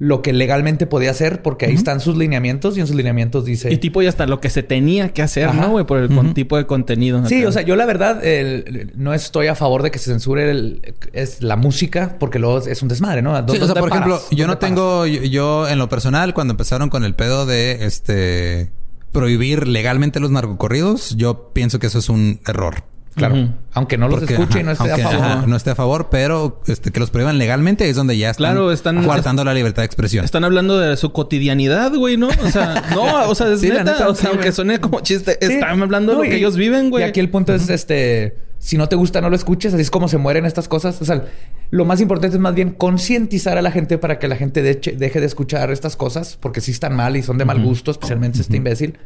[0.00, 3.72] lo que legalmente podía hacer porque ahí están sus lineamientos y en sus lineamientos dice...
[3.72, 5.86] Y tipo y hasta lo que se tenía que hacer, ¿no, güey?
[5.86, 7.24] Por el tipo de contenido.
[7.26, 8.20] Sí, o sea, yo la verdad
[8.96, 10.80] no estoy a favor de que se censure
[11.12, 13.36] es la música porque luego es un desmadre, ¿no?
[13.48, 15.06] Sí, o sea, por ejemplo, yo no tengo...
[15.06, 18.70] yo, en lo personal, cuando empezaron con el pedo de este
[19.14, 22.84] prohibir legalmente los narcocorridos, yo pienso que eso es un error.
[23.14, 23.54] Claro.
[23.72, 25.48] Aunque no los escuche y no esté a favor.
[25.48, 28.72] no esté a favor, pero este, que los prohíban legalmente es donde ya están, claro,
[28.72, 30.24] están coartando la libertad de expresión.
[30.24, 32.28] Están hablando de su cotidianidad, güey, ¿no?
[32.28, 34.08] O sea, no, o sea, es neta.
[34.08, 37.04] o sea, aunque suene como chiste, están hablando de lo que ellos viven, güey.
[37.04, 39.74] Y aquí el punto es este si no te gusta, no lo escuches.
[39.74, 41.02] Así es como se mueren estas cosas.
[41.02, 41.26] O sea,
[41.70, 45.20] lo más importante es más bien concientizar a la gente para que la gente deje
[45.20, 48.56] de escuchar estas cosas, porque sí están mal y son de mal gusto, especialmente este
[48.56, 48.96] imbécil.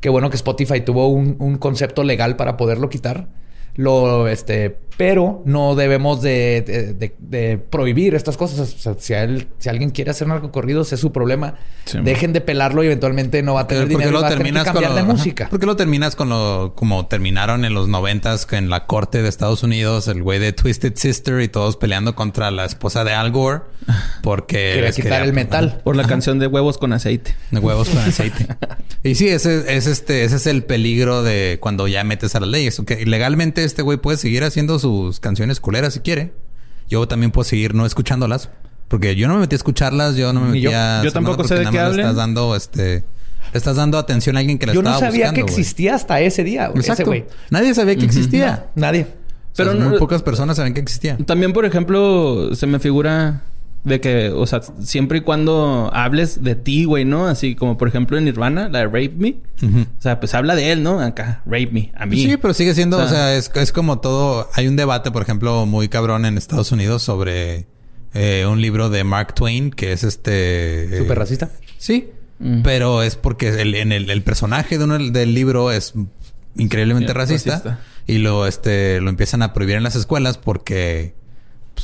[0.00, 3.28] Qué bueno que Spotify tuvo un, un concepto legal para poderlo quitar.
[3.76, 8.60] Lo, este, pero no debemos de, prohibir estas cosas.
[8.60, 11.56] O sea, si, si alguien quiere hacer narcocorridos, es su problema.
[12.02, 14.12] Dejen de pelarlo y eventualmente no va a tener dinero.
[14.12, 15.48] Lo va terminas a cambiar con de música.
[15.48, 19.28] ¿Por qué lo terminas con lo como terminaron en los noventas en la corte de
[19.28, 23.32] Estados Unidos, el güey de Twisted Sister y todos peleando contra la esposa de Al
[23.32, 23.62] Gore
[24.22, 27.34] porque quería quitar el metal por la canción de huevos con aceite.
[27.50, 28.46] De huevos con aceite.
[29.02, 32.48] y sí, ese es este, ese es el peligro de cuando ya metes a las
[32.48, 32.80] leyes.
[32.86, 36.32] Que legalmente este güey puede seguir haciendo sus canciones culeras si quiere.
[36.88, 38.50] Yo también puedo seguir no escuchándolas.
[38.88, 41.02] Porque yo no me metí a escucharlas, yo no me metí a...
[41.02, 42.00] Yo tampoco sé de qué hablan.
[42.00, 43.04] Estás dando, este...
[43.52, 45.16] estás dando atención a alguien que la estaba buscando.
[45.16, 47.12] Yo no sabía que existía hasta ese día, Exacto.
[47.50, 48.66] Nadie sabía que existía.
[48.74, 49.06] nadie.
[49.56, 51.16] Pero muy pocas personas saben que existía.
[51.16, 53.42] También, por ejemplo, se me figura
[53.84, 57.26] de que, o sea, siempre y cuando hables de ti, güey, ¿no?
[57.26, 59.36] Así como, por ejemplo, en Nirvana, la de Rape Me.
[59.62, 61.00] O sea, pues habla de él, ¿no?
[61.00, 62.16] Acá, Rape Me, a mí.
[62.16, 64.48] Sí, pero sigue siendo, o sea, es, es, como todo...
[64.54, 67.66] Hay un debate, por ejemplo, muy cabrón en Estados Unidos sobre
[68.14, 70.84] eh, un libro de Mark Twain que es este...
[70.84, 71.50] Eh, ¿Súper racista?
[71.76, 72.08] Sí.
[72.38, 72.62] Mm.
[72.62, 75.94] Pero es porque el, en el, el personaje de un, del libro es
[76.56, 81.14] increíblemente racista, Y lo, este, lo empiezan a prohibir en las escuelas porque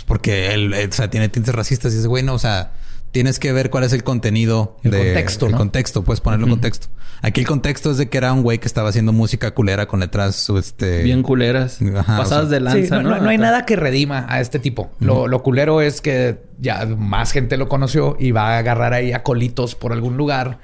[0.00, 2.72] pues porque él, o sea, tiene tintes racistas y dice, güey, no, o sea,
[3.12, 4.78] tienes que ver cuál es el contenido.
[4.82, 6.88] El contexto, El contexto, puedes ponerlo en contexto.
[7.22, 10.00] Aquí el contexto es de que era un güey que estaba haciendo música culera con
[10.00, 11.02] letras, este...
[11.02, 11.78] Bien culeras.
[12.06, 13.20] pasadas de lanza, ¿no?
[13.20, 13.28] ¿no?
[13.28, 14.90] hay nada que redima a este tipo.
[15.00, 19.12] lo, lo, culero es que ya más gente lo conoció y va a agarrar ahí
[19.12, 20.58] a colitos por algún lugar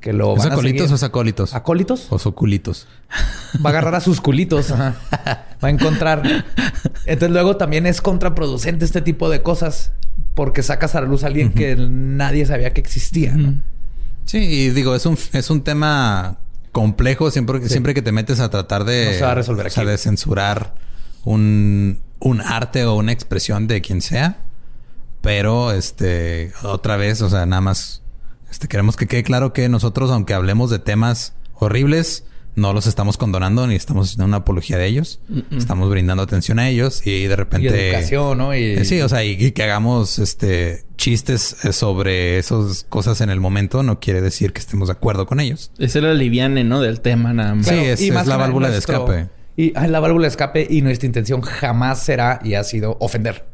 [0.00, 1.54] que lo van acolitos o acólitos?
[1.54, 2.06] ¿Acólitos?
[2.10, 2.88] O soculitos.
[3.64, 4.72] Va a agarrar a sus culitos.
[4.72, 4.96] Va
[5.60, 6.22] a encontrar.
[7.04, 9.92] Entonces luego también es contraproducente este tipo de cosas
[10.34, 13.36] porque sacas a la luz a alguien que nadie sabía que existía.
[14.24, 16.38] Sí, y digo, es un, es un tema
[16.72, 20.74] complejo siempre, siempre que te metes a tratar de, resolver O sea, de censurar
[21.24, 24.38] un, un arte o una expresión de quien sea.
[25.20, 28.00] Pero, este, otra vez, o sea, nada más
[28.50, 32.24] este, queremos que quede claro que nosotros, aunque hablemos de temas horribles,
[32.56, 35.20] no los estamos condonando ni estamos haciendo una apología de ellos.
[35.56, 37.68] Estamos brindando atención a ellos y de repente.
[37.68, 38.54] Y educación, ¿no?
[38.54, 38.62] Y...
[38.62, 43.40] Eh, sí, o sea, y, que hagamos este chistes eh, sobre esas cosas en el
[43.40, 45.70] momento no quiere decir que estemos de acuerdo con ellos.
[45.78, 46.80] Es el aliviane, ¿no?
[46.80, 47.66] Del tema, nada más.
[47.66, 49.28] Sí, es, la válvula de escape.
[49.56, 53.49] Y la válvula de escape y nuestra intención jamás será y ha sido ofender.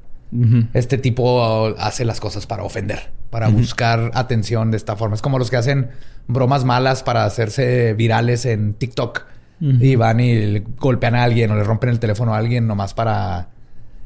[0.74, 5.14] Este tipo hace las cosas para ofender, para buscar atención de esta forma.
[5.14, 5.90] Es como los que hacen
[6.26, 9.24] bromas malas para hacerse virales en TikTok
[9.60, 13.48] y van y golpean a alguien o le rompen el teléfono a alguien nomás para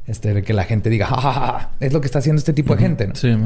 [0.06, 3.10] este, que la gente diga, ja, Es lo que está haciendo este tipo de gente.
[3.14, 3.36] Sí,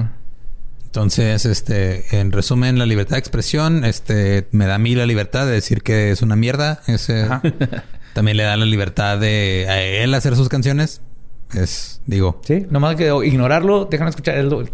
[0.86, 5.46] Entonces, este, en resumen, la libertad de expresión, este, me da a mí la libertad
[5.46, 6.80] de decir que es una mierda.
[6.86, 7.28] Ese,
[8.14, 11.02] también le da la libertad de a él hacer sus canciones.
[11.54, 12.40] Es, digo.
[12.44, 14.36] Sí, nomás que ignorarlo, déjame escuchar.
[14.44, 14.64] Lo,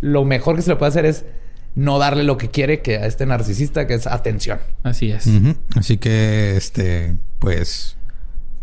[0.00, 1.24] lo mejor que se le puede hacer es
[1.74, 4.58] no darle lo que quiere que a este narcisista, que es atención.
[4.82, 5.28] Así es.
[5.76, 7.96] Así que, este, pues,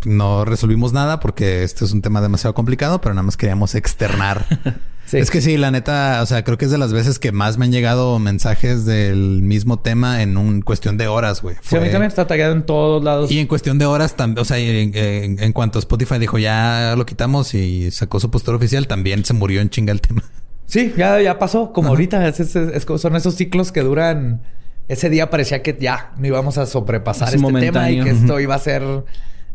[0.06, 4.46] no resolvimos nada porque este es un tema demasiado complicado, pero nada más queríamos externar.
[5.12, 7.58] Es que sí, la neta, o sea, creo que es de las veces que más
[7.58, 11.56] me han llegado mensajes del mismo tema en un cuestión de horas, güey.
[11.62, 13.32] Sí, a mí también está tallado en todos lados.
[13.32, 17.54] Y en cuestión de horas también, o sea, en, cuanto Spotify dijo ya lo quitamos
[17.54, 20.24] y sacó su postura oficial, también se murió en chinga el tema.
[20.66, 21.74] Sí, ya, ya pasó.
[21.74, 24.42] Como ahorita, son esos ciclos que duran.
[24.88, 28.56] Ese día parecía que ya no íbamos a sobrepasar este tema y que esto iba
[28.56, 28.84] a ser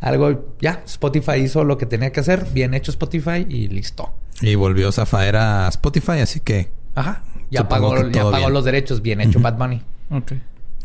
[0.01, 4.13] algo, ya, Spotify hizo lo que tenía que hacer, bien hecho Spotify y listo.
[4.41, 6.71] Y volvió Zafaer a Spotify, así que...
[6.95, 9.83] Ajá, ya pagó, ya pagó los derechos, bien hecho Bad Bunny.
[10.11, 10.33] Ok.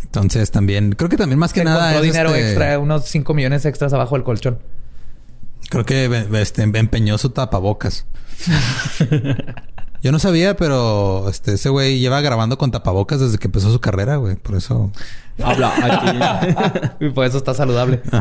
[0.03, 1.99] Entonces también, creo que también más que Se nada...
[2.01, 4.59] dinero este extra, unos 5 millones extras abajo del colchón.
[5.69, 8.05] Creo que este, empeñó su tapabocas.
[10.03, 13.79] Yo no sabía, pero este, ese güey lleva grabando con tapabocas desde que empezó su
[13.79, 14.35] carrera, güey.
[14.35, 14.91] Por eso.
[15.41, 17.05] Habla aquí.
[17.05, 18.01] y por eso está saludable.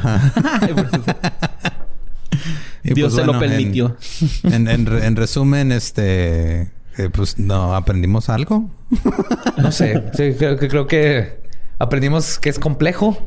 [2.84, 3.96] Dios pues, se lo permitió.
[4.44, 6.70] En, resumen, este.
[6.98, 8.70] Eh, pues no aprendimos algo.
[9.56, 10.04] no sé.
[10.16, 11.40] Sí, creo, creo que
[11.80, 13.18] aprendimos que es complejo.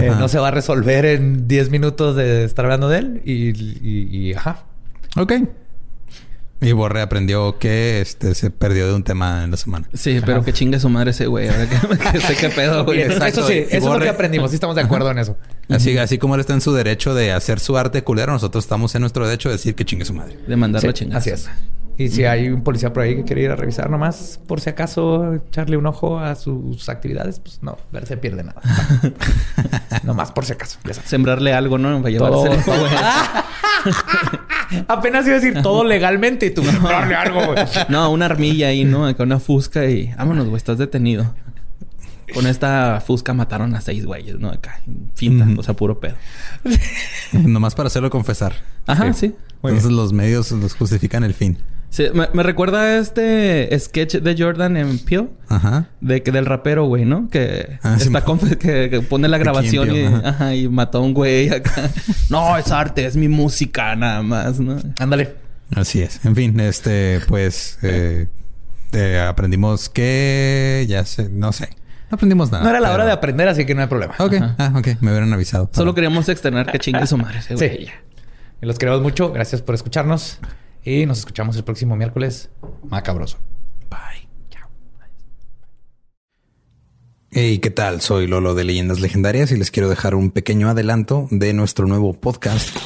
[0.00, 3.22] Eh, no se va a resolver en 10 minutos de estar hablando de él.
[3.24, 4.64] Y, y, y ajá.
[5.16, 5.34] Ok.
[6.60, 9.86] Y Borre aprendió que este se perdió de un tema en la semana.
[9.92, 11.48] Sí, pero que chingue su madre ese güey.
[11.48, 13.02] Ahora que, sé qué pedo, güey.
[13.02, 14.50] Eso sí, eso es lo que aprendimos.
[14.50, 15.36] Sí estamos de acuerdo en eso.
[15.68, 18.94] Así, así como él está en su derecho de hacer su arte culero, nosotros estamos
[18.94, 20.38] en nuestro derecho de decir que chingue su madre.
[20.46, 21.18] De mandarlo a chingar.
[21.18, 21.48] Así es.
[21.96, 24.68] Y si hay un policía por ahí que quiere ir a revisar nomás, por si
[24.68, 28.60] acaso echarle un ojo a sus actividades, pues no, ver se pierde nada.
[30.02, 30.78] nomás por si acaso.
[31.04, 32.02] Sembrarle algo, ¿no?
[32.02, 32.50] Para llevarse
[34.88, 37.64] Apenas iba a decir todo legalmente y tú sembrarle algo, güey.
[37.88, 39.06] No, una armilla ahí, ¿no?
[39.06, 41.32] Acá una fusca y vámonos, güey, estás detenido.
[42.32, 44.50] Con esta fusca mataron a seis güeyes, ¿no?
[44.50, 44.80] Acá,
[45.14, 46.16] finta, o sea, puro pedo.
[47.32, 48.54] Nomás para hacerlo confesar.
[48.86, 49.36] Ajá, sí.
[49.62, 51.58] Entonces los medios los justifican el fin
[52.12, 55.30] me, recuerda este sketch de Jordan en Peel.
[55.48, 55.88] Ajá.
[56.00, 57.28] De que del rapero, güey, ¿no?
[57.28, 58.24] Que ah, está
[58.58, 60.54] que, pone la grabación y, ajá.
[60.54, 61.90] y mató a un güey acá.
[62.30, 64.76] no, es arte, es mi música nada más, ¿no?
[64.98, 65.34] Ándale.
[65.74, 66.24] Así es.
[66.24, 68.28] En fin, este, pues eh,
[69.28, 71.70] aprendimos que ya sé, no sé.
[72.10, 72.64] No aprendimos nada.
[72.64, 74.14] No era la hora de aprender, así que no hay problema.
[74.18, 75.70] Ok, ah, ok, me hubieran avisado.
[75.72, 77.40] Solo queríamos externar que chingue su madre.
[77.42, 77.88] sí.
[78.62, 79.32] Y los queremos mucho.
[79.32, 80.38] Gracias por escucharnos.
[80.84, 82.50] Y nos escuchamos el próximo miércoles.
[82.88, 83.38] Macabroso.
[83.90, 84.28] Bye.
[84.50, 84.68] Chao.
[87.30, 88.02] Hey, ¿qué tal?
[88.02, 92.12] Soy Lolo de Leyendas Legendarias y les quiero dejar un pequeño adelanto de nuestro nuevo
[92.12, 92.76] podcast.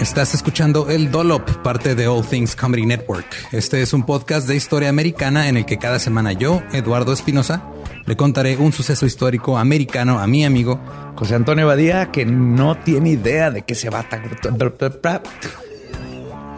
[0.00, 3.26] Estás escuchando El Dolop, parte de All Things Comedy Network.
[3.52, 7.64] Este es un podcast de historia americana en el que cada semana yo, Eduardo Espinosa,
[8.04, 10.80] le contaré un suceso histórico americano a mi amigo
[11.14, 15.22] José Antonio Badía, que no tiene idea de qué se va a...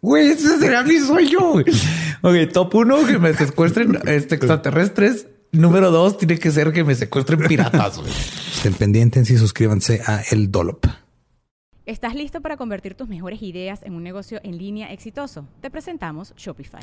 [0.00, 1.38] Güey, ese será mi sueño.
[2.22, 5.26] ok, top uno, que me secuestren este, extraterrestres.
[5.50, 8.00] Número dos, tiene que ser que me secuestren piratas.
[8.54, 10.86] Estén pendientes y suscríbanse a El Dolop.
[11.86, 15.48] ¿Estás listo para convertir tus mejores ideas en un negocio en línea exitoso?
[15.62, 16.82] Te presentamos Shopify.